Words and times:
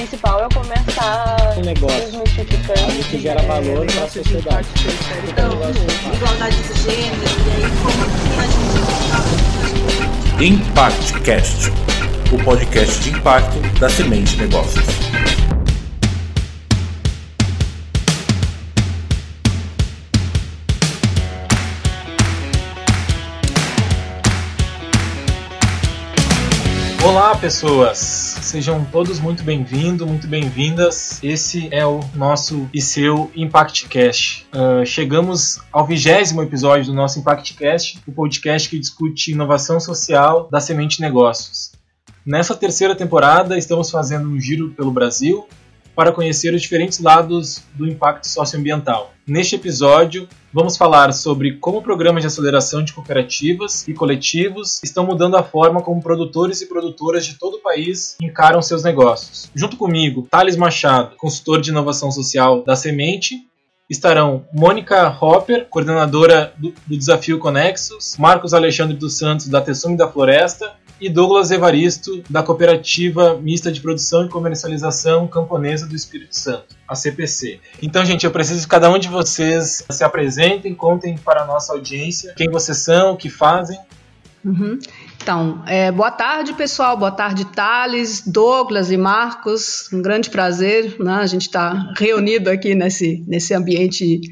principal 0.00 0.44
é 0.44 0.48
começar 0.54 1.58
um 1.58 1.60
negócio 1.60 2.00
desmistificando 2.06 3.04
que 3.10 3.20
gera 3.20 3.42
valor 3.42 3.84
para 3.84 4.04
a 4.04 4.08
sociedade. 4.08 4.66
Então, 5.28 5.52
igualdade 6.14 6.56
de 6.56 6.74
gênero, 6.80 7.12
e 7.46 7.50
aí 7.52 7.70
como 7.82 8.02
a 8.40 8.44
gente 10.38 10.54
ImpactCast, 10.54 11.70
o 12.32 12.38
podcast 12.42 12.98
de 13.00 13.10
impacto 13.10 13.58
da 13.78 13.90
Semente 13.90 14.36
Negócios. 14.38 14.86
Olá, 27.04 27.36
pessoas! 27.36 28.29
Sejam 28.50 28.84
todos 28.84 29.20
muito 29.20 29.44
bem-vindos, 29.44 30.04
muito 30.04 30.26
bem-vindas. 30.26 31.22
Esse 31.22 31.68
é 31.70 31.86
o 31.86 32.00
nosso 32.16 32.68
e 32.74 32.82
seu 32.82 33.30
ImpactCast. 33.32 34.44
Uh, 34.52 34.84
chegamos 34.84 35.60
ao 35.70 35.86
vigésimo 35.86 36.42
episódio 36.42 36.86
do 36.86 36.92
nosso 36.92 37.20
ImpactCast, 37.20 38.00
o 38.08 38.10
podcast 38.10 38.68
que 38.68 38.76
discute 38.76 39.30
inovação 39.30 39.78
social 39.78 40.48
da 40.50 40.58
Semente 40.58 41.00
Negócios. 41.00 41.70
Nessa 42.26 42.56
terceira 42.56 42.96
temporada, 42.96 43.56
estamos 43.56 43.88
fazendo 43.88 44.28
um 44.28 44.40
giro 44.40 44.70
pelo 44.70 44.90
Brasil 44.90 45.46
para 46.00 46.12
conhecer 46.12 46.54
os 46.54 46.62
diferentes 46.62 46.98
lados 46.98 47.62
do 47.74 47.86
impacto 47.86 48.26
socioambiental. 48.26 49.12
Neste 49.26 49.56
episódio, 49.56 50.26
vamos 50.50 50.78
falar 50.78 51.12
sobre 51.12 51.58
como 51.58 51.82
programas 51.82 52.22
de 52.22 52.26
aceleração 52.26 52.82
de 52.82 52.94
cooperativas 52.94 53.86
e 53.86 53.92
coletivos 53.92 54.80
estão 54.82 55.04
mudando 55.04 55.36
a 55.36 55.42
forma 55.42 55.82
como 55.82 56.02
produtores 56.02 56.62
e 56.62 56.66
produtoras 56.66 57.26
de 57.26 57.38
todo 57.38 57.58
o 57.58 57.60
país 57.60 58.16
encaram 58.18 58.62
seus 58.62 58.82
negócios. 58.82 59.50
Junto 59.54 59.76
comigo, 59.76 60.26
Thales 60.30 60.56
Machado, 60.56 61.16
consultor 61.16 61.60
de 61.60 61.68
inovação 61.68 62.10
social 62.10 62.64
da 62.64 62.74
Semente, 62.74 63.46
estarão 63.90 64.46
Mônica 64.52 65.08
Hopper, 65.20 65.66
coordenadora 65.68 66.54
do, 66.56 66.72
do 66.86 66.96
Desafio 66.96 67.40
Conexos, 67.40 68.16
Marcos 68.16 68.54
Alexandre 68.54 68.96
dos 68.96 69.18
Santos, 69.18 69.48
da 69.48 69.60
Tessume 69.60 69.96
da 69.96 70.08
Floresta, 70.08 70.72
e 71.00 71.08
Douglas 71.08 71.50
Evaristo, 71.50 72.22
da 72.28 72.42
Cooperativa 72.42 73.34
Mista 73.40 73.72
de 73.72 73.80
Produção 73.80 74.26
e 74.26 74.28
Comercialização 74.28 75.26
Camponesa 75.26 75.86
do 75.86 75.96
Espírito 75.96 76.36
Santo, 76.36 76.76
a 76.86 76.94
CPC. 76.94 77.58
Então, 77.82 78.04
gente, 78.04 78.26
eu 78.26 78.30
preciso 78.30 78.62
que 78.62 78.68
cada 78.68 78.90
um 78.90 78.98
de 78.98 79.08
vocês 79.08 79.82
se 79.90 80.04
apresentem, 80.04 80.74
contem 80.74 81.16
para 81.16 81.42
a 81.42 81.46
nossa 81.46 81.72
audiência 81.72 82.34
quem 82.36 82.50
vocês 82.50 82.78
são, 82.78 83.14
o 83.14 83.16
que 83.16 83.30
fazem. 83.30 83.80
Uhum. 84.44 84.78
Então, 85.22 85.62
é, 85.66 85.92
boa 85.92 86.10
tarde, 86.10 86.54
pessoal. 86.54 86.96
Boa 86.96 87.10
tarde, 87.10 87.44
Thales, 87.44 88.26
Douglas 88.26 88.90
e 88.90 88.96
Marcos. 88.96 89.88
Um 89.92 90.00
grande 90.00 90.30
prazer, 90.30 90.96
né? 90.98 91.16
A 91.16 91.26
gente 91.26 91.42
está 91.42 91.92
reunido 91.96 92.48
aqui 92.48 92.74
nesse, 92.74 93.22
nesse 93.28 93.52
ambiente 93.52 94.22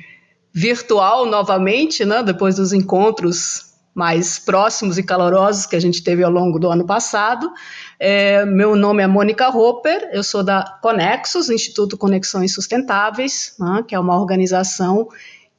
virtual 0.52 1.26
novamente, 1.26 2.06
né? 2.06 2.22
Depois 2.22 2.56
dos 2.56 2.72
encontros 2.72 3.68
mais 3.94 4.38
próximos 4.38 4.96
e 4.96 5.02
calorosos 5.02 5.66
que 5.66 5.76
a 5.76 5.80
gente 5.80 6.02
teve 6.02 6.22
ao 6.24 6.30
longo 6.30 6.58
do 6.58 6.70
ano 6.70 6.86
passado. 6.86 7.52
É, 7.98 8.46
meu 8.46 8.74
nome 8.74 9.02
é 9.02 9.06
Mônica 9.06 9.48
Roper, 9.48 10.08
eu 10.12 10.22
sou 10.22 10.42
da 10.42 10.78
Conexos, 10.80 11.50
Instituto 11.50 11.98
Conexões 11.98 12.54
Sustentáveis, 12.54 13.54
né, 13.58 13.84
que 13.86 13.94
é 13.94 13.98
uma 13.98 14.18
organização 14.18 15.08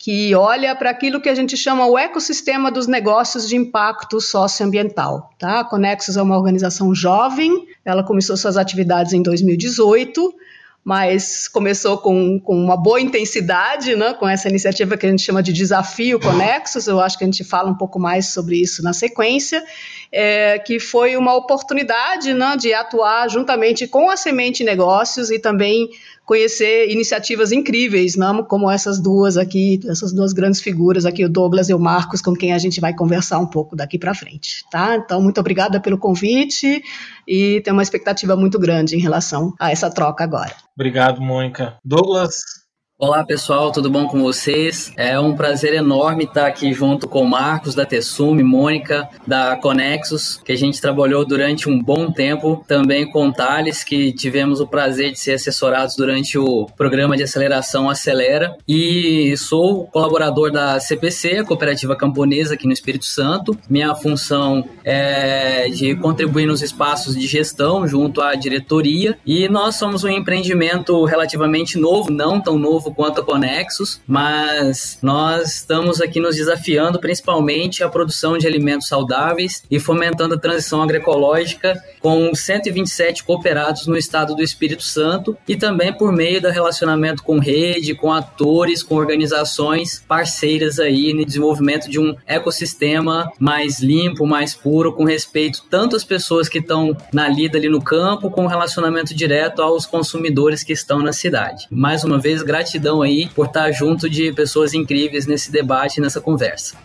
que 0.09 0.33
olha 0.33 0.75
para 0.75 0.89
aquilo 0.89 1.21
que 1.21 1.29
a 1.29 1.35
gente 1.35 1.55
chama 1.55 1.85
o 1.85 1.95
ecossistema 1.95 2.71
dos 2.71 2.87
negócios 2.87 3.47
de 3.47 3.55
impacto 3.55 4.19
socioambiental. 4.19 5.29
Tá? 5.37 5.59
A 5.59 5.63
Conexos 5.63 6.17
é 6.17 6.21
uma 6.23 6.35
organização 6.35 6.95
jovem, 6.95 7.67
ela 7.85 8.03
começou 8.03 8.35
suas 8.35 8.57
atividades 8.57 9.13
em 9.13 9.21
2018 9.21 10.33
mas 10.81 11.47
começou 11.47 11.97
com, 11.97 12.39
com 12.39 12.57
uma 12.57 12.75
boa 12.75 12.99
intensidade, 12.99 13.95
né, 13.95 14.13
com 14.13 14.27
essa 14.27 14.49
iniciativa 14.49 14.97
que 14.97 15.05
a 15.05 15.09
gente 15.09 15.21
chama 15.21 15.43
de 15.43 15.53
Desafio 15.53 16.19
Conexos, 16.19 16.87
eu 16.87 16.99
acho 16.99 17.17
que 17.17 17.23
a 17.23 17.27
gente 17.27 17.43
fala 17.43 17.69
um 17.69 17.75
pouco 17.75 17.99
mais 17.99 18.27
sobre 18.27 18.55
isso 18.55 18.81
na 18.81 18.93
sequência, 18.93 19.63
é, 20.11 20.57
que 20.57 20.79
foi 20.79 21.15
uma 21.15 21.35
oportunidade 21.35 22.33
né, 22.33 22.55
de 22.57 22.73
atuar 22.73 23.29
juntamente 23.29 23.87
com 23.87 24.09
a 24.09 24.17
Semente 24.17 24.63
Negócios 24.63 25.29
e 25.29 25.37
também 25.37 25.89
conhecer 26.29 26.91
iniciativas 26.91 27.51
incríveis, 27.51 28.15
não? 28.15 28.43
como 28.43 28.69
essas 28.69 28.99
duas 28.99 29.35
aqui, 29.35 29.79
essas 29.89 30.13
duas 30.13 30.31
grandes 30.31 30.61
figuras 30.61 31.03
aqui, 31.03 31.25
o 31.25 31.29
Douglas 31.29 31.69
e 31.69 31.73
o 31.73 31.79
Marcos, 31.79 32.21
com 32.21 32.35
quem 32.35 32.53
a 32.53 32.59
gente 32.59 32.79
vai 32.79 32.93
conversar 32.93 33.39
um 33.39 33.47
pouco 33.47 33.75
daqui 33.75 33.97
para 33.97 34.13
frente, 34.13 34.63
tá? 34.69 34.95
Então, 34.95 35.19
muito 35.23 35.39
obrigada 35.39 35.79
pelo 35.79 35.97
convite 35.97 36.83
e 37.27 37.61
tem 37.61 37.73
uma 37.73 37.81
expectativa 37.81 38.35
muito 38.35 38.59
grande 38.59 38.95
em 38.95 38.99
relação 38.99 39.55
a 39.59 39.71
essa 39.71 39.89
troca 39.89 40.23
agora. 40.23 40.53
Obrigado, 40.75 41.19
Mônica. 41.19 41.77
Douglas, 41.83 42.58
Olá 43.01 43.23
pessoal, 43.23 43.71
tudo 43.71 43.89
bom 43.89 44.07
com 44.07 44.21
vocês? 44.21 44.91
É 44.97 45.17
um 45.17 45.33
prazer 45.33 45.73
enorme 45.73 46.25
estar 46.25 46.45
aqui 46.45 46.73
junto 46.73 47.07
com 47.07 47.21
o 47.21 47.29
Marcos 47.29 47.73
da 47.73 47.85
Tessume, 47.85 48.43
Mônica 48.43 49.07
da 49.25 49.55
Conexus, 49.55 50.35
que 50.43 50.51
a 50.51 50.57
gente 50.57 50.81
trabalhou 50.81 51.25
durante 51.25 51.69
um 51.69 51.81
bom 51.81 52.11
tempo, 52.11 52.61
também 52.67 53.09
com 53.09 53.29
o 53.29 53.31
Thales, 53.31 53.85
que 53.85 54.11
tivemos 54.11 54.59
o 54.59 54.67
prazer 54.67 55.13
de 55.13 55.19
ser 55.21 55.35
assessorados 55.35 55.95
durante 55.95 56.37
o 56.37 56.65
programa 56.75 57.15
de 57.15 57.23
aceleração 57.23 57.89
Acelera. 57.89 58.57
E 58.67 59.33
sou 59.37 59.85
colaborador 59.85 60.51
da 60.51 60.77
CPC, 60.77 61.45
Cooperativa 61.45 61.95
Camponesa 61.95 62.55
aqui 62.55 62.67
no 62.67 62.73
Espírito 62.73 63.05
Santo. 63.05 63.57
Minha 63.69 63.95
função 63.95 64.67
é 64.83 65.69
de 65.69 65.95
contribuir 65.95 66.47
nos 66.47 66.61
espaços 66.61 67.15
de 67.15 67.25
gestão 67.27 67.87
junto 67.87 68.21
à 68.21 68.35
diretoria. 68.35 69.17
E 69.25 69.47
nós 69.47 69.75
somos 69.75 70.03
um 70.03 70.09
empreendimento 70.09 71.05
relativamente 71.05 71.77
novo, 71.77 72.11
não 72.11 72.41
tão 72.41 72.59
novo 72.59 72.88
quanto 72.93 73.21
a 73.21 73.23
Conexus, 73.23 74.01
mas 74.07 74.97
nós 75.01 75.55
estamos 75.55 76.01
aqui 76.01 76.19
nos 76.19 76.35
desafiando 76.35 76.99
principalmente 76.99 77.83
a 77.83 77.89
produção 77.89 78.37
de 78.37 78.47
alimentos 78.47 78.87
saudáveis 78.87 79.63
e 79.69 79.79
fomentando 79.79 80.35
a 80.35 80.39
transição 80.39 80.81
agroecológica 80.81 81.81
com 81.99 82.33
127 82.33 83.23
cooperados 83.23 83.87
no 83.87 83.97
estado 83.97 84.35
do 84.35 84.43
Espírito 84.43 84.83
Santo 84.83 85.37
e 85.47 85.55
também 85.55 85.93
por 85.93 86.11
meio 86.11 86.41
do 86.41 86.49
relacionamento 86.49 87.23
com 87.23 87.39
rede, 87.39 87.95
com 87.95 88.11
atores, 88.11 88.83
com 88.83 88.95
organizações 88.95 90.03
parceiras 90.07 90.79
aí 90.79 91.13
no 91.13 91.25
desenvolvimento 91.25 91.89
de 91.89 91.99
um 91.99 92.15
ecossistema 92.25 93.31
mais 93.39 93.79
limpo, 93.79 94.25
mais 94.25 94.53
puro, 94.53 94.93
com 94.93 95.03
respeito 95.03 95.63
tanto 95.69 95.95
às 95.95 96.03
pessoas 96.03 96.47
que 96.47 96.59
estão 96.59 96.95
na 97.13 97.27
lida 97.27 97.57
ali 97.57 97.69
no 97.69 97.81
campo, 97.81 98.29
com 98.29 98.47
relacionamento 98.47 99.13
direto 99.13 99.61
aos 99.61 99.85
consumidores 99.85 100.63
que 100.63 100.73
estão 100.73 100.99
na 100.99 101.13
cidade. 101.13 101.67
Mais 101.69 102.03
uma 102.03 102.17
vez, 102.17 102.41
gratidão 102.41 102.78
gratidão 102.79 103.01
aí 103.01 103.29
por 103.35 103.47
estar 103.47 103.71
junto 103.71 104.09
de 104.09 104.31
pessoas 104.31 104.73
incríveis 104.73 105.27
nesse 105.27 105.51
debate, 105.51 105.99
nessa 105.99 106.21
conversa. 106.21 106.75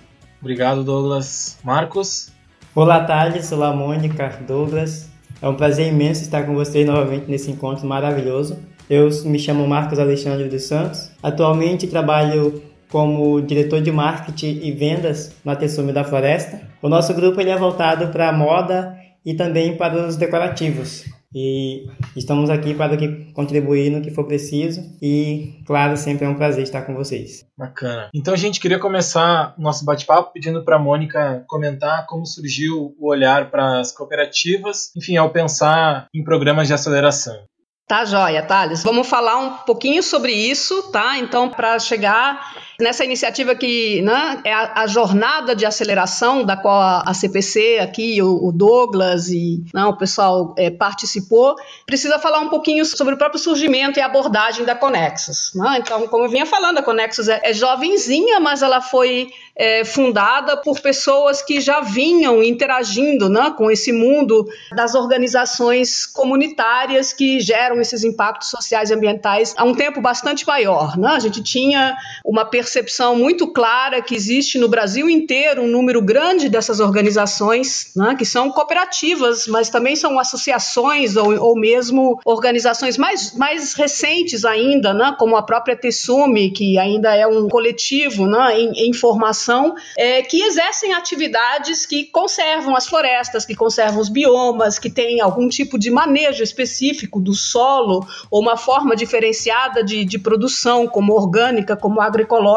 Obrigado, 0.40 0.82
Douglas. 0.82 1.58
Marcos? 1.62 2.32
Olá, 2.74 3.04
Thales. 3.04 3.50
Olá, 3.52 3.72
Mônica, 3.72 4.40
Douglas. 4.46 5.08
É 5.40 5.48
um 5.48 5.54
prazer 5.54 5.88
imenso 5.88 6.22
estar 6.22 6.44
com 6.44 6.54
vocês 6.54 6.84
novamente 6.86 7.30
nesse 7.30 7.50
encontro 7.50 7.86
maravilhoso. 7.86 8.58
Eu 8.90 9.08
me 9.24 9.38
chamo 9.38 9.66
Marcos 9.66 9.98
Alexandre 9.98 10.48
dos 10.48 10.64
Santos. 10.64 11.10
Atualmente 11.22 11.86
trabalho 11.86 12.62
como 12.90 13.40
diretor 13.40 13.80
de 13.80 13.90
marketing 13.90 14.60
e 14.62 14.72
vendas 14.72 15.34
na 15.44 15.56
Tessume 15.56 15.92
da 15.92 16.04
Floresta. 16.04 16.60
O 16.82 16.88
nosso 16.88 17.14
grupo 17.14 17.40
ele 17.40 17.50
é 17.50 17.56
voltado 17.56 18.08
para 18.08 18.28
a 18.28 18.32
moda 18.32 18.96
e 19.24 19.34
também 19.34 19.76
para 19.76 20.06
os 20.06 20.16
decorativos. 20.16 21.04
E 21.34 21.86
estamos 22.14 22.48
aqui 22.48 22.74
para 22.74 22.96
que 22.96 23.32
contribuir 23.32 23.90
no 23.90 24.00
que 24.00 24.10
for 24.10 24.24
preciso. 24.24 24.80
E, 25.02 25.60
claro, 25.66 25.96
sempre 25.96 26.24
é 26.24 26.28
um 26.28 26.36
prazer 26.36 26.62
estar 26.62 26.82
com 26.82 26.94
vocês. 26.94 27.44
Bacana. 27.58 28.08
Então 28.14 28.32
a 28.32 28.36
gente 28.36 28.60
queria 28.60 28.78
começar 28.78 29.54
nosso 29.58 29.84
bate-papo 29.84 30.32
pedindo 30.32 30.64
para 30.64 30.76
a 30.76 30.78
Mônica 30.78 31.44
comentar 31.48 32.06
como 32.06 32.24
surgiu 32.24 32.94
o 32.98 33.08
olhar 33.10 33.50
para 33.50 33.80
as 33.80 33.90
cooperativas, 33.90 34.90
enfim, 34.96 35.16
ao 35.16 35.30
pensar 35.30 36.06
em 36.14 36.22
programas 36.22 36.68
de 36.68 36.74
aceleração. 36.74 37.44
Tá 37.86 38.02
joia, 38.06 38.42
Thales. 38.42 38.82
Vamos 38.82 39.06
falar 39.06 39.36
um 39.36 39.50
pouquinho 39.58 40.02
sobre 40.02 40.32
isso, 40.32 40.90
tá? 40.90 41.18
Então, 41.18 41.50
para 41.50 41.78
chegar 41.78 42.54
nessa 42.78 43.04
iniciativa 43.04 43.54
que 43.54 44.02
né, 44.02 44.40
é 44.44 44.52
a, 44.52 44.82
a, 44.82 44.86
jornada 44.86 45.54
de 45.54 45.64
aceleração 45.64 46.44
da 46.44 46.56
qual 46.56 46.80
a, 46.80 47.02
a 47.06 47.14
CPC 47.14 47.78
aqui, 47.80 48.20
o, 48.20 48.48
o, 48.48 48.52
Douglas 48.52 49.28
e 49.28 49.62
não, 49.72 49.88
né, 49.88 49.88
o 49.88 49.96
pessoal 49.96 50.54
é, 50.58 50.70
participou, 50.70 51.54
precisa 51.86 52.18
falar 52.18 52.40
um 52.40 52.48
pouquinho 52.48 52.84
sobre 52.84 53.14
o 53.14 53.16
próprio 53.16 53.40
surgimento 53.40 53.98
e 53.98 54.02
abordagem 54.02 54.64
da 54.64 54.74
Conexus. 54.74 55.52
Né? 55.54 55.78
Então, 55.80 56.06
como 56.08 56.24
eu 56.24 56.30
vinha 56.30 56.46
falando, 56.46 56.78
a 56.78 56.82
Conexus 56.82 57.28
é, 57.28 57.40
é 57.44 57.52
jovenzinha, 57.52 58.40
mas 58.40 58.62
ela 58.62 58.80
foi 58.80 59.28
é, 59.56 59.84
fundada 59.84 60.56
por 60.56 60.80
pessoas 60.80 61.40
que 61.40 61.60
já 61.60 61.80
vinham 61.80 62.42
interagindo 62.42 63.28
né, 63.28 63.54
com 63.56 63.70
esse 63.70 63.92
mundo 63.92 64.46
das 64.74 64.94
organizações 64.94 66.06
comunitárias 66.06 67.12
que 67.12 67.40
geram 67.40 67.80
esses 67.80 68.02
impactos 68.04 68.50
sociais 68.50 68.90
e 68.90 68.94
ambientais 68.94 69.54
há 69.56 69.64
um 69.64 69.74
tempo 69.74 70.00
bastante 70.00 70.46
maior. 70.46 70.96
Né? 70.98 71.08
A 71.08 71.18
gente 71.18 71.42
tinha 71.42 71.96
uma 72.24 72.44
percepção 72.64 73.14
muito 73.14 73.46
clara 73.46 74.00
que 74.00 74.14
existe 74.14 74.58
no 74.58 74.68
Brasil 74.68 75.08
inteiro 75.10 75.62
um 75.62 75.68
número 75.68 76.00
grande 76.00 76.48
dessas 76.48 76.80
organizações, 76.80 77.92
né, 77.94 78.14
que 78.16 78.24
são 78.24 78.50
cooperativas, 78.50 79.46
mas 79.46 79.68
também 79.68 79.94
são 79.94 80.18
associações 80.18 81.14
ou, 81.14 81.38
ou 81.38 81.54
mesmo 81.54 82.18
organizações 82.24 82.96
mais, 82.96 83.36
mais 83.36 83.74
recentes 83.74 84.46
ainda, 84.46 84.94
né, 84.94 85.14
como 85.18 85.36
a 85.36 85.42
própria 85.42 85.76
Tessumi, 85.76 86.50
que 86.50 86.78
ainda 86.78 87.14
é 87.14 87.26
um 87.26 87.50
coletivo 87.50 88.26
né, 88.26 88.58
em, 88.58 88.88
em 88.88 88.92
formação, 88.94 89.74
é, 89.98 90.22
que 90.22 90.42
exercem 90.42 90.94
atividades 90.94 91.84
que 91.84 92.04
conservam 92.06 92.74
as 92.74 92.86
florestas, 92.86 93.44
que 93.44 93.54
conservam 93.54 94.00
os 94.00 94.08
biomas, 94.08 94.78
que 94.78 94.88
têm 94.88 95.20
algum 95.20 95.48
tipo 95.48 95.78
de 95.78 95.90
manejo 95.90 96.42
específico 96.42 97.20
do 97.20 97.34
solo 97.34 98.06
ou 98.30 98.40
uma 98.40 98.56
forma 98.56 98.96
diferenciada 98.96 99.84
de, 99.84 100.02
de 100.02 100.18
produção, 100.18 100.86
como 100.86 101.12
orgânica, 101.12 101.76
como 101.76 102.00
agroecológica, 102.00 102.53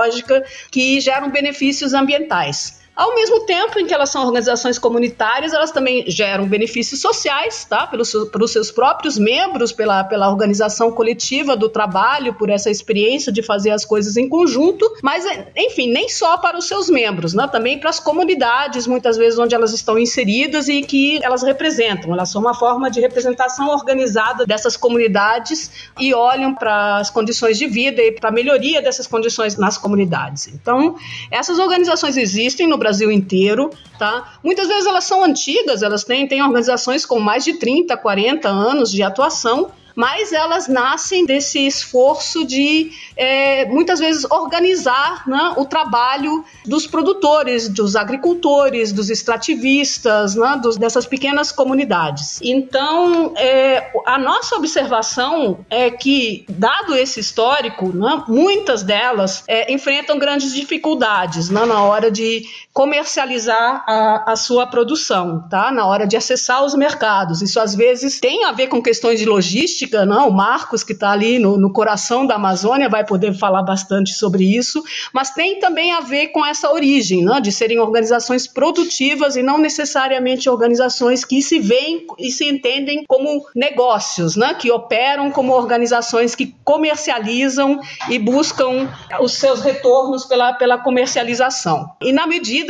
que 0.71 0.99
geram 1.01 1.29
benefícios 1.29 1.94
ambientais. 1.94 2.76
Ao 2.97 3.13
mesmo 3.13 3.41
tempo 3.41 3.79
em 3.79 3.85
que 3.85 3.94
elas 3.94 4.09
são 4.09 4.25
organizações 4.25 4.79
comunitárias, 4.79 5.53
elas 5.53 5.69
também 5.69 6.03
geram 6.07 6.47
benefícios 6.47 6.99
sociais, 6.99 7.63
tá? 7.63 7.85
Pelos, 7.85 8.11
pelos 8.31 8.51
seus 8.51 8.71
próprios 8.71 9.19
membros, 9.19 9.71
pela, 9.71 10.03
pela 10.03 10.27
organização 10.27 10.91
coletiva 10.91 11.55
do 11.55 11.69
trabalho, 11.69 12.33
por 12.33 12.49
essa 12.49 12.71
experiência 12.71 13.31
de 13.31 13.44
fazer 13.44 13.69
as 13.69 13.85
coisas 13.85 14.17
em 14.17 14.27
conjunto, 14.27 14.91
mas, 15.03 15.25
enfim, 15.55 15.91
nem 15.91 16.09
só 16.09 16.38
para 16.38 16.57
os 16.57 16.67
seus 16.67 16.89
membros, 16.89 17.35
né? 17.35 17.47
Também 17.47 17.77
para 17.77 17.91
as 17.91 17.99
comunidades, 17.99 18.88
muitas 18.88 19.15
vezes, 19.15 19.38
onde 19.38 19.53
elas 19.53 19.73
estão 19.73 19.99
inseridas 19.99 20.67
e 20.67 20.81
que 20.81 21.23
elas 21.23 21.44
representam. 21.44 22.11
Elas 22.11 22.31
são 22.31 22.41
uma 22.41 22.55
forma 22.55 22.89
de 22.89 22.99
representação 22.99 23.67
organizada 23.69 24.44
dessas 24.44 24.75
comunidades 24.75 25.69
e 25.99 26.15
olham 26.15 26.55
para 26.55 26.97
as 26.97 27.11
condições 27.11 27.59
de 27.59 27.67
vida 27.67 28.01
e 28.01 28.11
para 28.11 28.29
a 28.29 28.31
melhoria 28.31 28.81
dessas 28.81 29.05
condições 29.05 29.55
nas 29.55 29.77
comunidades. 29.77 30.47
Então, 30.47 30.95
essas 31.29 31.59
organizações 31.59 32.17
existem 32.17 32.65
no 32.65 32.75
Brasil 32.75 32.86
Brasil 32.87 33.11
inteiro, 33.11 33.69
tá? 33.99 34.39
Muitas 34.41 34.69
vezes 34.69 34.85
elas 34.85 35.03
são 35.03 35.21
antigas, 35.21 35.83
elas 35.83 36.05
têm, 36.05 36.25
têm 36.25 36.41
organizações 36.41 37.05
com 37.05 37.19
mais 37.19 37.43
de 37.43 37.59
30, 37.59 37.97
40 37.97 38.47
anos 38.47 38.89
de 38.89 39.03
atuação, 39.03 39.71
mas 39.97 40.31
elas 40.31 40.67
nascem 40.67 41.25
desse 41.25 41.65
esforço 41.65 42.45
de 42.45 42.91
é, 43.15 43.65
muitas 43.65 43.97
vezes 43.99 44.25
organizar 44.29 45.27
né, 45.27 45.55
o 45.57 45.65
trabalho 45.65 46.45
dos 46.63 46.85
produtores, 46.85 47.67
dos 47.67 47.95
agricultores, 47.95 48.91
dos 48.91 49.09
extrativistas, 49.09 50.35
né, 50.35 50.59
dos, 50.61 50.77
dessas 50.77 51.07
pequenas 51.07 51.51
comunidades. 51.51 52.39
Então, 52.43 53.33
é, 53.35 53.91
a 54.05 54.19
nossa 54.19 54.55
observação 54.55 55.65
é 55.67 55.89
que, 55.89 56.45
dado 56.47 56.93
esse 56.93 57.19
histórico, 57.19 57.87
né, 57.87 58.23
muitas 58.27 58.83
delas 58.83 59.43
é, 59.47 59.73
enfrentam 59.73 60.19
grandes 60.19 60.53
dificuldades 60.53 61.49
né, 61.49 61.65
na 61.65 61.81
hora 61.81 62.11
de 62.11 62.45
comercializar 62.77 63.83
a, 63.88 64.33
a 64.33 64.35
sua 64.35 64.68
produção, 64.68 65.44
tá? 65.50 65.71
na 65.71 65.88
hora 65.88 66.06
de 66.06 66.15
acessar 66.15 66.63
os 66.63 66.75
mercados. 66.75 67.41
Isso 67.41 67.59
às 67.59 67.74
vezes 67.74 68.19
tem 68.19 68.45
a 68.45 68.51
ver 68.51 68.68
com 68.68 68.83
questões 68.83 69.19
de 69.19 69.25
logística 69.25 70.06
não, 70.06 70.29
o 70.29 70.31
Marcos, 70.31 70.83
que 70.83 70.94
está 70.94 71.09
ali 71.09 71.39
no, 71.39 71.57
no, 71.57 71.74
coração 71.74 72.27
da 72.27 72.35
Amazônia, 72.35 72.88
vai 72.88 73.03
poder 73.03 73.33
falar 73.33 73.63
bastante 73.63 74.13
sobre 74.13 74.44
isso, 74.56 74.83
mas 75.12 75.31
tem 75.31 75.59
também 75.59 75.91
a 75.91 76.01
ver 76.01 76.27
com 76.27 76.45
essa 76.45 76.71
origem, 76.71 77.25
né, 77.25 77.41
de 77.41 77.51
serem 77.51 77.79
organizações 77.79 78.45
produtivas 78.45 79.35
e 79.35 79.41
não 79.41 79.57
necessariamente 79.57 80.47
organizações 80.47 81.25
que 81.25 81.41
se 81.41 81.57
veem 81.57 82.06
e 82.19 82.30
se 82.30 82.47
entendem 82.47 83.06
como 83.07 83.44
negócios, 83.56 84.35
né, 84.35 84.53
que 84.53 84.69
operam 84.69 85.31
como 85.31 85.51
organizações 85.51 86.35
que 86.35 86.53
comercializam 86.63 87.80
e 88.07 88.19
buscam 88.19 88.88
os 89.19 89.33
seus 89.33 89.62
retornos 89.62 90.25
pela, 90.25 90.53
pela 90.53 90.77
comercialização. 90.77 91.89
E 92.00 92.13
na 92.13 92.27
medida 92.27 92.66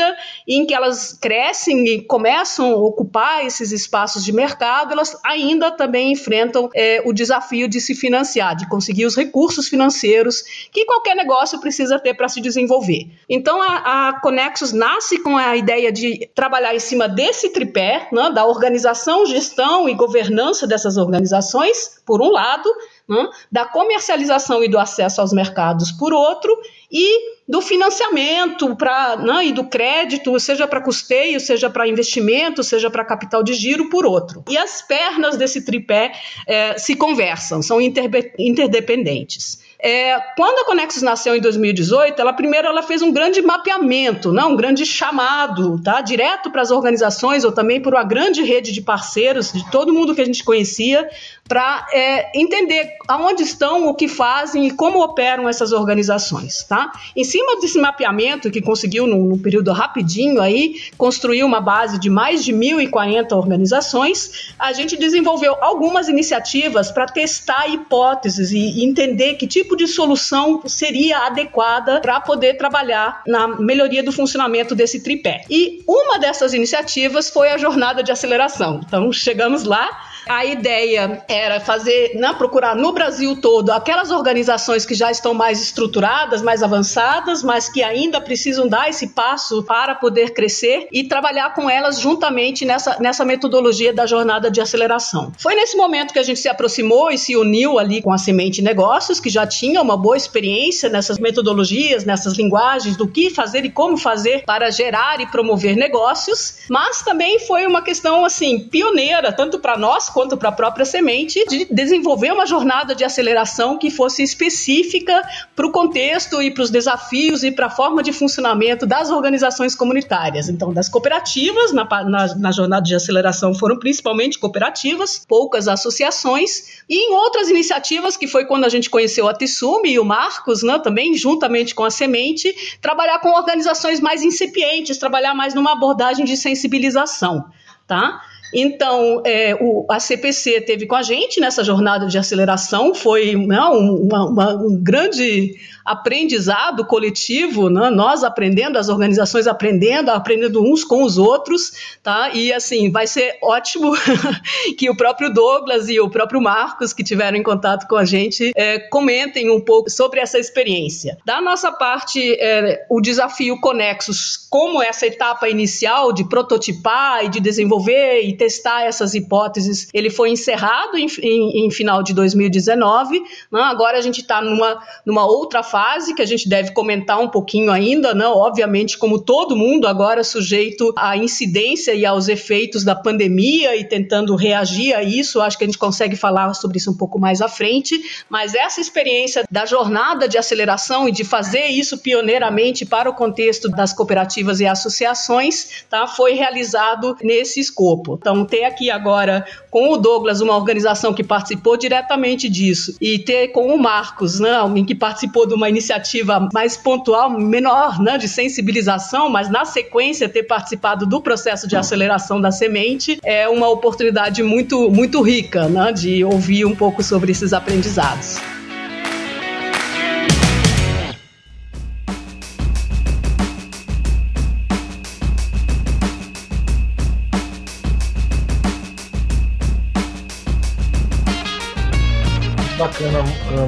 em 0.47 0.65
que 0.65 0.73
elas 0.73 1.13
crescem 1.13 1.87
e 1.87 2.01
começam 2.01 2.71
a 2.71 2.77
ocupar 2.77 3.45
esses 3.45 3.71
espaços 3.71 4.23
de 4.23 4.31
mercado, 4.31 4.91
elas 4.91 5.17
ainda 5.23 5.71
também 5.71 6.11
enfrentam 6.11 6.69
é, 6.75 7.01
o 7.05 7.13
desafio 7.13 7.67
de 7.67 7.79
se 7.79 7.95
financiar, 7.95 8.55
de 8.55 8.67
conseguir 8.67 9.05
os 9.05 9.15
recursos 9.15 9.67
financeiros 9.67 10.43
que 10.71 10.85
qualquer 10.85 11.15
negócio 11.15 11.59
precisa 11.59 11.99
ter 11.99 12.13
para 12.13 12.27
se 12.27 12.41
desenvolver. 12.41 13.07
Então 13.29 13.61
a, 13.61 14.09
a, 14.09 14.19
Conexus 14.21 14.71
nasce 14.71 15.19
com 15.19 15.37
a 15.37 15.55
ideia 15.55 15.91
de 15.91 16.29
trabalhar 16.33 16.75
em 16.75 16.79
cima 16.79 17.07
desse 17.07 17.49
tripé, 17.49 18.07
né, 18.11 18.29
da 18.31 18.45
organização, 18.45 19.25
gestão 19.25 19.87
e 19.89 19.93
governança 19.93 20.67
dessas 20.67 20.97
organizações, 20.97 22.01
por 22.05 22.21
um 22.21 22.31
lado, 22.31 22.69
né, 23.07 23.29
da 23.51 23.65
comercialização 23.65 24.63
e 24.63 24.67
do 24.67 24.77
acesso 24.77 25.21
aos 25.21 25.31
mercados, 25.31 25.91
por 25.91 26.13
outro, 26.13 26.55
e 26.91 27.37
do 27.47 27.61
financiamento 27.61 28.75
para 28.75 29.15
né, 29.17 29.45
e 29.45 29.51
do 29.53 29.63
crédito, 29.63 30.37
seja 30.39 30.67
para 30.67 30.81
custeio, 30.81 31.39
seja 31.39 31.69
para 31.69 31.87
investimento, 31.87 32.63
seja 32.63 32.89
para 32.89 33.05
capital 33.05 33.41
de 33.41 33.53
giro, 33.53 33.89
por 33.89 34.05
outro. 34.05 34.43
E 34.49 34.57
as 34.57 34.81
pernas 34.81 35.37
desse 35.37 35.63
tripé 35.63 36.11
é, 36.45 36.77
se 36.77 36.95
conversam, 36.95 37.61
são 37.61 37.79
interdependentes. 37.79 39.65
É, 39.79 40.19
quando 40.35 40.59
a 40.59 40.65
Conexus 40.65 41.03
nasceu 41.03 41.35
em 41.35 41.39
2018, 41.39 42.19
ela 42.19 42.33
primeiro 42.33 42.67
ela 42.67 42.81
fez 42.81 43.03
um 43.03 43.11
grande 43.11 43.43
mapeamento, 43.43 44.33
não, 44.33 44.53
um 44.53 44.55
grande 44.55 44.85
chamado, 44.85 45.79
tá, 45.83 46.01
direto 46.01 46.49
para 46.49 46.63
as 46.63 46.71
organizações 46.71 47.43
ou 47.43 47.51
também 47.51 47.79
por 47.79 47.93
uma 47.93 48.03
grande 48.03 48.41
rede 48.41 48.71
de 48.71 48.81
parceiros 48.81 49.53
de 49.53 49.69
todo 49.69 49.93
mundo 49.93 50.15
que 50.15 50.21
a 50.21 50.25
gente 50.25 50.43
conhecia, 50.43 51.07
para 51.47 51.87
é, 51.93 52.37
entender 52.37 52.93
aonde 53.07 53.43
estão, 53.43 53.87
o 53.87 53.93
que 53.93 54.07
fazem 54.07 54.67
e 54.67 54.71
como 54.71 55.01
operam 55.01 55.47
essas 55.47 55.71
organizações, 55.71 56.63
tá? 56.63 56.91
Em 57.15 57.23
cima 57.23 57.59
desse 57.59 57.79
mapeamento 57.79 58.51
que 58.51 58.61
conseguiu 58.61 59.07
num, 59.07 59.25
num 59.25 59.39
período 59.39 59.71
rapidinho 59.71 60.41
aí 60.41 60.81
construir 60.97 61.43
uma 61.43 61.61
base 61.61 61.99
de 61.99 62.09
mais 62.09 62.43
de 62.43 62.53
1.040 62.53 63.31
organizações, 63.31 64.53
a 64.59 64.73
gente 64.73 64.97
desenvolveu 64.97 65.55
algumas 65.61 66.07
iniciativas 66.07 66.91
para 66.91 67.05
testar 67.05 67.67
hipóteses 67.67 68.51
e, 68.51 68.57
e 68.57 68.85
entender 68.85 69.35
que 69.35 69.47
tipo 69.47 69.75
de 69.75 69.87
solução 69.87 70.61
seria 70.65 71.19
adequada 71.25 72.01
para 72.01 72.19
poder 72.19 72.57
trabalhar 72.57 73.21
na 73.25 73.47
melhoria 73.47 74.03
do 74.03 74.11
funcionamento 74.11 74.75
desse 74.75 75.01
tripé. 75.01 75.43
E 75.49 75.83
uma 75.87 76.19
dessas 76.19 76.53
iniciativas 76.53 77.29
foi 77.29 77.49
a 77.49 77.57
jornada 77.57 78.03
de 78.03 78.11
aceleração. 78.11 78.81
Então 78.85 79.11
chegamos 79.11 79.63
lá 79.63 80.06
a 80.27 80.45
ideia 80.45 81.23
era 81.27 81.59
fazer, 81.59 82.15
né, 82.15 82.33
procurar 82.37 82.75
no 82.75 82.91
Brasil 82.91 83.39
todo 83.39 83.71
aquelas 83.71 84.11
organizações 84.11 84.85
que 84.85 84.93
já 84.93 85.11
estão 85.11 85.33
mais 85.33 85.61
estruturadas, 85.61 86.41
mais 86.41 86.61
avançadas, 86.63 87.43
mas 87.43 87.69
que 87.69 87.83
ainda 87.83 88.19
precisam 88.19 88.67
dar 88.67 88.89
esse 88.89 89.09
passo 89.09 89.63
para 89.63 89.95
poder 89.95 90.33
crescer 90.33 90.87
e 90.91 91.03
trabalhar 91.03 91.53
com 91.53 91.69
elas 91.69 91.99
juntamente 91.99 92.65
nessa, 92.65 92.97
nessa 92.99 93.23
metodologia 93.23 93.93
da 93.93 94.05
jornada 94.05 94.51
de 94.51 94.61
aceleração. 94.61 95.31
Foi 95.37 95.55
nesse 95.55 95.77
momento 95.77 96.13
que 96.13 96.19
a 96.19 96.23
gente 96.23 96.39
se 96.39 96.49
aproximou 96.49 97.11
e 97.11 97.17
se 97.17 97.35
uniu 97.35 97.79
ali 97.79 98.01
com 98.01 98.11
a 98.11 98.17
Semente 98.17 98.61
Negócios, 98.61 99.19
que 99.19 99.29
já 99.29 99.45
tinha 99.45 99.81
uma 99.81 99.97
boa 99.97 100.17
experiência 100.17 100.89
nessas 100.89 101.17
metodologias, 101.17 102.05
nessas 102.05 102.37
linguagens 102.37 102.95
do 102.97 103.07
que 103.07 103.29
fazer 103.29 103.65
e 103.65 103.69
como 103.69 103.97
fazer 103.97 104.43
para 104.45 104.69
gerar 104.69 105.19
e 105.21 105.27
promover 105.27 105.75
negócios, 105.75 106.59
mas 106.69 107.01
também 107.01 107.39
foi 107.39 107.65
uma 107.65 107.81
questão 107.81 108.25
assim 108.25 108.59
pioneira 108.59 109.31
tanto 109.31 109.59
para 109.59 109.77
nós 109.77 110.09
quanto 110.17 110.35
para 110.35 110.49
a 110.49 110.51
própria 110.51 110.83
semente, 110.83 111.45
de 111.47 111.65
desenvolver 111.65 112.31
uma 112.31 112.47
jornada 112.47 112.95
de 112.95 113.03
aceleração 113.03 113.77
que 113.77 113.91
fosse 113.91 114.23
específica 114.23 115.21
para 115.55 115.67
o 115.67 115.71
contexto 115.71 116.41
e 116.41 116.49
para 116.49 116.63
os 116.63 116.71
desafios 116.71 117.43
e 117.43 117.51
para 117.51 117.67
a 117.67 117.69
forma 117.69 118.01
de 118.01 118.11
funcionamento 118.11 118.87
das 118.87 119.11
organizações 119.11 119.75
comunitárias. 119.75 120.49
Então, 120.49 120.73
das 120.73 120.89
cooperativas, 120.89 121.71
na, 121.71 121.87
na, 122.05 122.35
na 122.35 122.51
jornada 122.51 122.81
de 122.81 122.95
aceleração 122.95 123.53
foram 123.53 123.77
principalmente 123.77 124.39
cooperativas, 124.39 125.23
poucas 125.27 125.67
associações, 125.67 126.81
e 126.89 126.95
em 126.95 127.13
outras 127.13 127.47
iniciativas, 127.47 128.17
que 128.17 128.25
foi 128.25 128.45
quando 128.45 128.65
a 128.65 128.69
gente 128.69 128.89
conheceu 128.89 129.27
a 129.27 129.35
Tissumi 129.35 129.91
e 129.91 129.99
o 129.99 130.03
Marcos, 130.03 130.63
né, 130.63 130.79
também 130.79 131.15
juntamente 131.15 131.75
com 131.75 131.83
a 131.83 131.91
Semente, 131.91 132.79
trabalhar 132.81 133.19
com 133.19 133.29
organizações 133.29 133.99
mais 133.99 134.23
incipientes, 134.23 134.97
trabalhar 134.97 135.35
mais 135.35 135.53
numa 135.53 135.73
abordagem 135.73 136.25
de 136.25 136.35
sensibilização. 136.35 137.45
Tá? 137.85 138.19
Então, 138.53 139.21
é, 139.25 139.55
o, 139.55 139.85
a 139.89 139.99
CPC 139.99 140.61
teve 140.61 140.85
com 140.85 140.95
a 140.95 141.03
gente 141.03 141.39
nessa 141.39 141.63
jornada 141.63 142.07
de 142.07 142.17
aceleração, 142.17 142.93
foi 142.93 143.35
não, 143.35 143.47
né, 143.47 143.59
uma, 143.59 144.25
uma, 144.25 144.55
um 144.55 144.81
grande 144.81 145.55
aprendizado 145.87 146.85
coletivo, 146.85 147.69
né? 147.69 147.89
nós 147.89 148.21
aprendendo, 148.21 148.77
as 148.77 148.89
organizações 148.89 149.47
aprendendo, 149.47 150.09
aprendendo 150.09 150.61
uns 150.61 150.83
com 150.83 151.01
os 151.01 151.17
outros, 151.17 151.71
tá? 152.03 152.29
E 152.33 152.51
assim, 152.51 152.91
vai 152.91 153.07
ser 153.07 153.37
ótimo 153.41 153.93
que 154.77 154.89
o 154.89 154.97
próprio 154.97 155.33
Douglas 155.33 155.87
e 155.87 155.97
o 155.97 156.09
próprio 156.09 156.41
Marcos, 156.41 156.91
que 156.91 157.05
tiveram 157.05 157.37
em 157.37 157.43
contato 157.43 157.87
com 157.87 157.95
a 157.95 158.03
gente, 158.03 158.51
é, 158.55 158.79
comentem 158.79 159.49
um 159.49 159.61
pouco 159.61 159.89
sobre 159.89 160.19
essa 160.19 160.37
experiência. 160.37 161.17
Da 161.25 161.39
nossa 161.39 161.71
parte, 161.71 162.33
é, 162.33 162.85
o 162.89 162.99
desafio 162.99 163.57
Conexos 163.61 164.46
como 164.49 164.81
essa 164.81 165.05
etapa 165.05 165.49
inicial 165.49 166.13
de 166.13 166.27
prototipar 166.27 167.25
e 167.25 167.29
de 167.29 167.39
desenvolver 167.39 168.21
e 168.21 168.35
testar 168.35 168.83
essas 168.83 169.13
hipóteses, 169.13 169.87
ele 169.93 170.09
foi 170.09 170.29
encerrado 170.29 170.97
em, 170.97 171.07
em, 171.21 171.65
em 171.65 171.71
final 171.71 172.01
de 172.01 172.13
2019. 172.13 173.19
Né? 173.51 173.61
Agora 173.61 173.97
a 173.97 174.01
gente 174.01 174.21
está 174.21 174.41
numa, 174.41 174.79
numa 175.05 175.25
outra 175.25 175.63
fase 175.63 176.13
que 176.13 176.21
a 176.21 176.25
gente 176.25 176.47
deve 176.47 176.71
comentar 176.71 177.19
um 177.19 177.27
pouquinho 177.27 177.71
ainda, 177.71 178.13
né? 178.13 178.25
obviamente, 178.27 178.97
como 178.97 179.19
todo 179.19 179.55
mundo 179.55 179.87
agora 179.87 180.23
sujeito 180.23 180.93
à 180.97 181.17
incidência 181.17 181.93
e 181.93 182.05
aos 182.05 182.27
efeitos 182.27 182.83
da 182.83 182.95
pandemia 182.95 183.75
e 183.75 183.83
tentando 183.83 184.35
reagir 184.35 184.93
a 184.93 185.03
isso. 185.03 185.41
Acho 185.41 185.57
que 185.57 185.63
a 185.63 185.67
gente 185.67 185.77
consegue 185.77 186.15
falar 186.15 186.53
sobre 186.53 186.77
isso 186.77 186.91
um 186.91 186.97
pouco 186.97 187.19
mais 187.19 187.41
à 187.41 187.47
frente, 187.47 187.99
mas 188.29 188.55
essa 188.55 188.79
experiência 188.79 189.43
da 189.51 189.65
jornada 189.65 190.27
de 190.27 190.37
aceleração 190.37 191.07
e 191.07 191.11
de 191.11 191.23
fazer 191.23 191.65
isso 191.65 191.97
pioneiramente 191.97 192.85
para 192.85 193.09
o 193.09 193.13
contexto 193.13 193.69
das 193.69 193.93
cooperativas 193.93 194.37
e 194.59 194.65
associações, 194.65 195.85
tá, 195.89 196.07
foi 196.07 196.33
realizado 196.33 197.15
nesse 197.21 197.59
escopo. 197.59 198.17
Então, 198.19 198.45
ter 198.45 198.63
aqui 198.63 198.89
agora 198.89 199.45
com 199.69 199.89
o 199.89 199.97
Douglas 199.97 200.41
uma 200.41 200.55
organização 200.55 201.13
que 201.13 201.23
participou 201.23 201.77
diretamente 201.77 202.49
disso 202.49 202.95
e 202.99 203.19
ter 203.19 203.49
com 203.49 203.73
o 203.73 203.77
Marcos, 203.77 204.39
né, 204.39 204.55
alguém 204.55 204.85
que 204.85 204.95
participou 204.95 205.47
de 205.47 205.53
uma 205.53 205.69
iniciativa 205.69 206.49
mais 206.53 206.75
pontual, 206.75 207.29
menor, 207.29 208.01
né, 208.01 208.17
de 208.17 208.27
sensibilização, 208.27 209.29
mas 209.29 209.49
na 209.49 209.65
sequência 209.65 210.27
ter 210.27 210.43
participado 210.43 211.05
do 211.05 211.21
processo 211.21 211.67
de 211.67 211.75
aceleração 211.75 212.41
da 212.41 212.51
semente 212.51 213.19
é 213.23 213.47
uma 213.47 213.69
oportunidade 213.69 214.41
muito 214.41 214.89
muito 214.89 215.21
rica, 215.21 215.67
né, 215.67 215.91
de 215.91 216.23
ouvir 216.23 216.65
um 216.65 216.75
pouco 216.75 217.03
sobre 217.03 217.31
esses 217.31 217.53
aprendizados. 217.53 218.56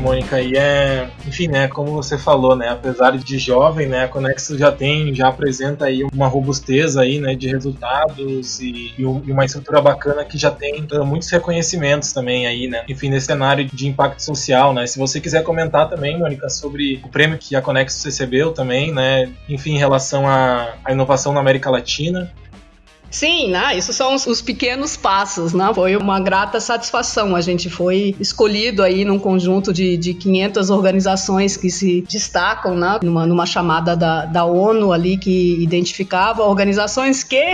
Mônica, 0.02 0.42
e 0.42 0.56
é, 0.56 1.10
enfim, 1.28 1.48
né, 1.48 1.68
como 1.68 1.92
você 1.92 2.18
falou, 2.18 2.56
né, 2.56 2.70
apesar 2.70 3.18
de 3.18 3.38
jovem, 3.38 3.88
né, 3.88 4.04
a 4.04 4.08
Conexo 4.08 4.58
já 4.58 4.72
tem, 4.72 5.14
já 5.14 5.28
apresenta 5.28 5.86
aí 5.86 6.04
uma 6.04 6.28
robustez 6.28 6.98
aí, 6.98 7.20
né, 7.20 7.36
de 7.36 7.48
resultados 7.48 8.60
e, 8.60 8.94
e 8.98 9.06
uma 9.06 9.46
estrutura 9.46 9.82
bacana 9.82 10.26
que 10.26 10.38
já 10.38 10.52
tem 10.52 10.86
uh, 10.92 11.06
muitos 11.06 11.30
reconhecimentos 11.30 12.12
também 12.12 12.46
aí, 12.46 12.68
né, 12.68 12.84
enfim, 12.88 13.10
nesse 13.10 13.28
cenário 13.28 13.66
de 13.66 13.88
impacto 13.88 14.22
social, 14.22 14.74
né, 14.74 14.86
se 14.86 14.98
você 15.00 15.20
quiser 15.20 15.44
comentar 15.44 15.90
também, 15.90 16.18
Mônica, 16.18 16.50
sobre 16.50 17.02
o 17.04 17.10
prêmio 17.10 17.38
que 17.38 17.56
a 17.56 17.62
Conexo 17.62 18.06
recebeu 18.06 18.52
também, 18.52 18.94
né, 18.94 19.30
enfim, 19.48 19.76
em 19.76 19.80
relação 19.80 20.28
à, 20.28 20.76
à 20.84 20.92
inovação 20.92 21.34
na 21.34 21.40
América 21.40 21.70
Latina, 21.70 22.32
Sim, 23.12 23.50
né? 23.50 23.76
Isso 23.76 23.92
são 23.92 24.14
os, 24.14 24.28
os, 24.28 24.42
pequenos 24.42 24.96
passos, 24.96 25.54
né? 25.54 25.72
Foi 25.74 25.96
uma 25.96 26.20
grata 26.20 26.60
satisfação. 26.60 27.36
A 27.36 27.42
gente 27.42 27.70
foi 27.70 28.16
escolhido 28.20 28.84
aí 28.84 29.04
num 29.04 29.18
conjunto 29.18 29.74
de, 29.74 29.98
de 29.98 30.14
500 30.14 30.70
organizações 30.70 31.58
que 31.58 31.72
se 31.72 32.02
destacam, 32.08 32.76
né? 32.76 33.00
Numa, 33.02 33.26
numa 33.26 33.46
chamada 33.46 33.96
da, 33.96 34.26
da 34.26 34.46
ONU 34.46 34.94
ali 34.94 35.18
que 35.18 35.62
identificava 35.62 36.44
organizações 36.44 37.24
que 37.24 37.54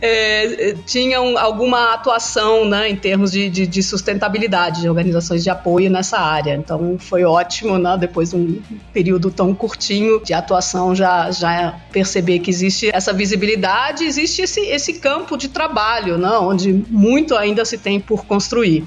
é, 0.00 0.74
tinham 0.86 1.36
alguma 1.36 1.92
atuação, 1.92 2.64
né? 2.64 2.88
Em 2.88 2.96
termos 2.96 3.30
de, 3.30 3.50
de, 3.50 3.66
de, 3.66 3.82
sustentabilidade, 3.82 4.80
de 4.80 4.88
organizações 4.88 5.42
de 5.42 5.50
apoio 5.50 5.90
nessa 5.90 6.18
área. 6.18 6.54
Então 6.54 6.96
foi 6.98 7.24
ótimo, 7.24 7.76
né? 7.76 7.96
Depois 8.00 8.30
de 8.30 8.36
um 8.36 8.62
período 8.92 9.30
tão 9.30 9.54
curtinho 9.54 10.22
de 10.24 10.32
atuação, 10.32 10.94
já, 10.94 11.30
já 11.30 11.74
perceber 11.92 12.38
que 12.38 12.48
existe 12.48 12.90
essa 12.92 13.12
visibilidade 13.12 13.81
verdade, 13.82 14.04
existe 14.04 14.42
esse, 14.42 14.60
esse 14.60 14.94
campo 14.94 15.36
de 15.36 15.48
trabalho, 15.48 16.16
né, 16.16 16.30
onde 16.38 16.72
muito 16.88 17.34
ainda 17.34 17.64
se 17.64 17.76
tem 17.76 17.98
por 17.98 18.24
construir. 18.24 18.84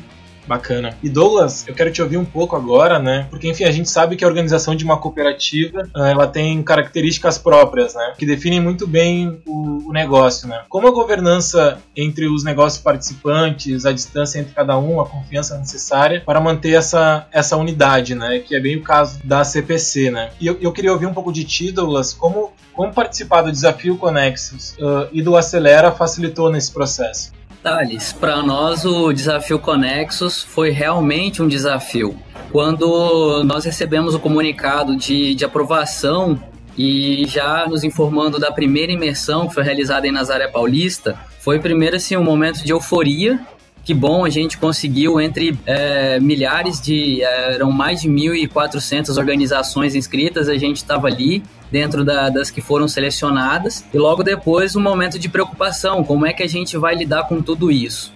Bacana. 0.48 0.96
E 1.02 1.10
Douglas, 1.10 1.68
eu 1.68 1.74
quero 1.74 1.92
te 1.92 2.02
ouvir 2.02 2.18
um 2.18 2.26
pouco 2.26 2.56
agora, 2.56 3.00
né? 3.00 3.28
Porque, 3.30 3.50
enfim, 3.50 3.64
a 3.64 3.72
gente 3.72 3.90
sabe 3.90 4.16
que 4.16 4.24
a 4.24 4.28
organização 4.28 4.76
de 4.76 4.84
uma 4.84 4.98
cooperativa, 4.98 5.88
ah, 5.96 6.10
ela 6.10 6.28
tem 6.28 6.62
características 6.62 7.38
próprias, 7.38 7.96
né? 7.96 8.14
Que 8.18 8.26
definem 8.26 8.62
muito 8.62 8.88
bem 8.88 9.42
o, 9.46 9.90
o 9.90 9.94
negócio, 9.94 10.48
né? 10.48 10.64
Como 10.70 10.88
a 10.88 10.92
governança 10.92 11.80
entre 11.96 12.28
os 12.28 12.44
negócios 12.44 12.82
participantes, 12.82 13.86
a 13.86 13.92
distância 13.92 14.40
entre 14.40 14.54
cada 14.54 14.78
um, 14.78 15.00
a 15.02 15.06
confiança 15.08 15.58
necessária 15.58 16.22
para 16.26 16.40
manter 16.40 16.74
essa, 16.74 17.28
essa 17.32 17.58
unidade, 17.58 18.16
né? 18.16 18.40
Que 18.40 18.56
é 18.56 18.60
bem 18.60 18.78
o 18.78 18.82
caso 18.82 19.20
da 19.24 19.44
CPC, 19.44 20.12
né? 20.12 20.30
E 20.40 20.48
eu, 20.48 20.58
eu 20.62 20.72
queria 20.72 20.92
ouvir 20.92 21.06
um 21.06 21.14
pouco 21.14 21.32
de 21.32 21.44
ti, 21.44 21.72
Douglas, 21.72 22.14
como, 22.14 22.54
como 22.74 22.94
participar 22.94 23.42
do 23.42 23.52
Desafio 23.52 23.98
Conexus 23.98 24.76
uh, 24.80 25.08
e 25.12 25.22
do 25.22 25.36
Acelera 25.36 25.92
facilitou 25.92 26.52
nesse 26.52 26.72
processo? 26.72 27.34
Thales, 27.66 28.14
para 28.14 28.44
nós 28.44 28.86
o 28.86 29.12
desafio 29.12 29.58
Conexus 29.58 30.44
foi 30.44 30.70
realmente 30.70 31.42
um 31.42 31.48
desafio. 31.48 32.16
Quando 32.52 33.44
nós 33.44 33.66
recebemos 33.66 34.14
o 34.14 34.20
comunicado 34.20 34.96
de, 34.96 35.34
de 35.34 35.44
aprovação 35.44 36.40
e 36.78 37.26
já 37.28 37.66
nos 37.68 37.84
informando 37.84 38.38
da 38.38 38.52
primeira 38.52 38.92
imersão 38.92 39.48
que 39.48 39.56
foi 39.56 39.64
realizada 39.64 40.08
em 40.08 40.12
Nazaré 40.12 40.48
Paulista, 40.48 41.18
foi 41.40 41.58
primeiro 41.58 41.96
assim 41.96 42.16
um 42.16 42.24
momento 42.24 42.64
de 42.64 42.72
euforia 42.72 43.40
que 43.86 43.94
bom 43.94 44.26
a 44.26 44.30
gente 44.32 44.58
conseguiu 44.58 45.22
entre 45.22 45.58
é, 45.64 46.20
milhares 46.20 46.82
de 46.82 47.22
é, 47.22 47.54
eram 47.54 47.72
mais 47.72 48.02
de 48.02 48.10
1.400 48.10 49.16
organizações 49.16 49.94
inscritas 49.94 50.50
a 50.50 50.58
gente 50.58 50.78
estava 50.78 51.06
ali 51.06 51.44
dentro 51.72 52.04
da, 52.04 52.30
das 52.30 52.50
que 52.50 52.62
foram 52.62 52.88
selecionadas 52.88 53.86
e 53.94 53.98
logo 53.98 54.24
depois 54.24 54.76
um 54.76 54.82
momento 54.82 55.20
de 55.20 55.30
preocupação 55.30 56.04
como 56.04 56.26
é 56.26 56.34
que 56.34 56.42
a 56.42 56.48
gente 56.48 56.76
vai 56.78 56.96
lidar 56.96 57.28
com 57.28 57.42
tudo 57.44 57.72
isso? 57.72 58.12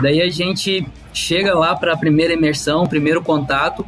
Daí 0.00 0.20
a 0.20 0.28
gente 0.28 0.84
chega 1.12 1.56
lá 1.56 1.76
para 1.76 1.92
a 1.92 1.96
primeira 1.96 2.34
imersão 2.34 2.84
primeiro 2.84 3.22
contato 3.22 3.86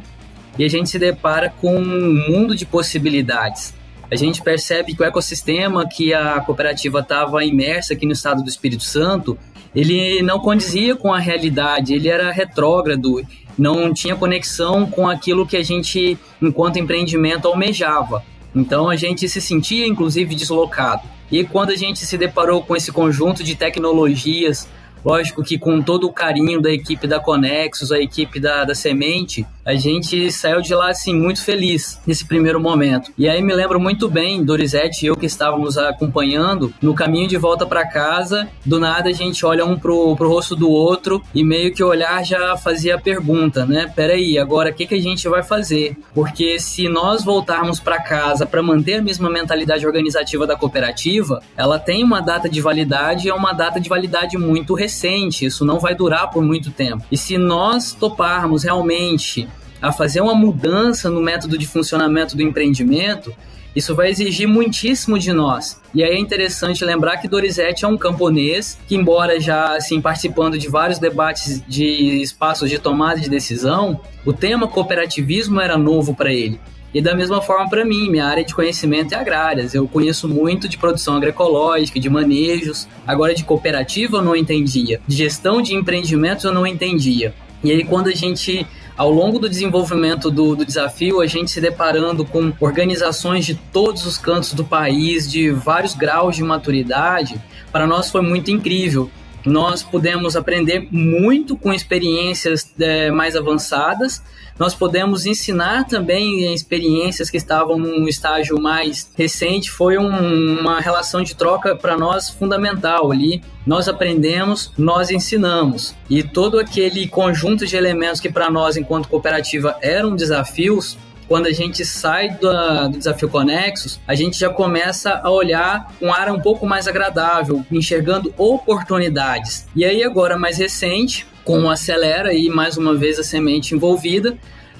e 0.57 0.63
a 0.63 0.69
gente 0.69 0.89
se 0.89 0.97
depara 0.97 1.49
com 1.49 1.75
um 1.75 2.25
mundo 2.29 2.55
de 2.55 2.65
possibilidades. 2.65 3.75
A 4.09 4.15
gente 4.15 4.41
percebe 4.41 4.95
que 4.95 5.01
o 5.01 5.05
ecossistema 5.05 5.85
que 5.85 6.13
a 6.13 6.39
cooperativa 6.39 7.01
estava 7.01 7.43
imersa 7.43 7.93
aqui 7.93 8.05
no 8.05 8.13
estado 8.13 8.41
do 8.41 8.49
Espírito 8.49 8.83
Santo 8.83 9.37
ele 9.75 10.21
não 10.21 10.39
condizia 10.39 10.95
com 10.95 11.13
a 11.13 11.19
realidade, 11.19 11.93
ele 11.93 12.09
era 12.09 12.31
retrógrado, 12.31 13.21
não 13.57 13.93
tinha 13.93 14.15
conexão 14.15 14.85
com 14.85 15.07
aquilo 15.07 15.47
que 15.47 15.57
a 15.57 15.63
gente, 15.63 16.17
enquanto 16.41 16.77
empreendimento, 16.79 17.47
almejava. 17.47 18.23
Então 18.55 18.89
a 18.89 18.95
gente 18.95 19.27
se 19.27 19.41
sentia, 19.41 19.85
inclusive, 19.85 20.35
deslocado. 20.35 21.03
E 21.31 21.43
quando 21.43 21.71
a 21.71 21.75
gente 21.75 21.99
se 21.99 22.17
deparou 22.17 22.63
com 22.63 22.75
esse 22.75 22.91
conjunto 22.91 23.43
de 23.43 23.55
tecnologias, 23.55 24.67
lógico 25.03 25.43
que 25.43 25.57
com 25.57 25.81
todo 25.81 26.07
o 26.07 26.13
carinho 26.13 26.61
da 26.61 26.71
equipe 26.71 27.05
da 27.07 27.19
Conexus, 27.19 27.91
a 27.91 27.99
equipe 27.99 28.39
da, 28.39 28.63
da 28.63 28.73
Semente, 28.73 29.45
a 29.67 29.75
gente 29.75 30.31
saiu 30.31 30.61
de 30.61 30.73
lá 30.73 30.89
assim 30.91 31.13
muito 31.13 31.43
feliz 31.43 31.99
nesse 32.07 32.23
primeiro 32.23 32.57
momento. 32.57 33.11
E 33.17 33.27
aí 33.27 33.41
me 33.41 33.53
lembro 33.53 33.77
muito 33.81 34.09
bem, 34.09 34.41
Dorizete 34.41 35.03
e 35.03 35.09
eu 35.09 35.15
que 35.17 35.25
estávamos 35.25 35.77
acompanhando 35.77 36.73
no 36.81 36.93
caminho 36.93 37.27
de 37.27 37.35
volta 37.35 37.65
para 37.65 37.85
casa, 37.85 38.47
do 38.65 38.79
nada 38.79 39.09
a 39.09 39.13
gente 39.13 39.45
olha 39.45 39.65
um 39.65 39.77
pro, 39.77 40.15
pro 40.15 40.29
rosto 40.29 40.55
do 40.55 40.69
outro 40.69 41.21
e 41.35 41.43
meio 41.43 41.73
que 41.73 41.83
o 41.83 41.87
olhar 41.87 42.23
já 42.23 42.55
fazia 42.55 42.95
a 42.95 43.01
pergunta, 43.01 43.65
né? 43.65 43.91
Peraí, 43.93 44.39
agora 44.39 44.69
o 44.69 44.73
que, 44.73 44.87
que 44.87 44.95
a 44.95 45.01
gente 45.01 45.27
vai 45.27 45.43
fazer? 45.43 45.97
Porque 46.13 46.57
se 46.59 46.87
nós 46.87 47.25
voltarmos 47.25 47.81
para 47.81 48.01
casa 48.01 48.45
para 48.45 48.63
manter 48.63 48.95
a 48.95 49.01
mesma 49.01 49.29
mentalidade 49.29 49.85
organizativa 49.85 50.47
da 50.47 50.55
cooperativa, 50.55 51.41
ela 51.57 51.77
tem 51.77 52.05
uma 52.05 52.21
data 52.21 52.47
de 52.47 52.61
validade 52.61 53.27
e 53.27 53.29
é 53.29 53.33
uma 53.33 53.51
data 53.51 53.81
de 53.81 53.89
validade 53.89 54.37
muito 54.37 54.73
recente, 54.73 55.45
isso 55.45 55.65
não 55.65 55.77
vai 55.77 55.93
durar 55.93 56.29
por 56.29 56.41
muito 56.41 56.71
tempo. 56.71 57.03
E 57.11 57.17
se 57.17 57.37
nós 57.37 57.91
toparmos 57.91 58.63
realmente 58.63 59.45
a 59.81 59.91
fazer 59.91 60.21
uma 60.21 60.35
mudança 60.35 61.09
no 61.09 61.21
método 61.21 61.57
de 61.57 61.67
funcionamento 61.67 62.35
do 62.35 62.41
empreendimento, 62.41 63.33
isso 63.77 63.93
vai 63.93 64.09
exigir 64.09 64.47
muitíssimo 64.47 65.19
de 65.19 65.31
nós. 65.31 65.79
E 65.93 66.03
aí 66.03 66.15
é 66.15 66.19
interessante 66.19 66.83
lembrar 66.83 67.17
que 67.17 67.27
Dorizete 67.27 67.85
é 67.85 67.87
um 67.87 67.95
camponês 67.95 68.75
que, 68.87 68.95
embora 68.95 69.39
já 69.39 69.75
assim 69.75 70.01
participando 70.01 70.57
de 70.57 70.67
vários 70.67 70.97
debates 70.97 71.61
de 71.67 72.21
espaços 72.21 72.71
de 72.71 72.79
tomada 72.79 73.19
de 73.19 73.29
decisão, 73.29 74.01
o 74.25 74.33
tema 74.33 74.67
cooperativismo 74.67 75.61
era 75.61 75.77
novo 75.77 76.15
para 76.15 76.33
ele. 76.33 76.59
E 76.91 76.99
da 76.99 77.13
mesma 77.13 77.39
forma 77.39 77.69
para 77.69 77.85
mim, 77.85 78.09
minha 78.09 78.25
área 78.25 78.43
de 78.43 78.55
conhecimento 78.55 79.13
é 79.13 79.17
agrárias. 79.17 79.75
Eu 79.75 79.87
conheço 79.87 80.27
muito 80.27 80.67
de 80.67 80.79
produção 80.79 81.15
agroecológica, 81.15 81.99
de 81.99 82.09
manejos. 82.09 82.87
Agora 83.05 83.35
de 83.35 83.43
cooperativa 83.43 84.17
eu 84.17 84.23
não 84.23 84.35
entendia. 84.35 84.99
De 85.05 85.15
gestão 85.15 85.61
de 85.61 85.75
empreendimentos 85.75 86.45
eu 86.45 86.51
não 86.51 86.65
entendia. 86.65 87.35
E 87.63 87.71
aí 87.71 87.83
quando 87.83 88.07
a 88.07 88.15
gente 88.15 88.65
ao 88.97 89.11
longo 89.11 89.37
do 89.37 89.47
desenvolvimento 89.47 90.31
do, 90.31 90.55
do, 90.55 90.65
desafio, 90.65 91.21
a 91.21 91.27
gente 91.27 91.51
se 91.51 91.61
deparando 91.61 92.25
com 92.25 92.51
organizações 92.59 93.45
de 93.45 93.53
todos 93.53 94.05
os 94.07 94.17
cantos 94.17 94.53
do 94.53 94.65
país, 94.65 95.29
de 95.29 95.51
vários 95.51 95.93
graus 95.93 96.35
de 96.35 96.43
maturidade, 96.43 97.39
para 97.71 97.85
nós 97.85 98.09
foi 98.09 98.21
muito 98.21 98.49
incrível. 98.49 99.09
Nós 99.47 99.81
pudemos 99.81 100.35
aprender 100.35 100.87
muito 100.91 101.55
com 101.55 101.73
experiências 101.73 102.73
é, 102.79 103.09
mais 103.09 103.35
avançadas. 103.35 104.21
Nós 104.59 104.73
podemos 104.73 105.25
ensinar 105.25 105.85
também 105.85 106.53
experiências 106.53 107.29
que 107.29 107.37
estavam 107.37 107.77
num 107.77 108.07
estágio 108.07 108.59
mais 108.59 109.09
recente. 109.15 109.71
Foi 109.71 109.97
um, 109.97 110.59
uma 110.59 110.81
relação 110.81 111.21
de 111.21 111.35
troca 111.35 111.75
para 111.75 111.97
nós 111.97 112.29
fundamental 112.29 113.11
ali. 113.11 113.41
Nós 113.65 113.87
aprendemos, 113.87 114.71
nós 114.77 115.11
ensinamos. 115.11 115.95
E 116.09 116.23
todo 116.23 116.59
aquele 116.59 117.07
conjunto 117.07 117.65
de 117.65 117.75
elementos 117.75 118.19
que 118.19 118.29
para 118.29 118.49
nós, 118.49 118.75
enquanto 118.75 119.07
cooperativa, 119.07 119.77
eram 119.81 120.15
desafios, 120.15 120.97
quando 121.27 121.47
a 121.47 121.51
gente 121.51 121.85
sai 121.85 122.29
do, 122.29 122.89
do 122.89 122.97
desafio 122.97 123.29
Conexos, 123.29 123.99
a 124.07 124.15
gente 124.15 124.37
já 124.39 124.49
começa 124.49 125.19
a 125.23 125.29
olhar 125.29 125.93
um 126.01 126.11
ar 126.11 126.31
um 126.31 126.39
pouco 126.39 126.65
mais 126.65 126.87
agradável, 126.87 127.65
enxergando 127.71 128.33
oportunidades. 128.37 129.67
E 129.75 129.83
aí, 129.83 130.03
agora 130.03 130.37
mais 130.37 130.57
recente, 130.57 131.27
com 131.43 131.63
o 131.63 131.69
Acelera 131.69 132.33
e 132.33 132.49
mais 132.49 132.77
uma 132.77 132.95
vez 132.95 133.19
a 133.19 133.23
semente 133.23 133.73
envolvida, 133.73 134.37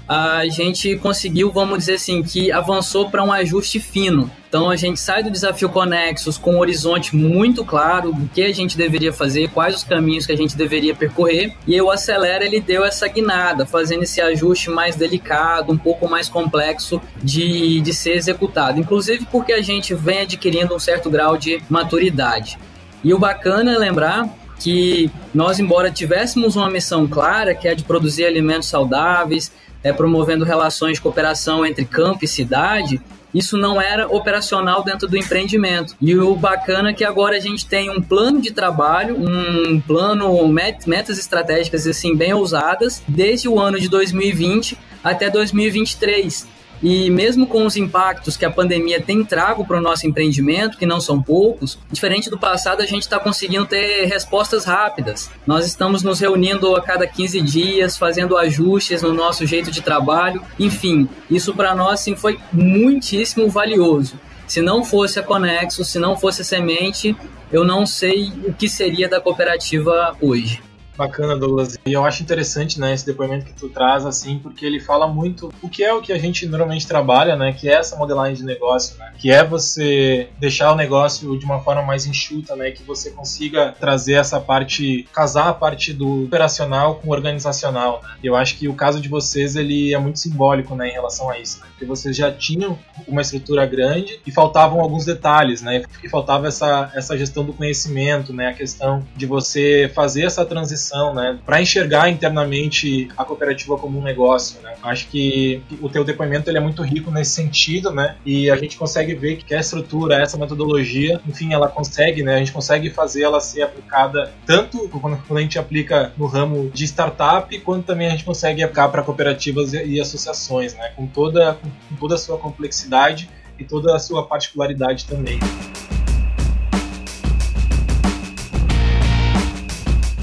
a 0.07 0.47
gente 0.47 0.95
conseguiu, 0.97 1.51
vamos 1.51 1.79
dizer 1.79 1.95
assim, 1.95 2.23
que 2.23 2.51
avançou 2.51 3.09
para 3.09 3.23
um 3.23 3.31
ajuste 3.31 3.79
fino. 3.79 4.31
Então 4.47 4.69
a 4.69 4.77
gente 4.77 4.99
sai 4.99 5.21
do 5.21 5.29
desafio 5.29 5.67
Conexos 5.67 6.37
com 6.37 6.55
um 6.55 6.59
horizonte 6.59 7.13
muito 7.13 7.65
claro 7.65 8.13
do 8.13 8.29
que 8.29 8.41
a 8.41 8.53
gente 8.53 8.77
deveria 8.77 9.11
fazer, 9.11 9.49
quais 9.49 9.75
os 9.75 9.83
caminhos 9.83 10.25
que 10.25 10.31
a 10.31 10.37
gente 10.37 10.55
deveria 10.55 10.95
percorrer, 10.95 11.53
e 11.67 11.81
o 11.81 11.91
Acelera 11.91 12.45
ele 12.45 12.61
deu 12.61 12.85
essa 12.85 13.07
guinada, 13.09 13.65
fazendo 13.65 14.03
esse 14.03 14.21
ajuste 14.21 14.69
mais 14.69 14.95
delicado, 14.95 15.73
um 15.73 15.77
pouco 15.77 16.09
mais 16.09 16.29
complexo 16.29 17.01
de, 17.21 17.81
de 17.81 17.93
ser 17.93 18.11
executado, 18.11 18.79
inclusive 18.79 19.27
porque 19.29 19.51
a 19.51 19.61
gente 19.61 19.93
vem 19.93 20.21
adquirindo 20.21 20.73
um 20.73 20.79
certo 20.79 21.09
grau 21.09 21.37
de 21.37 21.61
maturidade. 21.69 22.57
E 23.03 23.13
o 23.13 23.19
bacana 23.19 23.73
é 23.73 23.77
lembrar 23.77 24.29
que 24.59 25.11
nós, 25.33 25.59
embora 25.59 25.91
tivéssemos 25.91 26.55
uma 26.55 26.69
missão 26.69 27.05
clara, 27.07 27.53
que 27.53 27.67
é 27.67 27.75
de 27.75 27.83
produzir 27.83 28.25
alimentos 28.25 28.69
saudáveis, 28.69 29.51
é, 29.83 29.91
promovendo 29.93 30.43
relações 30.45 30.93
de 30.93 31.01
cooperação 31.01 31.65
entre 31.65 31.85
campo 31.85 32.25
e 32.25 32.27
cidade, 32.27 33.01
isso 33.33 33.57
não 33.57 33.79
era 33.79 34.07
operacional 34.07 34.83
dentro 34.83 35.07
do 35.07 35.17
empreendimento. 35.17 35.95
E 36.01 36.15
o 36.15 36.35
bacana 36.35 36.89
é 36.89 36.93
que 36.93 37.03
agora 37.03 37.37
a 37.37 37.39
gente 37.39 37.65
tem 37.67 37.89
um 37.89 38.01
plano 38.01 38.41
de 38.41 38.51
trabalho, 38.51 39.15
um 39.17 39.79
plano, 39.79 40.47
metas 40.47 41.19
estratégicas 41.19 41.85
assim 41.85 42.15
bem 42.15 42.33
ousadas, 42.33 43.03
desde 43.07 43.47
o 43.47 43.59
ano 43.59 43.79
de 43.79 43.89
2020 43.89 44.77
até 45.03 45.29
2023 45.29 46.56
e 46.81 47.09
mesmo 47.09 47.47
com 47.47 47.65
os 47.65 47.75
impactos 47.75 48.37
que 48.37 48.45
a 48.45 48.51
pandemia 48.51 49.01
tem 49.01 49.23
trago 49.23 49.65
para 49.65 49.77
o 49.77 49.81
nosso 49.81 50.07
empreendimento, 50.07 50.77
que 50.77 50.85
não 50.85 50.99
são 50.99 51.21
poucos, 51.21 51.77
diferente 51.91 52.29
do 52.29 52.37
passado, 52.37 52.81
a 52.81 52.85
gente 52.85 53.03
está 53.03 53.19
conseguindo 53.19 53.65
ter 53.65 54.05
respostas 54.05 54.65
rápidas. 54.65 55.29
Nós 55.45 55.65
estamos 55.65 56.03
nos 56.03 56.19
reunindo 56.19 56.75
a 56.75 56.81
cada 56.81 57.07
15 57.07 57.41
dias, 57.41 57.97
fazendo 57.97 58.37
ajustes 58.37 59.01
no 59.01 59.13
nosso 59.13 59.45
jeito 59.45 59.71
de 59.71 59.81
trabalho. 59.81 60.41
Enfim, 60.59 61.09
isso 61.29 61.53
para 61.53 61.75
nós 61.75 62.01
sim, 62.01 62.15
foi 62.15 62.39
muitíssimo 62.51 63.49
valioso. 63.49 64.19
Se 64.47 64.61
não 64.61 64.83
fosse 64.83 65.19
a 65.19 65.23
Conexo, 65.23 65.83
se 65.83 65.99
não 65.99 66.15
fosse 66.15 66.41
a 66.41 66.45
Semente, 66.45 67.15
eu 67.51 67.63
não 67.63 67.85
sei 67.85 68.31
o 68.45 68.53
que 68.53 68.69
seria 68.69 69.09
da 69.09 69.19
cooperativa 69.19 70.15
hoje. 70.21 70.61
Bacana, 70.97 71.37
Douglas. 71.37 71.77
E 71.85 71.93
eu 71.93 72.03
acho 72.03 72.23
interessante, 72.23 72.79
né, 72.79 72.91
esse 72.91 73.05
depoimento 73.05 73.45
que 73.45 73.53
tu 73.53 73.69
traz, 73.69 74.03
assim, 74.03 74.39
porque 74.39 74.65
ele 74.65 74.79
fala 74.79 75.07
muito 75.07 75.53
o 75.61 75.69
que 75.69 75.83
é 75.83 75.93
o 75.93 76.01
que 76.01 76.11
a 76.11 76.17
gente 76.17 76.47
normalmente 76.47 76.87
trabalha, 76.87 77.35
né, 77.35 77.53
que 77.53 77.69
é 77.69 77.73
essa 77.73 77.95
modelagem 77.95 78.35
de 78.35 78.43
negócio, 78.43 78.97
né, 78.97 79.13
que 79.19 79.31
é 79.31 79.43
você 79.43 80.29
deixar 80.39 80.71
o 80.71 80.75
negócio 80.75 81.37
de 81.37 81.45
uma 81.45 81.59
forma 81.59 81.83
mais 81.83 82.07
enxuta, 82.07 82.55
né, 82.55 82.71
que 82.71 82.81
você 82.81 83.11
consiga 83.11 83.75
trazer 83.79 84.13
essa 84.13 84.39
parte, 84.39 85.07
casar 85.13 85.49
a 85.49 85.53
parte 85.53 85.93
do 85.93 86.23
operacional 86.23 86.95
com 86.95 87.09
o 87.09 87.11
organizacional. 87.11 88.01
Né? 88.03 88.15
Eu 88.23 88.35
acho 88.35 88.57
que 88.57 88.67
o 88.67 88.73
caso 88.73 88.99
de 88.99 89.07
vocês, 89.07 89.55
ele 89.55 89.93
é 89.93 89.99
muito 89.99 90.17
simbólico, 90.17 90.75
né, 90.75 90.89
em 90.89 90.93
relação 90.93 91.29
a 91.29 91.37
isso, 91.37 91.59
né, 91.59 91.67
porque 91.69 91.85
vocês 91.85 92.15
já 92.15 92.31
tinham 92.31 92.77
uma 93.07 93.21
estrutura 93.21 93.67
grande 93.67 94.19
e 94.25 94.31
faltavam 94.31 94.81
alguns 94.81 95.05
detalhes, 95.05 95.61
né, 95.61 95.83
e 96.03 96.09
faltava 96.09 96.47
essa, 96.47 96.91
essa 96.95 97.15
gestão 97.15 97.45
do 97.45 97.53
conhecimento, 97.53 98.33
né, 98.33 98.47
a 98.47 98.53
questão 98.53 99.05
de 99.15 99.27
você 99.27 99.91
fazer 99.93 100.23
essa 100.23 100.43
transição 100.43 100.86
né, 101.13 101.39
para 101.45 101.61
enxergar 101.61 102.09
internamente 102.09 103.09
a 103.17 103.23
cooperativa 103.23 103.77
como 103.77 103.99
um 103.99 104.03
negócio, 104.03 104.61
né. 104.61 104.75
Acho 104.83 105.07
que 105.07 105.61
o 105.81 105.89
teu 105.89 106.03
depoimento 106.03 106.49
ele 106.49 106.57
é 106.57 106.61
muito 106.61 106.81
rico 106.81 107.11
nesse 107.11 107.31
sentido, 107.31 107.91
né, 107.91 108.15
e 108.25 108.49
a 108.49 108.55
gente 108.55 108.77
consegue 108.77 109.15
ver 109.15 109.37
que 109.37 109.53
a 109.53 109.59
estrutura, 109.59 110.21
essa 110.21 110.37
metodologia, 110.37 111.19
enfim, 111.27 111.53
ela 111.53 111.67
consegue, 111.67 112.23
né, 112.23 112.35
a 112.35 112.39
gente 112.39 112.51
consegue 112.51 112.89
fazer 112.89 113.23
ela 113.23 113.39
ser 113.39 113.63
aplicada 113.63 114.31
tanto 114.45 114.87
quando 114.89 115.37
a 115.37 115.41
gente 115.41 115.59
aplica 115.59 116.11
no 116.17 116.25
ramo 116.25 116.69
de 116.73 116.85
startup, 116.85 117.57
quanto 117.59 117.85
também 117.85 118.07
a 118.07 118.11
gente 118.11 118.23
consegue 118.23 118.63
aplicar 118.63 118.89
para 118.89 119.01
cooperativas 119.01 119.73
e 119.73 119.99
associações, 119.99 120.73
né, 120.73 120.91
com 120.95 121.07
toda, 121.07 121.53
com 121.89 121.95
toda 121.95 122.15
a 122.15 122.17
sua 122.17 122.37
complexidade 122.37 123.29
e 123.59 123.63
toda 123.63 123.95
a 123.95 123.99
sua 123.99 124.25
particularidade 124.25 125.05
também. 125.05 125.39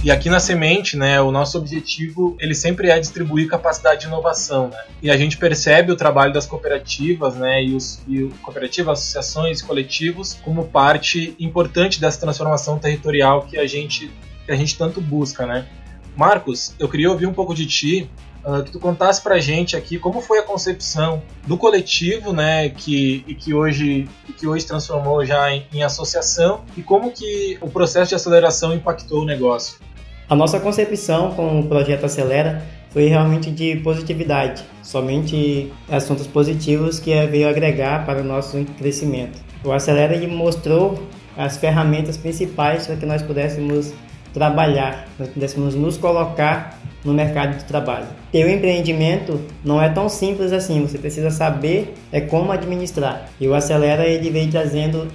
E 0.04 0.10
aqui 0.10 0.28
na 0.28 0.38
Semente, 0.38 0.98
né, 0.98 1.18
o 1.22 1.30
nosso 1.30 1.56
objetivo 1.56 2.36
ele 2.38 2.54
sempre 2.54 2.90
é 2.90 3.00
distribuir 3.00 3.48
capacidade 3.48 4.02
de 4.02 4.06
inovação, 4.06 4.68
né? 4.68 4.76
E 5.02 5.10
a 5.10 5.16
gente 5.16 5.38
percebe 5.38 5.90
o 5.90 5.96
trabalho 5.96 6.30
das 6.30 6.44
cooperativas, 6.44 7.36
né, 7.36 7.64
e 7.64 7.74
os 7.74 8.02
e 8.06 8.28
cooperativas, 8.42 8.98
associações, 8.98 9.62
coletivos 9.62 10.34
como 10.44 10.66
parte 10.66 11.34
importante 11.40 11.98
dessa 11.98 12.20
transformação 12.20 12.78
territorial 12.78 13.46
que 13.46 13.56
a 13.58 13.66
gente 13.66 14.12
que 14.44 14.52
a 14.52 14.54
gente 14.54 14.76
tanto 14.76 15.00
busca, 15.00 15.46
né? 15.46 15.66
Marcos, 16.14 16.74
eu 16.78 16.86
queria 16.86 17.10
ouvir 17.10 17.24
um 17.24 17.32
pouco 17.32 17.54
de 17.54 17.64
ti, 17.64 18.10
uh, 18.44 18.62
que 18.62 18.72
tu 18.72 18.78
contasse 18.78 19.22
pra 19.22 19.38
gente 19.38 19.74
aqui 19.74 19.98
como 19.98 20.20
foi 20.20 20.38
a 20.38 20.42
concepção 20.42 21.22
do 21.46 21.56
coletivo, 21.56 22.30
né, 22.30 22.68
que, 22.68 23.20
que 23.40 23.54
hoje 23.54 24.06
que 24.36 24.46
hoje 24.46 24.66
transformou 24.66 25.24
já 25.24 25.50
em, 25.50 25.66
em 25.72 25.82
associação 25.82 26.62
e 26.76 26.82
como 26.82 27.10
que 27.10 27.56
o 27.62 27.70
processo 27.70 28.10
de 28.10 28.16
aceleração 28.16 28.74
impactou 28.74 29.22
o 29.22 29.24
negócio. 29.24 29.82
A 30.28 30.34
nossa 30.34 30.58
concepção 30.58 31.32
com 31.32 31.60
o 31.60 31.66
projeto 31.66 32.06
Acelera 32.06 32.62
foi 32.90 33.08
realmente 33.08 33.50
de 33.50 33.76
positividade, 33.76 34.64
somente 34.82 35.70
assuntos 35.86 36.26
positivos 36.26 36.98
que 36.98 37.26
veio 37.26 37.46
agregar 37.46 38.06
para 38.06 38.22
o 38.22 38.24
nosso 38.24 38.64
crescimento. 38.78 39.38
O 39.62 39.70
Acelera 39.70 40.14
ele 40.14 40.26
mostrou 40.26 40.98
as 41.36 41.58
ferramentas 41.58 42.16
principais 42.16 42.86
para 42.86 42.96
que 42.96 43.04
nós 43.04 43.20
pudéssemos 43.20 43.92
trabalhar, 44.32 45.06
nós 45.18 45.28
pudéssemos 45.28 45.74
nos 45.74 45.98
colocar 45.98 46.80
no 47.04 47.12
mercado 47.12 47.58
de 47.58 47.64
trabalho. 47.64 48.06
Ter 48.32 48.46
um 48.46 48.48
empreendimento 48.48 49.38
não 49.62 49.80
é 49.80 49.90
tão 49.90 50.08
simples 50.08 50.52
assim, 50.52 50.80
você 50.80 50.96
precisa 50.96 51.30
saber 51.30 51.92
é 52.10 52.22
como 52.22 52.50
administrar. 52.50 53.28
E 53.38 53.46
o 53.46 53.54
Acelera 53.54 54.06
ele 54.06 54.30
vem 54.30 54.48
trazendo 54.48 55.06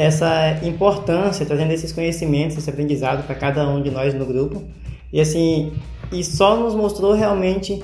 essa 0.00 0.58
importância, 0.62 1.44
trazendo 1.44 1.72
esses 1.72 1.92
conhecimentos, 1.92 2.56
esse 2.56 2.70
aprendizado 2.70 3.26
para 3.26 3.34
cada 3.34 3.68
um 3.68 3.82
de 3.82 3.90
nós 3.90 4.14
no 4.14 4.24
grupo. 4.24 4.62
E 5.12 5.20
assim, 5.20 5.74
e 6.10 6.24
só 6.24 6.56
nos 6.56 6.74
mostrou 6.74 7.12
realmente 7.12 7.82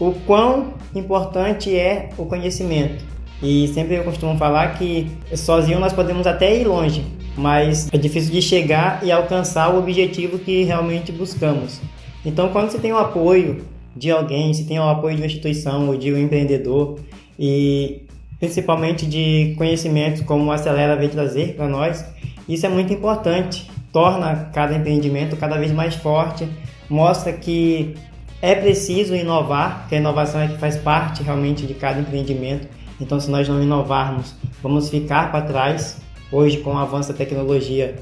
o 0.00 0.12
quão 0.26 0.72
importante 0.94 1.76
é 1.76 2.08
o 2.16 2.24
conhecimento. 2.24 3.04
E 3.42 3.68
sempre 3.68 3.96
eu 3.96 4.04
costumo 4.04 4.34
falar 4.38 4.78
que 4.78 5.10
sozinho 5.36 5.78
nós 5.78 5.92
podemos 5.92 6.26
até 6.26 6.58
ir 6.58 6.64
longe, 6.64 7.04
mas 7.36 7.92
é 7.92 7.98
difícil 7.98 8.32
de 8.32 8.40
chegar 8.40 9.04
e 9.04 9.12
alcançar 9.12 9.68
o 9.68 9.78
objetivo 9.78 10.38
que 10.38 10.64
realmente 10.64 11.12
buscamos. 11.12 11.82
Então, 12.24 12.48
quando 12.48 12.70
você 12.70 12.78
tem 12.78 12.92
o 12.94 12.98
apoio 12.98 13.62
de 13.94 14.10
alguém, 14.10 14.54
se 14.54 14.64
tem 14.64 14.78
o 14.78 14.88
apoio 14.88 15.16
de 15.16 15.20
uma 15.20 15.26
instituição 15.26 15.86
ou 15.88 15.98
de 15.98 16.14
um 16.14 16.16
empreendedor 16.16 16.98
e 17.38 18.07
principalmente 18.38 19.06
de 19.06 19.54
conhecimentos 19.56 20.22
como 20.22 20.44
o 20.44 20.52
Acelera 20.52 20.96
vem 20.96 21.08
trazer 21.08 21.54
para 21.54 21.68
nós. 21.68 22.04
Isso 22.48 22.64
é 22.64 22.68
muito 22.68 22.92
importante, 22.92 23.70
torna 23.92 24.50
cada 24.52 24.74
empreendimento 24.74 25.36
cada 25.36 25.58
vez 25.58 25.72
mais 25.72 25.94
forte, 25.94 26.48
mostra 26.88 27.32
que 27.32 27.94
é 28.40 28.54
preciso 28.54 29.14
inovar, 29.14 29.86
que 29.88 29.96
a 29.96 29.98
inovação 29.98 30.40
é 30.40 30.46
que 30.46 30.58
faz 30.58 30.76
parte 30.76 31.22
realmente 31.22 31.66
de 31.66 31.74
cada 31.74 32.00
empreendimento. 32.00 32.68
Então, 33.00 33.18
se 33.18 33.30
nós 33.30 33.48
não 33.48 33.62
inovarmos, 33.62 34.34
vamos 34.62 34.88
ficar 34.88 35.30
para 35.30 35.44
trás. 35.44 36.00
Hoje, 36.30 36.58
com 36.58 36.74
o 36.74 36.78
avanço 36.78 37.10
da 37.10 37.18
tecnologia, 37.18 37.96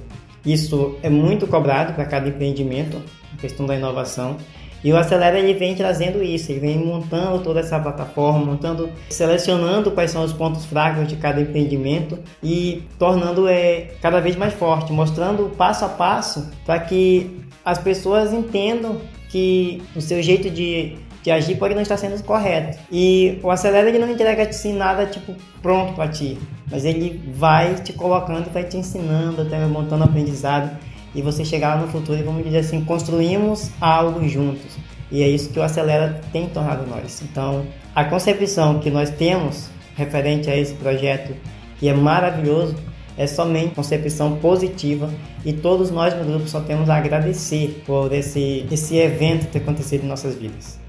isso 0.44 0.96
é 1.02 1.08
muito 1.08 1.46
cobrado 1.46 1.94
para 1.94 2.04
cada 2.04 2.28
empreendimento, 2.28 3.00
a 3.34 3.40
questão 3.40 3.66
da 3.66 3.76
inovação. 3.76 4.36
E 4.84 4.92
o 4.92 4.96
Acelera 4.96 5.38
ele 5.38 5.54
vem 5.54 5.74
trazendo 5.74 6.22
isso, 6.22 6.52
ele 6.52 6.60
vem 6.60 6.78
montando 6.78 7.42
toda 7.42 7.60
essa 7.60 7.78
plataforma, 7.78 8.44
montando, 8.44 8.90
selecionando 9.10 9.90
quais 9.90 10.10
são 10.10 10.22
os 10.24 10.32
pontos 10.32 10.64
fracos 10.64 11.08
de 11.08 11.16
cada 11.16 11.40
empreendimento 11.40 12.18
e 12.42 12.82
tornando 12.98 13.48
é 13.48 13.88
cada 14.00 14.20
vez 14.20 14.36
mais 14.36 14.54
forte, 14.54 14.92
mostrando 14.92 15.50
passo 15.56 15.84
a 15.84 15.88
passo 15.88 16.50
para 16.64 16.78
que 16.78 17.40
as 17.64 17.78
pessoas 17.78 18.32
entendam 18.32 19.00
que 19.28 19.82
o 19.94 20.00
seu 20.00 20.22
jeito 20.22 20.48
de, 20.48 20.96
de 21.22 21.30
agir 21.32 21.56
pode 21.56 21.74
não 21.74 21.82
estar 21.82 21.96
sendo 21.96 22.22
correto. 22.22 22.78
E 22.90 23.40
o 23.42 23.50
Acelera 23.50 23.88
ele 23.88 23.98
não 23.98 24.10
entrega 24.10 24.44
assim 24.44 24.72
nada 24.72 25.06
tipo 25.06 25.34
pronto 25.60 25.94
para 25.94 26.08
ti, 26.08 26.38
mas 26.70 26.84
ele 26.84 27.20
vai 27.34 27.74
te 27.74 27.92
colocando, 27.92 28.50
vai 28.52 28.62
te 28.62 28.76
ensinando, 28.76 29.42
até 29.42 29.58
montando 29.66 30.04
aprendizado. 30.04 30.70
E 31.16 31.22
você 31.22 31.44
chegar 31.44 31.80
no 31.80 31.88
futuro 31.88 32.18
e 32.18 32.22
vamos 32.22 32.44
dizer 32.44 32.58
assim, 32.58 32.84
construímos 32.84 33.70
algo 33.80 34.28
juntos. 34.28 34.76
E 35.10 35.22
é 35.22 35.28
isso 35.28 35.48
que 35.48 35.58
o 35.58 35.62
Acelera 35.62 36.20
tem 36.30 36.46
tornado 36.46 36.86
nós. 36.86 37.22
Então, 37.22 37.64
a 37.94 38.04
concepção 38.04 38.78
que 38.80 38.90
nós 38.90 39.08
temos 39.08 39.70
referente 39.96 40.50
a 40.50 40.56
esse 40.56 40.74
projeto, 40.74 41.34
que 41.78 41.88
é 41.88 41.94
maravilhoso, 41.94 42.76
é 43.16 43.26
somente 43.26 43.74
concepção 43.74 44.36
positiva 44.36 45.10
e 45.42 45.54
todos 45.54 45.90
nós 45.90 46.14
no 46.14 46.24
grupo 46.24 46.46
só 46.46 46.60
temos 46.60 46.90
a 46.90 46.96
agradecer 46.96 47.82
por 47.86 48.12
esse, 48.12 48.66
esse 48.70 48.96
evento 48.98 49.50
ter 49.50 49.60
acontecido 49.60 50.04
em 50.04 50.08
nossas 50.08 50.34
vidas. 50.34 50.85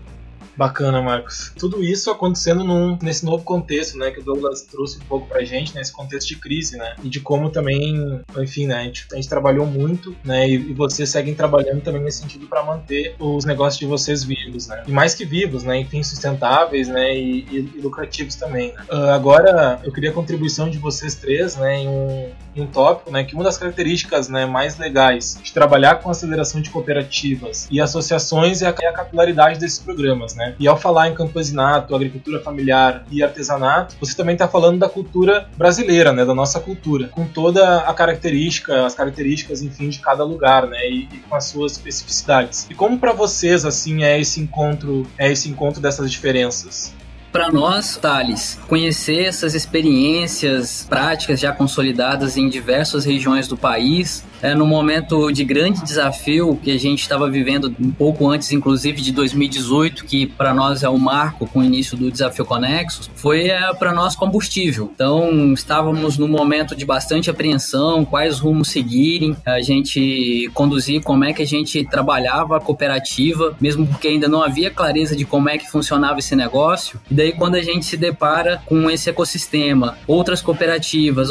Bacana, 0.57 1.01
Marcos. 1.01 1.53
Tudo 1.57 1.83
isso 1.83 2.09
acontecendo 2.09 2.63
num, 2.63 2.97
nesse 3.01 3.23
novo 3.23 3.43
contexto, 3.43 3.97
né, 3.97 4.09
que 4.11 4.19
o 4.19 4.23
Douglas 4.23 4.63
trouxe 4.63 4.97
um 4.97 5.01
pouco 5.01 5.27
pra 5.27 5.43
gente, 5.43 5.75
nesse 5.75 5.93
contexto 5.93 6.27
de 6.27 6.37
crise, 6.37 6.77
né, 6.77 6.95
e 7.03 7.09
de 7.09 7.19
como 7.19 7.49
também, 7.49 8.23
enfim, 8.39 8.65
né, 8.65 8.75
a 8.75 8.83
gente, 8.83 9.05
a 9.11 9.15
gente 9.15 9.29
trabalhou 9.29 9.65
muito, 9.65 10.15
né, 10.23 10.49
e, 10.49 10.53
e 10.55 10.73
vocês 10.73 11.09
seguem 11.09 11.35
trabalhando 11.35 11.81
também 11.81 12.01
nesse 12.01 12.19
sentido 12.19 12.47
para 12.47 12.63
manter 12.63 13.15
os 13.19 13.45
negócios 13.45 13.79
de 13.79 13.85
vocês 13.85 14.23
vivos, 14.23 14.67
né, 14.67 14.83
e 14.87 14.91
mais 14.91 15.13
que 15.13 15.25
vivos, 15.25 15.63
né, 15.63 15.77
enfim, 15.77 16.01
sustentáveis, 16.01 16.87
né, 16.87 17.15
e, 17.15 17.45
e, 17.51 17.71
e 17.75 17.81
lucrativos 17.81 18.35
também. 18.35 18.73
Né. 18.73 18.83
Uh, 18.89 19.11
agora, 19.11 19.79
eu 19.83 19.91
queria 19.91 20.09
a 20.09 20.13
contribuição 20.13 20.69
de 20.69 20.79
vocês 20.79 21.13
três, 21.13 21.55
né, 21.55 21.81
em 21.81 21.87
um, 21.87 22.31
em 22.55 22.61
um 22.61 22.67
tópico, 22.67 23.11
né, 23.11 23.23
que 23.23 23.35
uma 23.35 23.43
das 23.43 23.57
características, 23.57 24.27
né, 24.27 24.45
mais 24.45 24.77
legais 24.77 25.39
de 25.43 25.53
trabalhar 25.53 25.95
com 25.95 26.09
aceleração 26.09 26.61
de 26.61 26.71
cooperativas 26.71 27.67
e 27.69 27.79
associações 27.79 28.61
é 28.61 28.67
a, 28.67 28.75
é 28.81 28.87
a 28.87 28.93
capilaridade 28.93 29.59
desses 29.59 29.77
programas, 29.77 30.33
né. 30.33 30.46
E 30.59 30.67
ao 30.67 30.77
falar 30.77 31.09
em 31.09 31.13
campesinato, 31.13 31.95
agricultura 31.95 32.39
familiar 32.41 33.03
e 33.11 33.23
artesanato, 33.23 33.95
você 33.99 34.15
também 34.15 34.33
está 34.33 34.47
falando 34.47 34.79
da 34.79 34.89
cultura 34.89 35.49
brasileira, 35.57 36.11
né, 36.13 36.25
da 36.25 36.33
nossa 36.33 36.59
cultura, 36.59 37.07
com 37.09 37.25
toda 37.25 37.79
a 37.79 37.93
característica, 37.93 38.85
as 38.85 38.93
características, 38.93 39.61
enfim, 39.61 39.89
de 39.89 39.99
cada 39.99 40.23
lugar, 40.23 40.67
né, 40.67 40.89
e, 40.89 41.07
e 41.11 41.17
com 41.27 41.35
as 41.35 41.45
suas 41.45 41.73
especificidades. 41.73 42.67
E 42.69 42.73
como 42.73 42.97
para 42.97 43.13
vocês 43.13 43.65
assim 43.65 44.03
é 44.03 44.19
esse 44.19 44.39
encontro, 44.39 45.05
é 45.17 45.31
esse 45.31 45.49
encontro 45.49 45.81
dessas 45.81 46.11
diferenças? 46.11 46.93
Para 47.31 47.51
nós, 47.51 47.97
Thales, 47.97 48.57
conhecer 48.67 49.25
essas 49.25 49.53
experiências 49.53 50.85
práticas 50.89 51.39
já 51.39 51.51
consolidadas 51.51 52.37
em 52.37 52.49
diversas 52.49 53.05
regiões 53.05 53.47
do 53.47 53.57
país, 53.57 54.23
é, 54.41 54.53
no 54.53 54.65
momento 54.65 55.31
de 55.31 55.43
grande 55.43 55.83
desafio 55.83 56.59
que 56.61 56.71
a 56.71 56.77
gente 56.77 57.01
estava 57.01 57.29
vivendo 57.29 57.73
um 57.79 57.91
pouco 57.91 58.29
antes, 58.29 58.51
inclusive 58.51 59.01
de 59.01 59.11
2018, 59.11 60.05
que 60.05 60.25
para 60.25 60.53
nós 60.53 60.83
é 60.83 60.89
o 60.89 60.97
marco 60.97 61.47
com 61.47 61.59
o 61.59 61.63
início 61.63 61.97
do 61.97 62.11
Desafio 62.11 62.45
Conexos, 62.45 63.09
foi 63.15 63.47
é, 63.47 63.73
para 63.73 63.93
nós 63.93 64.15
combustível. 64.15 64.91
Então, 64.93 65.53
estávamos 65.53 66.17
num 66.17 66.27
momento 66.27 66.75
de 66.75 66.85
bastante 66.85 67.29
apreensão, 67.29 68.05
quais 68.05 68.39
rumos 68.39 68.69
seguirem, 68.69 69.35
a 69.45 69.61
gente 69.61 70.49
conduzir 70.53 71.01
como 71.01 71.23
é 71.23 71.33
que 71.33 71.41
a 71.41 71.47
gente 71.47 71.83
trabalhava 71.85 72.57
a 72.57 72.59
cooperativa, 72.59 73.55
mesmo 73.59 73.87
porque 73.87 74.07
ainda 74.07 74.27
não 74.27 74.41
havia 74.41 74.69
clareza 74.69 75.15
de 75.15 75.25
como 75.25 75.49
é 75.49 75.57
que 75.57 75.69
funcionava 75.69 76.19
esse 76.19 76.35
negócio. 76.35 76.99
E 77.09 77.13
daí, 77.13 77.31
quando 77.31 77.55
a 77.55 77.61
gente 77.61 77.85
se 77.85 77.97
depara 77.97 78.61
com 78.65 78.89
esse 78.89 79.09
ecossistema, 79.09 79.97
outras 80.07 80.41
cooperativas, 80.41 81.29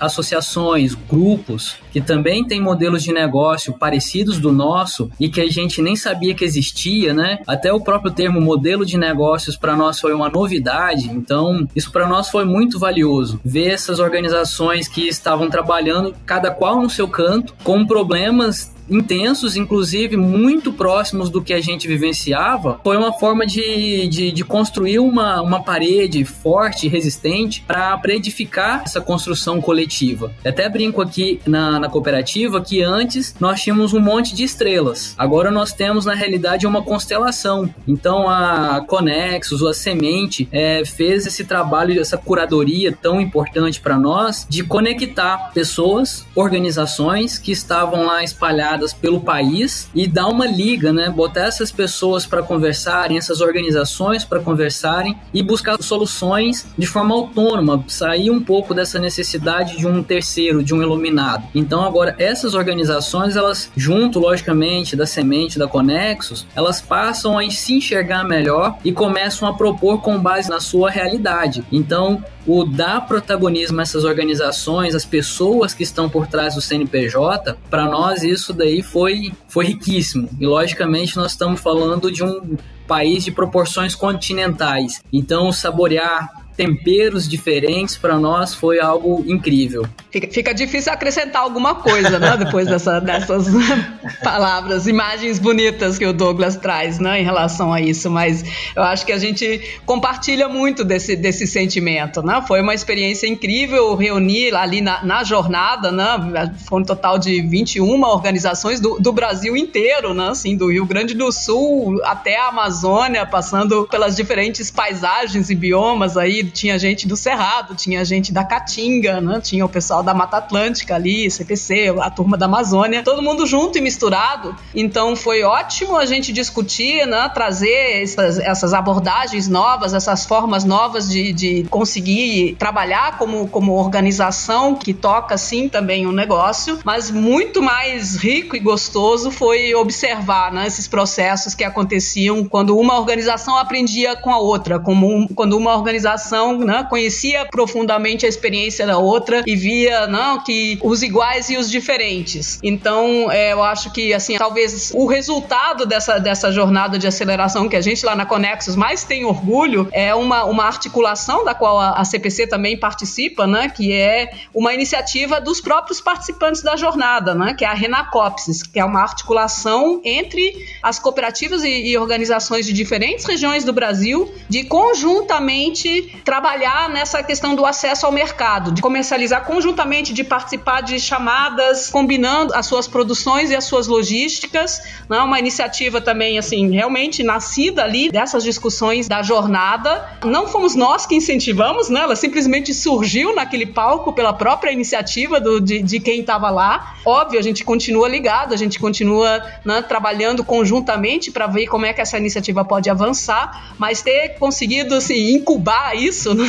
associações, 0.00 0.94
grupos 0.94 1.76
que 1.90 2.00
também 2.00 2.44
têm 2.48 2.60
modelos 2.60 3.02
de 3.02 3.12
negócio 3.12 3.74
parecidos 3.74 4.38
do 4.38 4.50
nosso 4.50 5.10
e 5.20 5.28
que 5.28 5.40
a 5.40 5.48
gente 5.48 5.80
nem 5.82 5.94
sabia 5.94 6.34
que 6.34 6.44
existia, 6.44 7.12
né? 7.12 7.40
Até 7.46 7.72
o 7.72 7.80
próprio 7.80 8.10
termo 8.10 8.40
modelo 8.40 8.84
de 8.84 8.96
negócios 8.96 9.56
para 9.56 9.76
nós 9.76 10.00
foi 10.00 10.12
uma 10.14 10.28
novidade. 10.28 11.08
Então, 11.10 11.68
isso 11.76 11.92
para 11.92 12.08
nós 12.08 12.30
foi 12.30 12.44
muito 12.44 12.78
valioso. 12.78 13.40
Ver 13.44 13.68
essas 13.68 14.00
organizações 14.00 14.88
que 14.88 15.06
estavam 15.06 15.50
trabalhando 15.50 16.14
cada 16.24 16.50
qual 16.50 16.80
no 16.80 16.90
seu 16.90 17.06
canto, 17.06 17.54
com 17.62 17.86
problemas 17.86 18.72
intensos, 18.90 19.56
inclusive 19.56 20.16
muito 20.16 20.72
próximos 20.72 21.30
do 21.30 21.42
que 21.42 21.52
a 21.52 21.60
gente 21.60 21.86
vivenciava, 21.86 22.80
foi 22.82 22.96
uma 22.96 23.12
forma 23.12 23.46
de, 23.46 24.08
de, 24.08 24.32
de 24.32 24.44
construir 24.44 24.98
uma, 24.98 25.40
uma 25.42 25.62
parede 25.62 26.24
forte 26.24 26.86
e 26.86 26.88
resistente 26.88 27.64
para 27.66 28.00
edificar 28.08 28.82
essa 28.84 29.00
construção 29.00 29.60
coletiva. 29.60 30.32
Eu 30.44 30.50
até 30.50 30.68
brinco 30.68 31.00
aqui 31.00 31.40
na, 31.46 31.78
na 31.78 31.88
cooperativa 31.88 32.60
que 32.60 32.82
antes 32.82 33.34
nós 33.38 33.62
tínhamos 33.62 33.92
um 33.92 34.00
monte 34.00 34.34
de 34.34 34.44
estrelas, 34.44 35.14
agora 35.18 35.50
nós 35.50 35.72
temos 35.72 36.04
na 36.04 36.14
realidade 36.14 36.66
uma 36.66 36.82
constelação. 36.82 37.72
Então 37.86 38.28
a 38.28 38.84
Conexus, 38.86 39.62
a 39.62 39.72
Semente, 39.72 40.48
é, 40.50 40.84
fez 40.84 41.26
esse 41.26 41.44
trabalho, 41.44 42.00
essa 42.00 42.16
curadoria 42.16 42.92
tão 42.92 43.20
importante 43.20 43.80
para 43.80 43.98
nós 43.98 44.46
de 44.48 44.62
conectar 44.62 45.50
pessoas, 45.52 46.26
organizações 46.34 47.38
que 47.38 47.52
estavam 47.52 48.06
lá 48.06 48.22
espalhadas 48.22 48.77
espalhadas 48.78 48.92
pelo 48.92 49.20
país 49.20 49.90
e 49.94 50.06
dar 50.06 50.28
uma 50.28 50.46
liga, 50.46 50.92
né? 50.92 51.10
Botar 51.10 51.46
essas 51.46 51.72
pessoas 51.72 52.24
para 52.24 52.42
conversarem, 52.42 53.18
essas 53.18 53.40
organizações 53.40 54.24
para 54.24 54.40
conversarem 54.40 55.16
e 55.34 55.42
buscar 55.42 55.80
soluções 55.82 56.66
de 56.76 56.86
forma 56.86 57.14
autônoma, 57.14 57.84
sair 57.88 58.30
um 58.30 58.40
pouco 58.40 58.72
dessa 58.72 58.98
necessidade 58.98 59.76
de 59.76 59.86
um 59.86 60.02
terceiro, 60.02 60.62
de 60.62 60.74
um 60.74 60.82
iluminado. 60.82 61.44
Então 61.54 61.84
agora 61.84 62.14
essas 62.18 62.54
organizações, 62.54 63.36
elas 63.36 63.70
junto 63.76 64.18
logicamente 64.18 64.96
da 64.96 65.06
semente 65.06 65.58
da 65.58 65.66
Conexus, 65.66 66.46
elas 66.54 66.80
passam 66.80 67.38
a 67.38 67.50
se 67.50 67.74
enxergar 67.74 68.24
melhor 68.24 68.78
e 68.84 68.92
começam 68.92 69.48
a 69.48 69.54
propor 69.54 70.00
com 70.00 70.18
base 70.18 70.48
na 70.48 70.60
sua 70.60 70.90
realidade. 70.90 71.64
Então 71.72 72.22
o 72.48 72.64
dar 72.64 73.06
protagonismo 73.06 73.78
a 73.78 73.82
essas 73.82 74.04
organizações, 74.04 74.94
as 74.94 75.04
pessoas 75.04 75.74
que 75.74 75.82
estão 75.82 76.08
por 76.08 76.26
trás 76.26 76.54
do 76.54 76.62
CNPJ, 76.62 77.58
para 77.68 77.84
nós 77.84 78.22
isso 78.22 78.54
daí 78.54 78.82
foi, 78.82 79.32
foi 79.48 79.66
riquíssimo. 79.66 80.30
E 80.40 80.46
logicamente 80.46 81.14
nós 81.14 81.32
estamos 81.32 81.60
falando 81.60 82.10
de 82.10 82.24
um 82.24 82.56
país 82.86 83.22
de 83.22 83.30
proporções 83.30 83.94
continentais. 83.94 85.02
Então 85.12 85.52
saborear 85.52 86.47
temperos 86.58 87.28
diferentes 87.28 87.96
para 87.96 88.18
nós 88.18 88.52
foi 88.52 88.80
algo 88.80 89.24
incrível. 89.28 89.86
Fica, 90.10 90.26
fica, 90.28 90.52
difícil 90.52 90.92
acrescentar 90.92 91.42
alguma 91.42 91.76
coisa, 91.76 92.18
né? 92.18 92.36
Depois 92.36 92.66
dessa, 92.66 92.98
dessas 92.98 93.46
palavras, 94.24 94.88
imagens 94.88 95.38
bonitas 95.38 95.96
que 95.96 96.04
o 96.04 96.12
Douglas 96.12 96.56
traz, 96.56 96.98
né? 96.98 97.20
Em 97.20 97.24
relação 97.24 97.72
a 97.72 97.80
isso, 97.80 98.10
mas 98.10 98.44
eu 98.74 98.82
acho 98.82 99.06
que 99.06 99.12
a 99.12 99.18
gente 99.18 99.78
compartilha 99.86 100.48
muito 100.48 100.84
desse, 100.84 101.14
desse 101.14 101.46
sentimento, 101.46 102.22
né? 102.22 102.42
Foi 102.48 102.60
uma 102.60 102.74
experiência 102.74 103.28
incrível 103.28 103.94
reunir 103.94 104.52
ali 104.56 104.80
na, 104.80 105.04
na 105.04 105.22
jornada, 105.22 105.92
né? 105.92 106.52
Foi 106.66 106.80
um 106.80 106.84
total 106.84 107.20
de 107.20 107.40
21 107.40 108.02
organizações 108.02 108.80
do, 108.80 108.98
do 108.98 109.12
Brasil 109.12 109.56
inteiro, 109.56 110.12
né? 110.12 110.30
Assim, 110.30 110.56
do 110.56 110.72
Rio 110.72 110.86
Grande 110.86 111.14
do 111.14 111.30
Sul 111.30 112.00
até 112.02 112.36
a 112.36 112.48
Amazônia, 112.48 113.24
passando 113.24 113.86
pelas 113.88 114.16
diferentes 114.16 114.72
paisagens 114.72 115.50
e 115.50 115.54
biomas 115.54 116.16
aí 116.16 116.47
tinha 116.48 116.78
gente 116.78 117.06
do 117.06 117.16
Cerrado, 117.16 117.74
tinha 117.74 118.04
gente 118.04 118.32
da 118.32 118.44
Caatinga, 118.44 119.20
né? 119.20 119.40
Tinha 119.40 119.64
o 119.64 119.68
pessoal 119.68 120.02
da 120.02 120.14
Mata 120.14 120.38
Atlântica 120.38 120.94
ali, 120.94 121.30
CPC, 121.30 121.94
a 122.00 122.10
turma 122.10 122.36
da 122.36 122.46
Amazônia, 122.46 123.02
todo 123.02 123.22
mundo 123.22 123.46
junto 123.46 123.78
e 123.78 123.80
misturado. 123.80 124.56
Então 124.74 125.14
foi 125.16 125.42
ótimo 125.42 125.96
a 125.96 126.06
gente 126.06 126.32
discutir, 126.32 127.06
né? 127.06 127.30
Trazer 127.32 128.02
essas, 128.02 128.38
essas 128.38 128.74
abordagens 128.74 129.48
novas, 129.48 129.94
essas 129.94 130.26
formas 130.26 130.64
novas 130.64 131.08
de, 131.08 131.32
de 131.32 131.66
conseguir 131.70 132.56
trabalhar 132.58 133.18
como, 133.18 133.48
como 133.48 133.72
organização 133.72 134.74
que 134.74 134.92
toca 134.92 135.36
sim 135.36 135.68
também 135.68 136.06
o 136.06 136.10
um 136.10 136.12
negócio, 136.12 136.78
mas 136.84 137.10
muito 137.10 137.62
mais 137.62 138.16
rico 138.16 138.56
e 138.56 138.60
gostoso 138.60 139.30
foi 139.30 139.74
observar 139.74 140.52
né, 140.52 140.66
esses 140.66 140.88
processos 140.88 141.54
que 141.54 141.64
aconteciam 141.64 142.44
quando 142.44 142.76
uma 142.76 142.98
organização 142.98 143.56
aprendia 143.56 144.16
com 144.16 144.30
a 144.30 144.38
outra, 144.38 144.78
como 144.78 145.06
um, 145.06 145.26
quando 145.28 145.56
uma 145.56 145.74
organização 145.74 146.37
né, 146.58 146.86
conhecia 146.88 147.44
profundamente 147.46 148.24
a 148.24 148.28
experiência 148.28 148.86
da 148.86 148.98
outra 148.98 149.42
e 149.46 149.56
via 149.56 150.06
não, 150.06 150.42
que 150.42 150.78
os 150.82 151.02
iguais 151.02 151.50
e 151.50 151.56
os 151.56 151.70
diferentes. 151.70 152.58
Então, 152.62 153.30
é, 153.30 153.52
eu 153.52 153.62
acho 153.62 153.92
que 153.92 154.12
assim, 154.12 154.36
talvez 154.36 154.92
o 154.94 155.06
resultado 155.06 155.86
dessa, 155.86 156.18
dessa 156.18 156.52
jornada 156.52 156.98
de 156.98 157.06
aceleração 157.06 157.68
que 157.68 157.76
a 157.76 157.80
gente 157.80 158.04
lá 158.04 158.14
na 158.14 158.26
Conexus 158.26 158.76
mais 158.76 159.04
tem 159.04 159.24
orgulho 159.24 159.88
é 159.92 160.14
uma, 160.14 160.44
uma 160.44 160.64
articulação 160.64 161.44
da 161.44 161.54
qual 161.54 161.78
a, 161.78 161.92
a 161.92 162.04
CPC 162.04 162.46
também 162.46 162.78
participa, 162.78 163.46
né, 163.46 163.68
que 163.68 163.92
é 163.92 164.30
uma 164.54 164.72
iniciativa 164.72 165.40
dos 165.40 165.60
próprios 165.60 166.00
participantes 166.00 166.62
da 166.62 166.76
jornada, 166.76 167.34
né, 167.34 167.54
que 167.54 167.64
é 167.64 167.68
a 167.68 167.74
Renacopsis, 167.74 168.62
que 168.62 168.78
é 168.78 168.84
uma 168.84 169.00
articulação 169.00 170.00
entre 170.04 170.54
as 170.82 170.98
cooperativas 170.98 171.62
e, 171.64 171.88
e 171.88 171.98
organizações 171.98 172.66
de 172.66 172.72
diferentes 172.72 173.24
regiões 173.24 173.64
do 173.64 173.72
Brasil 173.72 174.32
de 174.48 174.64
conjuntamente 174.64 176.20
trabalhar 176.28 176.90
nessa 176.90 177.22
questão 177.22 177.54
do 177.54 177.64
acesso 177.64 178.04
ao 178.04 178.12
mercado, 178.12 178.70
de 178.70 178.82
comercializar 178.82 179.46
conjuntamente, 179.46 180.12
de 180.12 180.22
participar 180.22 180.82
de 180.82 181.00
chamadas, 181.00 181.88
combinando 181.88 182.52
as 182.52 182.66
suas 182.66 182.86
produções 182.86 183.50
e 183.50 183.56
as 183.56 183.64
suas 183.64 183.86
logísticas. 183.86 184.82
Né? 185.08 185.18
Uma 185.20 185.38
iniciativa 185.38 186.02
também, 186.02 186.38
assim, 186.38 186.70
realmente 186.70 187.22
nascida 187.22 187.82
ali 187.82 188.10
dessas 188.10 188.44
discussões 188.44 189.08
da 189.08 189.22
jornada. 189.22 190.06
Não 190.22 190.46
fomos 190.46 190.74
nós 190.74 191.06
que 191.06 191.14
incentivamos, 191.14 191.88
né? 191.88 192.00
ela 192.00 192.14
simplesmente 192.14 192.74
surgiu 192.74 193.34
naquele 193.34 193.64
palco 193.64 194.12
pela 194.12 194.34
própria 194.34 194.70
iniciativa 194.70 195.40
do, 195.40 195.58
de, 195.58 195.80
de 195.80 195.98
quem 195.98 196.20
estava 196.20 196.50
lá. 196.50 196.94
Óbvio, 197.06 197.40
a 197.40 197.42
gente 197.42 197.64
continua 197.64 198.06
ligado, 198.06 198.52
a 198.52 198.56
gente 198.58 198.78
continua 198.78 199.42
né, 199.64 199.80
trabalhando 199.80 200.44
conjuntamente 200.44 201.30
para 201.30 201.46
ver 201.46 201.68
como 201.68 201.86
é 201.86 201.94
que 201.94 202.02
essa 202.02 202.18
iniciativa 202.18 202.62
pode 202.66 202.90
avançar, 202.90 203.72
mas 203.78 204.02
ter 204.02 204.36
conseguido 204.38 204.94
assim, 204.94 205.32
incubar 205.32 205.96
isso, 205.96 206.07
né, 206.34 206.44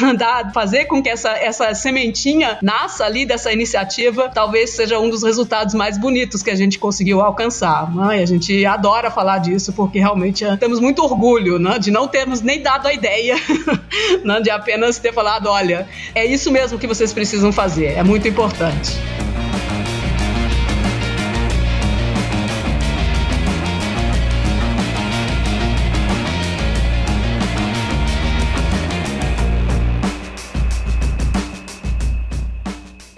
fazer 0.54 0.86
com 0.86 1.02
que 1.02 1.10
essa, 1.10 1.32
essa 1.32 1.74
sementinha 1.74 2.58
nasça 2.62 3.06
ali 3.06 3.26
dessa 3.26 3.52
iniciativa, 3.52 4.30
talvez 4.30 4.72
seja 4.72 5.00
um 5.00 5.10
dos 5.10 5.24
resultados 5.24 5.74
mais 5.74 5.98
bonitos 5.98 6.44
que 6.44 6.50
a 6.50 6.56
gente 6.56 6.80
conseguiu 6.80 7.22
alcançar. 7.22 7.94
Né? 7.94 8.20
E 8.20 8.24
a 8.24 8.26
gente 8.26 8.66
adora 8.66 9.12
falar 9.12 9.40
disso 9.40 9.74
porque 9.74 10.00
realmente 10.00 10.44
é, 10.44 10.56
temos 10.58 10.80
muito 10.80 11.04
orgulho 11.04 11.60
né, 11.60 11.80
de 11.80 11.92
não 11.92 12.08
termos 12.08 12.42
nem 12.42 12.62
dado 12.62 12.88
a 12.88 12.94
ideia, 12.94 13.36
né, 14.24 14.42
de 14.42 14.50
apenas 14.50 14.98
ter 15.00 15.14
falado: 15.14 15.48
olha, 15.48 15.88
é 16.14 16.26
isso 16.26 16.52
mesmo 16.52 16.78
que 16.78 16.88
vocês 16.88 17.14
precisam 17.14 17.52
fazer, 17.52 17.98
é 17.98 18.04
muito 18.04 18.28
importante. 18.28 18.98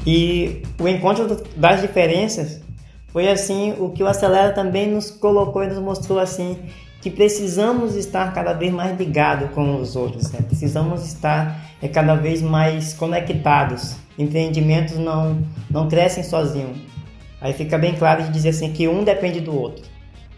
E 0.05 0.63
o 0.79 0.87
encontro 0.87 1.43
das 1.55 1.81
diferenças 1.81 2.61
foi 3.09 3.29
assim 3.29 3.75
o 3.77 3.89
que 3.89 4.01
o 4.01 4.07
Acelera 4.07 4.53
também 4.53 4.89
nos 4.89 5.11
colocou 5.11 5.63
e 5.63 5.67
nos 5.67 5.79
mostrou 5.79 6.19
assim 6.19 6.57
que 7.01 7.09
precisamos 7.09 7.95
estar 7.95 8.31
cada 8.33 8.53
vez 8.53 8.71
mais 8.71 8.97
ligados 8.97 9.49
com 9.51 9.75
os 9.75 9.95
outros, 9.95 10.31
né? 10.31 10.39
precisamos 10.41 11.05
estar 11.05 11.59
é, 11.81 11.87
cada 11.87 12.15
vez 12.15 12.41
mais 12.41 12.93
conectados. 12.93 13.95
Empreendimentos 14.17 14.97
não, 14.97 15.41
não 15.69 15.89
crescem 15.89 16.23
sozinhos. 16.23 16.77
Aí 17.41 17.53
fica 17.53 17.77
bem 17.77 17.95
claro 17.95 18.23
de 18.23 18.31
dizer 18.31 18.49
assim 18.49 18.71
que 18.71 18.87
um 18.87 19.03
depende 19.03 19.41
do 19.41 19.55
outro. 19.55 19.83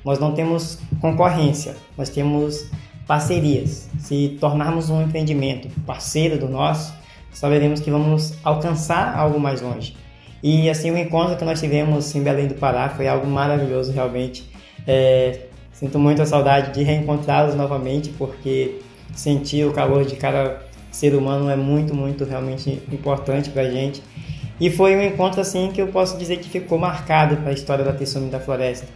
Nós 0.06 0.19
não 0.19 0.34
temos 0.34 0.80
concorrência, 1.02 1.76
nós 1.97 2.10
temos 2.10 2.65
parcerias. 3.06 3.89
Se 3.99 4.38
tornarmos 4.39 4.89
um 4.89 5.02
empreendimento 5.02 5.67
parceiro 5.86 6.38
do 6.38 6.47
nosso, 6.47 6.93
saberemos 7.33 7.79
que 7.79 7.91
vamos 7.91 8.33
alcançar 8.43 9.17
algo 9.17 9.39
mais 9.39 9.61
longe. 9.61 9.95
E 10.41 10.69
assim, 10.69 10.91
o 10.91 10.97
encontro 10.97 11.37
que 11.37 11.45
nós 11.45 11.59
tivemos 11.59 12.13
em 12.15 12.21
Belém 12.21 12.47
do 12.47 12.55
Pará 12.55 12.89
foi 12.89 13.07
algo 13.07 13.25
maravilhoso, 13.25 13.91
realmente. 13.91 14.43
É, 14.85 15.39
sinto 15.71 15.97
muita 15.97 16.25
saudade 16.25 16.73
de 16.73 16.83
reencontrá-los 16.83 17.55
novamente, 17.55 18.09
porque 18.09 18.79
sentir 19.15 19.65
o 19.65 19.71
calor 19.71 20.05
de 20.05 20.15
cada 20.15 20.61
ser 20.91 21.15
humano 21.15 21.49
é 21.49 21.55
muito, 21.55 21.95
muito 21.95 22.25
realmente 22.25 22.81
importante 22.91 23.49
para 23.49 23.63
a 23.63 23.69
gente. 23.69 24.03
E 24.59 24.69
foi 24.69 24.95
um 24.95 25.01
encontro 25.01 25.41
assim 25.41 25.71
que 25.73 25.81
eu 25.81 25.87
posso 25.87 26.17
dizer 26.17 26.37
que 26.37 26.49
ficou 26.49 26.77
marcado 26.77 27.37
para 27.37 27.49
a 27.49 27.53
história 27.53 27.83
da 27.83 27.91
Tessumi 27.93 28.29
da 28.29 28.39
Floresta. 28.39 28.87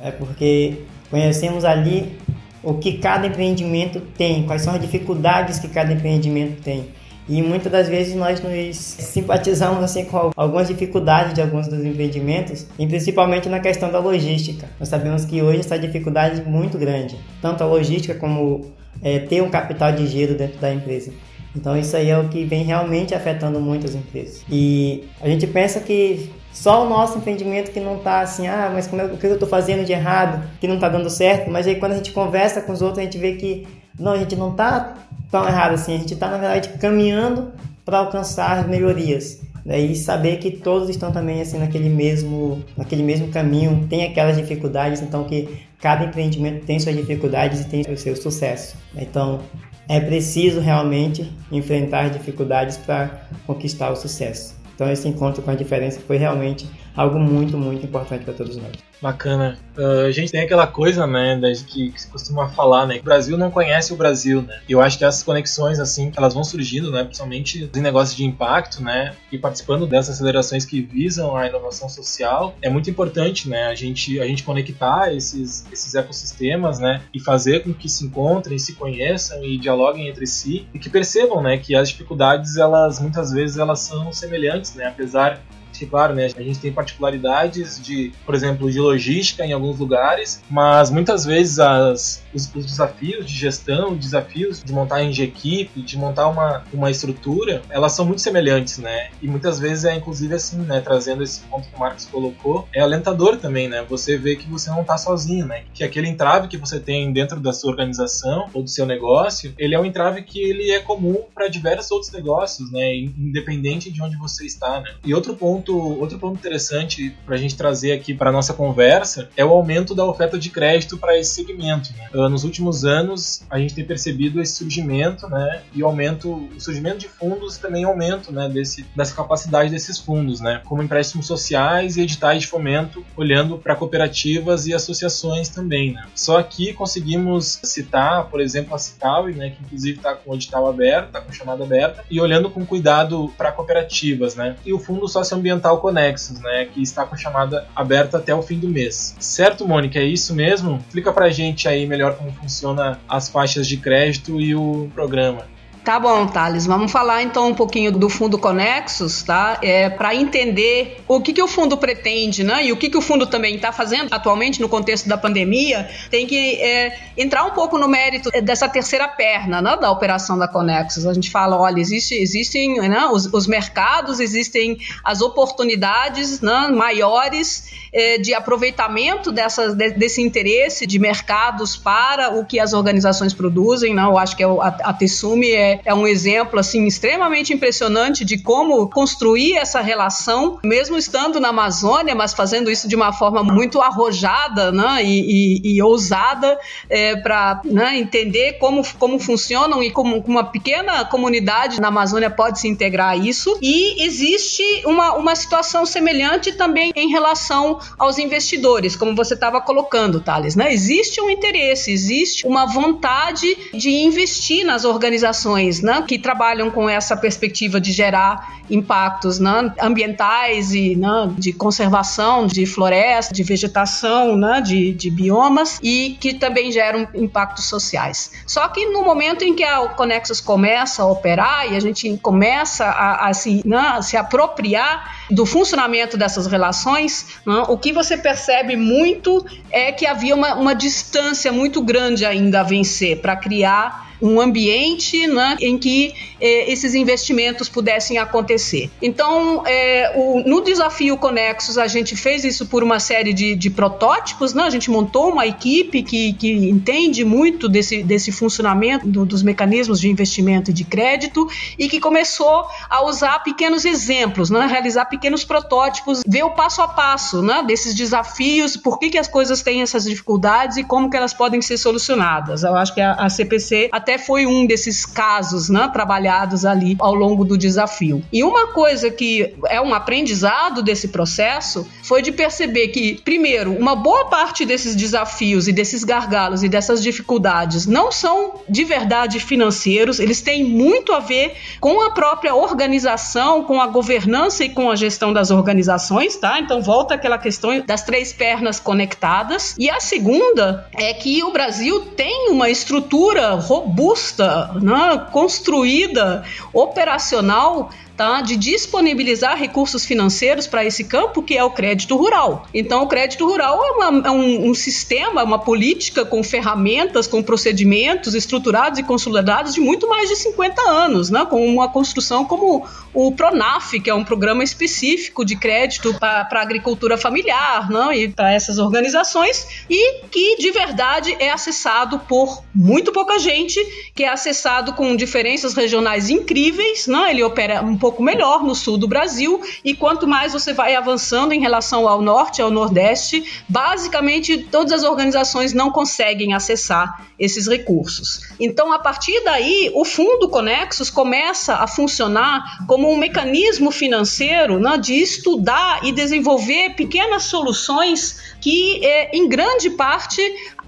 É 0.00 0.10
porque 0.10 0.84
conhecemos 1.10 1.64
ali 1.64 2.16
o 2.62 2.74
que 2.74 2.94
cada 2.98 3.26
empreendimento 3.26 4.00
tem, 4.00 4.44
quais 4.44 4.62
são 4.62 4.74
as 4.74 4.80
dificuldades 4.80 5.58
que 5.58 5.68
cada 5.68 5.92
empreendimento 5.92 6.62
tem. 6.62 6.86
E 7.28 7.40
muitas 7.40 7.70
das 7.70 7.88
vezes 7.88 8.14
nós 8.14 8.40
nos 8.42 8.76
simpatizamos 8.76 9.82
assim 9.82 10.04
com 10.04 10.32
algumas 10.36 10.68
dificuldades 10.68 11.34
de 11.34 11.40
alguns 11.40 11.68
dos 11.68 11.84
empreendimentos, 11.84 12.66
e 12.78 12.86
principalmente 12.86 13.48
na 13.48 13.60
questão 13.60 13.90
da 13.90 13.98
logística. 13.98 14.68
Nós 14.78 14.88
sabemos 14.88 15.24
que 15.24 15.40
hoje 15.40 15.60
essa 15.60 15.78
dificuldade 15.78 16.40
é 16.40 16.44
muito 16.44 16.76
grande, 16.78 17.16
tanto 17.40 17.62
a 17.62 17.66
logística 17.66 18.14
como 18.14 18.72
é, 19.02 19.20
ter 19.20 19.42
um 19.42 19.50
capital 19.50 19.92
de 19.92 20.06
giro 20.06 20.34
dentro 20.34 20.58
da 20.58 20.72
empresa. 20.72 21.12
Então 21.54 21.76
isso 21.76 21.96
aí 21.96 22.08
é 22.08 22.18
o 22.18 22.28
que 22.28 22.44
vem 22.44 22.64
realmente 22.64 23.14
afetando 23.14 23.60
muitas 23.60 23.94
empresas. 23.94 24.42
E 24.50 25.04
a 25.20 25.28
gente 25.28 25.46
pensa 25.46 25.80
que 25.80 26.30
só 26.52 26.84
o 26.84 26.88
nosso 26.88 27.18
empreendimento 27.18 27.70
que 27.70 27.80
não 27.80 27.96
está 27.96 28.20
assim, 28.20 28.46
ah, 28.46 28.70
mas 28.72 28.86
como 28.86 29.00
é, 29.00 29.06
o 29.06 29.16
que 29.16 29.26
eu 29.26 29.34
estou 29.34 29.48
fazendo 29.48 29.84
de 29.84 29.92
errado, 29.92 30.42
que 30.60 30.66
não 30.66 30.74
está 30.76 30.88
dando 30.88 31.08
certo, 31.08 31.50
mas 31.50 31.66
aí 31.66 31.76
quando 31.76 31.92
a 31.92 31.96
gente 31.96 32.12
conversa 32.12 32.60
com 32.60 32.72
os 32.72 32.82
outros 32.82 32.98
a 32.98 33.02
gente 33.02 33.18
vê 33.18 33.34
que 33.34 33.66
não, 33.98 34.12
a 34.12 34.18
gente 34.18 34.36
não 34.36 34.50
está 34.50 34.94
tão 35.32 35.48
errado 35.48 35.72
assim. 35.72 35.96
A 35.96 35.98
gente 35.98 36.14
está, 36.14 36.28
na 36.28 36.36
verdade, 36.36 36.68
caminhando 36.78 37.50
para 37.84 37.98
alcançar 37.98 38.68
melhorias. 38.68 39.40
Né? 39.64 39.80
E 39.80 39.96
saber 39.96 40.36
que 40.36 40.50
todos 40.50 40.88
estão 40.88 41.10
também 41.10 41.40
assim 41.40 41.58
naquele 41.58 41.88
mesmo, 41.88 42.62
naquele 42.76 43.02
mesmo 43.02 43.28
caminho, 43.28 43.86
tem 43.88 44.04
aquelas 44.04 44.36
dificuldades, 44.36 45.00
então 45.00 45.24
que 45.24 45.48
cada 45.80 46.04
empreendimento 46.04 46.64
tem 46.64 46.78
suas 46.78 46.94
dificuldades 46.94 47.60
e 47.60 47.64
tem 47.64 47.80
o 47.80 47.96
seu 47.96 48.14
sucesso. 48.14 48.76
Então 48.96 49.40
é 49.88 49.98
preciso 49.98 50.60
realmente 50.60 51.32
enfrentar 51.50 52.10
dificuldades 52.10 52.76
para 52.76 53.22
conquistar 53.46 53.90
o 53.90 53.96
sucesso. 53.96 54.54
Então 54.74 54.90
esse 54.90 55.08
encontro 55.08 55.42
com 55.42 55.50
a 55.50 55.54
diferença 55.54 56.00
foi 56.06 56.16
realmente 56.18 56.68
algo 56.96 57.18
muito, 57.18 57.56
muito 57.56 57.84
importante 57.84 58.24
para 58.24 58.34
todos 58.34 58.56
nós. 58.56 58.72
Bacana. 59.00 59.58
Uh, 59.76 60.06
a 60.06 60.10
gente 60.12 60.30
tem 60.30 60.42
aquela 60.42 60.66
coisa, 60.66 61.06
né, 61.08 61.40
que, 61.66 61.90
que 61.90 62.00
se 62.00 62.08
costuma 62.08 62.48
falar, 62.50 62.86
né, 62.86 62.94
que 62.94 63.00
o 63.00 63.04
Brasil 63.04 63.36
não 63.36 63.50
conhece 63.50 63.92
o 63.92 63.96
Brasil, 63.96 64.42
né. 64.42 64.60
Eu 64.68 64.80
acho 64.80 64.96
que 64.96 65.04
essas 65.04 65.24
conexões, 65.24 65.80
assim, 65.80 66.12
elas 66.16 66.34
vão 66.34 66.44
surgindo, 66.44 66.90
né, 66.92 67.02
principalmente 67.02 67.68
em 67.74 67.80
negócios 67.80 68.16
de 68.16 68.24
impacto, 68.24 68.80
né, 68.80 69.14
e 69.32 69.38
participando 69.38 69.88
dessas 69.88 70.14
acelerações 70.14 70.64
que 70.64 70.80
visam 70.80 71.36
a 71.36 71.48
inovação 71.48 71.88
social, 71.88 72.54
é 72.62 72.70
muito 72.70 72.88
importante, 72.88 73.48
né, 73.48 73.66
a 73.66 73.74
gente, 73.74 74.20
a 74.20 74.26
gente 74.26 74.44
conectar 74.44 75.12
esses, 75.12 75.66
esses 75.72 75.94
ecossistemas, 75.94 76.78
né, 76.78 77.02
e 77.12 77.18
fazer 77.18 77.64
com 77.64 77.74
que 77.74 77.88
se 77.88 78.04
encontrem, 78.04 78.56
se 78.56 78.74
conheçam 78.74 79.44
e 79.44 79.58
dialoguem 79.58 80.06
entre 80.06 80.26
si 80.28 80.68
e 80.72 80.78
que 80.78 80.88
percebam, 80.88 81.42
né, 81.42 81.58
que 81.58 81.74
as 81.74 81.88
dificuldades, 81.88 82.56
elas 82.56 83.00
muitas 83.00 83.32
vezes 83.32 83.56
elas 83.56 83.80
são 83.80 84.12
semelhantes, 84.12 84.74
né, 84.76 84.86
apesar 84.86 85.40
que, 85.82 85.86
claro, 85.86 86.14
né, 86.14 86.28
a 86.36 86.42
gente 86.42 86.60
tem 86.60 86.72
particularidades 86.72 87.80
de, 87.82 88.12
por 88.24 88.34
exemplo, 88.34 88.70
de 88.70 88.78
logística 88.78 89.44
em 89.44 89.52
alguns 89.52 89.78
lugares, 89.78 90.42
mas 90.48 90.90
muitas 90.90 91.24
vezes 91.24 91.58
as, 91.58 92.22
os, 92.32 92.54
os 92.54 92.66
desafios 92.66 93.26
de 93.26 93.34
gestão, 93.34 93.92
os 93.92 93.98
desafios 93.98 94.62
de 94.62 94.72
montagem 94.72 95.10
de 95.10 95.22
equipe, 95.22 95.82
de 95.82 95.98
montar 95.98 96.28
uma, 96.28 96.62
uma 96.72 96.90
estrutura, 96.90 97.62
elas 97.68 97.92
são 97.92 98.04
muito 98.04 98.20
semelhantes, 98.20 98.78
né? 98.78 99.10
E 99.20 99.26
muitas 99.26 99.58
vezes 99.58 99.84
é 99.84 99.94
inclusive 99.94 100.34
assim, 100.34 100.58
né, 100.58 100.80
trazendo 100.80 101.22
esse 101.22 101.40
ponto 101.40 101.68
que 101.68 101.74
o 101.74 101.80
Marcos 101.80 102.04
colocou, 102.06 102.68
é 102.72 102.80
alentador 102.80 103.36
também, 103.36 103.68
né? 103.68 103.84
Você 103.88 104.16
vê 104.16 104.36
que 104.36 104.48
você 104.48 104.70
não 104.70 104.82
está 104.82 104.96
sozinho, 104.96 105.46
né? 105.46 105.64
Que 105.74 105.82
aquele 105.82 106.08
entrave 106.08 106.48
que 106.48 106.56
você 106.56 106.78
tem 106.78 107.12
dentro 107.12 107.40
da 107.40 107.52
sua 107.52 107.70
organização 107.70 108.48
ou 108.54 108.62
do 108.62 108.70
seu 108.70 108.86
negócio, 108.86 109.52
ele 109.58 109.74
é 109.74 109.80
um 109.80 109.84
entrave 109.84 110.22
que 110.22 110.40
ele 110.40 110.70
é 110.70 110.80
comum 110.80 111.24
para 111.34 111.48
diversos 111.48 111.90
outros 111.90 112.12
negócios, 112.12 112.70
né? 112.70 112.94
Independente 112.94 113.90
de 113.90 114.02
onde 114.02 114.16
você 114.16 114.46
está, 114.46 114.80
né? 114.80 114.94
E 115.04 115.12
outro 115.14 115.34
ponto 115.34 115.71
ponto, 115.72 116.00
outro 116.00 116.18
ponto 116.18 116.38
interessante 116.38 117.14
para 117.24 117.34
a 117.34 117.38
gente 117.38 117.56
trazer 117.56 117.92
aqui 117.92 118.14
para 118.14 118.30
nossa 118.30 118.52
conversa 118.52 119.28
é 119.36 119.44
o 119.44 119.50
aumento 119.50 119.94
da 119.94 120.04
oferta 120.04 120.38
de 120.38 120.50
crédito 120.50 120.98
para 120.98 121.18
esse 121.18 121.34
segmento. 121.34 121.90
Né? 121.96 122.08
Uh, 122.14 122.28
nos 122.28 122.44
últimos 122.44 122.84
anos, 122.84 123.42
a 123.50 123.58
gente 123.58 123.74
tem 123.74 123.84
percebido 123.84 124.40
esse 124.40 124.54
surgimento, 124.54 125.28
né, 125.28 125.62
e 125.74 125.82
aumento, 125.82 126.48
o 126.54 126.60
surgimento 126.60 126.98
de 126.98 127.08
fundos 127.08 127.56
e 127.56 127.60
também 127.60 127.84
aumento, 127.84 128.32
né, 128.32 128.48
desse, 128.48 128.84
dessa 128.94 129.14
capacidade 129.14 129.70
desses 129.70 129.98
fundos, 129.98 130.40
né, 130.40 130.60
como 130.64 130.82
empréstimos 130.82 131.26
sociais 131.26 131.96
e 131.96 132.02
editais 132.02 132.42
de 132.42 132.48
fomento, 132.48 133.04
olhando 133.16 133.56
para 133.58 133.74
cooperativas 133.74 134.66
e 134.66 134.74
associações 134.74 135.48
também. 135.48 135.92
Né? 135.92 136.04
Só 136.14 136.38
aqui 136.38 136.72
conseguimos 136.72 137.60
citar, 137.62 138.26
por 138.26 138.40
exemplo, 138.40 138.74
a 138.74 138.78
Citaui, 138.78 139.32
né, 139.32 139.50
que 139.50 139.62
inclusive 139.62 139.98
está 139.98 140.14
com 140.14 140.32
o 140.32 140.34
edital 140.34 140.68
aberto, 140.68 141.06
está 141.06 141.20
com 141.20 141.32
chamada 141.32 141.64
aberta, 141.64 142.04
e 142.10 142.20
olhando 142.20 142.50
com 142.50 142.64
cuidado 142.66 143.32
para 143.36 143.52
cooperativas, 143.52 144.34
né, 144.34 144.56
e 144.64 144.72
o 144.72 144.78
Fundo 144.78 145.08
Socioambiental 145.08 145.51
Ambiental 145.52 145.78
Conexos, 145.80 146.40
né, 146.40 146.66
que 146.66 146.82
está 146.82 147.04
com 147.04 147.14
a 147.14 147.18
chamada 147.18 147.66
aberta 147.74 148.18
até 148.18 148.34
o 148.34 148.42
fim 148.42 148.58
do 148.58 148.68
mês. 148.68 149.14
Certo, 149.20 149.66
Mônica, 149.66 149.98
é 149.98 150.04
isso 150.04 150.34
mesmo? 150.34 150.76
Explica 150.86 151.12
pra 151.12 151.30
gente 151.30 151.68
aí 151.68 151.86
melhor 151.86 152.16
como 152.16 152.32
funciona 152.32 152.98
as 153.08 153.28
faixas 153.28 153.66
de 153.68 153.76
crédito 153.76 154.40
e 154.40 154.54
o 154.54 154.90
programa. 154.94 155.51
Tá 155.84 155.98
bom, 155.98 156.28
Thales. 156.28 156.64
Vamos 156.64 156.92
falar 156.92 157.22
então 157.22 157.48
um 157.48 157.54
pouquinho 157.54 157.90
do 157.90 158.08
Fundo 158.08 158.38
Conexos, 158.38 159.24
tá? 159.24 159.58
É, 159.60 159.90
para 159.90 160.14
entender 160.14 161.02
o 161.08 161.20
que, 161.20 161.32
que 161.32 161.42
o 161.42 161.48
fundo 161.48 161.76
pretende, 161.76 162.44
né? 162.44 162.66
E 162.66 162.70
o 162.72 162.76
que, 162.76 162.88
que 162.88 162.96
o 162.96 163.00
fundo 163.00 163.26
também 163.26 163.56
está 163.56 163.72
fazendo 163.72 164.14
atualmente 164.14 164.60
no 164.60 164.68
contexto 164.68 165.08
da 165.08 165.18
pandemia, 165.18 165.90
tem 166.08 166.24
que 166.24 166.54
é, 166.60 166.96
entrar 167.16 167.42
um 167.44 167.50
pouco 167.50 167.78
no 167.78 167.88
mérito 167.88 168.30
dessa 168.42 168.68
terceira 168.68 169.08
perna 169.08 169.60
né, 169.60 169.76
da 169.76 169.90
operação 169.90 170.38
da 170.38 170.46
Conexos. 170.46 171.04
A 171.04 171.12
gente 171.12 171.30
fala, 171.30 171.58
olha, 171.58 171.80
existe, 171.80 172.14
existem 172.14 172.78
né, 172.80 173.06
os, 173.06 173.26
os 173.26 173.48
mercados, 173.48 174.20
existem 174.20 174.78
as 175.02 175.20
oportunidades 175.20 176.40
né, 176.40 176.68
maiores 176.72 177.72
é, 177.92 178.18
de 178.18 178.32
aproveitamento 178.34 179.32
dessa, 179.32 179.74
de, 179.74 179.90
desse 179.90 180.22
interesse 180.22 180.86
de 180.86 180.98
mercados 181.00 181.76
para 181.76 182.30
o 182.38 182.44
que 182.44 182.60
as 182.60 182.72
organizações 182.72 183.34
produzem. 183.34 183.94
Né? 183.94 184.02
Eu 184.04 184.16
acho 184.16 184.36
que 184.36 184.44
é 184.44 184.46
a, 184.46 184.76
a 184.84 184.92
Tessumi 184.92 185.50
é 185.50 185.71
é, 185.72 185.80
é 185.86 185.94
um 185.94 186.06
exemplo 186.06 186.58
assim 186.58 186.86
extremamente 186.86 187.52
impressionante 187.52 188.24
de 188.24 188.38
como 188.38 188.88
construir 188.88 189.56
essa 189.56 189.80
relação, 189.80 190.58
mesmo 190.64 190.96
estando 190.96 191.40
na 191.40 191.48
Amazônia, 191.48 192.14
mas 192.14 192.34
fazendo 192.34 192.70
isso 192.70 192.88
de 192.88 192.96
uma 192.96 193.12
forma 193.12 193.42
muito 193.42 193.80
arrojada 193.80 194.70
né, 194.72 195.02
e, 195.04 195.60
e, 195.64 195.74
e 195.76 195.82
ousada 195.82 196.58
é, 196.88 197.16
para 197.16 197.60
né, 197.64 197.98
entender 197.98 198.54
como, 198.54 198.82
como 198.98 199.18
funcionam 199.18 199.82
e 199.82 199.90
como 199.90 200.22
uma 200.26 200.44
pequena 200.44 201.04
comunidade 201.04 201.80
na 201.80 201.88
Amazônia 201.88 202.30
pode 202.30 202.60
se 202.60 202.68
integrar 202.68 203.10
a 203.10 203.16
isso. 203.16 203.58
E 203.60 204.04
existe 204.04 204.62
uma, 204.84 205.14
uma 205.14 205.34
situação 205.34 205.86
semelhante 205.86 206.52
também 206.52 206.92
em 206.94 207.08
relação 207.08 207.78
aos 207.98 208.18
investidores, 208.18 208.96
como 208.96 209.14
você 209.14 209.34
estava 209.34 209.60
colocando, 209.60 210.20
Thales. 210.20 210.56
Né? 210.56 210.72
Existe 210.72 211.20
um 211.20 211.30
interesse, 211.30 211.92
existe 211.92 212.46
uma 212.46 212.66
vontade 212.66 213.56
de 213.72 213.90
investir 213.90 214.64
nas 214.64 214.84
organizações 214.84 215.61
né, 215.82 216.04
que 216.06 216.18
trabalham 216.18 216.70
com 216.70 216.88
essa 216.88 217.16
perspectiva 217.16 217.80
de 217.80 217.92
gerar 217.92 218.62
impactos 218.70 219.38
né, 219.38 219.72
ambientais 219.80 220.72
e 220.72 220.96
né, 220.96 221.30
de 221.36 221.52
conservação 221.52 222.46
de 222.46 222.64
floresta, 222.66 223.34
de 223.34 223.42
vegetação, 223.42 224.36
né, 224.36 224.60
de, 224.60 224.92
de 224.92 225.10
biomas 225.10 225.78
e 225.82 226.16
que 226.20 226.34
também 226.34 226.72
geram 226.72 227.06
impactos 227.14 227.66
sociais. 227.66 228.32
Só 228.46 228.68
que 228.68 228.86
no 228.86 229.04
momento 229.04 229.44
em 229.44 229.54
que 229.54 229.64
a 229.64 229.88
Conexus 229.88 230.40
começa 230.40 231.02
a 231.02 231.06
operar 231.06 231.70
e 231.70 231.76
a 231.76 231.80
gente 231.80 232.16
começa 232.18 232.84
a, 232.84 233.28
a, 233.28 233.34
se, 233.34 233.62
né, 233.66 233.78
a 233.78 234.02
se 234.02 234.16
apropriar 234.16 235.26
do 235.30 235.44
funcionamento 235.44 236.16
dessas 236.16 236.46
relações, 236.46 237.26
né, 237.46 237.64
o 237.68 237.76
que 237.76 237.92
você 237.92 238.16
percebe 238.16 238.76
muito 238.76 239.44
é 239.70 239.92
que 239.92 240.06
havia 240.06 240.34
uma, 240.34 240.54
uma 240.54 240.74
distância 240.74 241.52
muito 241.52 241.82
grande 241.82 242.24
ainda 242.24 242.60
a 242.60 242.62
vencer 242.62 243.20
para 243.20 243.36
criar 243.36 244.11
um 244.22 244.40
ambiente 244.40 245.26
né, 245.26 245.56
em 245.60 245.76
que 245.76 246.14
eh, 246.40 246.70
esses 246.72 246.94
investimentos 246.94 247.68
pudessem 247.68 248.18
acontecer. 248.18 248.88
Então, 249.02 249.64
eh, 249.66 250.12
o, 250.14 250.40
no 250.48 250.60
desafio 250.60 251.16
Conexos, 251.16 251.76
a 251.76 251.88
gente 251.88 252.14
fez 252.14 252.44
isso 252.44 252.66
por 252.66 252.84
uma 252.84 253.00
série 253.00 253.32
de, 253.32 253.56
de 253.56 253.68
protótipos, 253.68 254.54
né? 254.54 254.62
a 254.62 254.70
gente 254.70 254.90
montou 254.90 255.30
uma 255.30 255.46
equipe 255.46 256.02
que, 256.02 256.32
que 256.34 256.52
entende 256.68 257.24
muito 257.24 257.68
desse, 257.68 258.02
desse 258.02 258.30
funcionamento 258.30 259.08
do, 259.08 259.26
dos 259.26 259.42
mecanismos 259.42 260.00
de 260.00 260.08
investimento 260.08 260.70
e 260.70 260.74
de 260.74 260.84
crédito 260.84 261.46
e 261.76 261.88
que 261.88 261.98
começou 261.98 262.66
a 262.88 263.04
usar 263.04 263.40
pequenos 263.40 263.84
exemplos, 263.84 264.50
né? 264.50 264.66
realizar 264.66 265.06
pequenos 265.06 265.44
protótipos, 265.44 266.22
ver 266.26 266.44
o 266.44 266.50
passo 266.50 266.80
a 266.80 266.86
passo 266.88 267.42
né? 267.42 267.64
desses 267.66 267.94
desafios, 267.94 268.76
por 268.76 268.98
que, 268.98 269.10
que 269.10 269.18
as 269.18 269.26
coisas 269.26 269.62
têm 269.62 269.82
essas 269.82 270.04
dificuldades 270.04 270.76
e 270.76 270.84
como 270.84 271.10
que 271.10 271.16
elas 271.16 271.34
podem 271.34 271.60
ser 271.60 271.76
solucionadas. 271.76 272.62
Eu 272.62 272.76
acho 272.76 272.94
que 272.94 273.00
a, 273.00 273.14
a 273.14 273.28
CPC 273.28 273.88
até 273.90 274.11
até 274.12 274.18
foi 274.18 274.46
um 274.46 274.66
desses 274.66 275.06
casos 275.06 275.70
né, 275.70 275.88
trabalhados 275.90 276.66
ali 276.66 276.96
ao 276.98 277.14
longo 277.14 277.44
do 277.44 277.56
desafio. 277.56 278.22
E 278.30 278.44
uma 278.44 278.68
coisa 278.68 279.10
que 279.10 279.54
é 279.68 279.80
um 279.80 279.94
aprendizado 279.94 280.82
desse 280.82 281.08
processo 281.08 281.86
foi 282.02 282.20
de 282.20 282.30
perceber 282.30 282.88
que, 282.88 283.20
primeiro, 283.24 283.72
uma 283.72 283.96
boa 283.96 284.26
parte 284.26 284.66
desses 284.66 284.94
desafios 284.94 285.66
e 285.66 285.72
desses 285.72 286.04
gargalos 286.04 286.62
e 286.62 286.68
dessas 286.68 287.02
dificuldades 287.02 287.86
não 287.86 288.12
são 288.12 288.60
de 288.68 288.84
verdade 288.84 289.40
financeiros, 289.40 290.20
eles 290.20 290.42
têm 290.42 290.62
muito 290.62 291.12
a 291.12 291.20
ver 291.20 291.54
com 291.80 292.02
a 292.02 292.10
própria 292.10 292.54
organização, 292.54 293.64
com 293.64 293.80
a 293.80 293.86
governança 293.86 294.64
e 294.64 294.68
com 294.68 294.90
a 294.90 294.96
gestão 294.96 295.32
das 295.32 295.50
organizações, 295.50 296.36
tá? 296.36 296.58
Então 296.58 296.82
volta 296.82 297.14
aquela 297.14 297.38
questão 297.38 297.80
das 297.80 298.02
três 298.02 298.32
pernas 298.32 298.78
conectadas. 298.78 299.74
E 299.78 299.88
a 299.88 300.00
segunda 300.00 300.86
é 300.92 301.14
que 301.14 301.42
o 301.42 301.50
Brasil 301.50 302.00
tem 302.16 302.50
uma 302.50 302.68
estrutura 302.68 303.54
robusta 303.54 303.91
robusta, 303.92 304.72
né, 304.80 305.26
construída, 305.30 306.42
operacional 306.72 307.90
tá? 308.22 308.40
de 308.40 308.56
disponibilizar 308.56 309.58
recursos 309.58 310.04
financeiros 310.04 310.68
para 310.68 310.84
esse 310.84 311.02
campo, 311.02 311.42
que 311.42 311.56
é 311.58 311.64
o 311.64 311.70
crédito 311.70 312.16
rural. 312.16 312.68
Então, 312.72 313.02
o 313.02 313.08
crédito 313.08 313.44
rural 313.44 313.84
é, 313.84 313.90
uma, 313.90 314.28
é 314.28 314.30
um, 314.30 314.70
um, 314.70 314.74
sistema, 314.74 315.42
uma 315.42 315.58
política 315.58 316.24
com 316.24 316.42
ferramentas, 316.44 317.26
com 317.26 317.42
procedimentos 317.42 318.34
estruturados 318.34 319.00
e 319.00 319.02
consolidados 319.02 319.74
de 319.74 319.80
muito 319.80 320.08
mais 320.08 320.28
de 320.28 320.36
50 320.36 320.82
anos, 320.82 321.30
né? 321.30 321.44
com 321.44 321.66
uma 321.66 321.88
construção 321.88 322.44
como 322.44 322.86
o 323.12 323.32
Pronaf, 323.32 323.98
que 323.98 324.08
é 324.08 324.14
um 324.14 324.24
programa 324.24 324.62
específico 324.62 325.44
de 325.44 325.56
crédito 325.56 326.14
para 326.14 326.46
a 326.48 326.62
agricultura 326.62 327.18
familiar 327.18 327.90
né? 327.90 328.16
e 328.16 328.28
para 328.28 328.52
essas 328.52 328.78
organizações, 328.78 329.84
e 329.90 330.22
que 330.30 330.56
de 330.58 330.70
verdade 330.70 331.36
é 331.40 331.50
acessado 331.50 332.20
por 332.20 332.62
muito 332.72 333.10
pouca 333.10 333.38
gente, 333.38 333.80
que 334.14 334.22
é 334.22 334.28
acessado 334.28 334.92
com 334.92 335.16
diferenças 335.16 335.74
regionais 335.74 336.30
incríveis, 336.30 337.08
né? 337.08 337.30
ele 337.32 337.42
opera 337.42 337.82
um 337.82 337.98
pouco 337.98 338.11
melhor 338.20 338.64
no 338.64 338.74
sul 338.74 338.98
do 338.98 339.06
Brasil, 339.06 339.60
e 339.84 339.94
quanto 339.94 340.26
mais 340.26 340.52
você 340.52 340.72
vai 340.72 340.96
avançando 340.96 341.52
em 341.52 341.60
relação 341.60 342.08
ao 342.08 342.20
norte, 342.20 342.60
ao 342.60 342.70
nordeste, 342.70 343.62
basicamente 343.68 344.58
todas 344.58 344.92
as 344.92 345.04
organizações 345.04 345.72
não 345.72 345.92
conseguem 345.92 346.52
acessar 346.52 347.26
esses 347.38 347.68
recursos. 347.68 348.40
Então, 348.58 348.92
a 348.92 348.98
partir 348.98 349.42
daí, 349.44 349.90
o 349.94 350.04
Fundo 350.04 350.48
Conexos 350.48 351.10
começa 351.10 351.76
a 351.76 351.86
funcionar 351.86 352.84
como 352.88 353.10
um 353.10 353.16
mecanismo 353.16 353.90
financeiro 353.90 354.80
né, 354.80 354.98
de 354.98 355.14
estudar 355.14 356.04
e 356.04 356.10
desenvolver 356.10 356.90
pequenas 356.96 357.44
soluções 357.44 358.51
que, 358.62 359.04
eh, 359.04 359.36
em 359.36 359.48
grande 359.48 359.90
parte, 359.90 360.40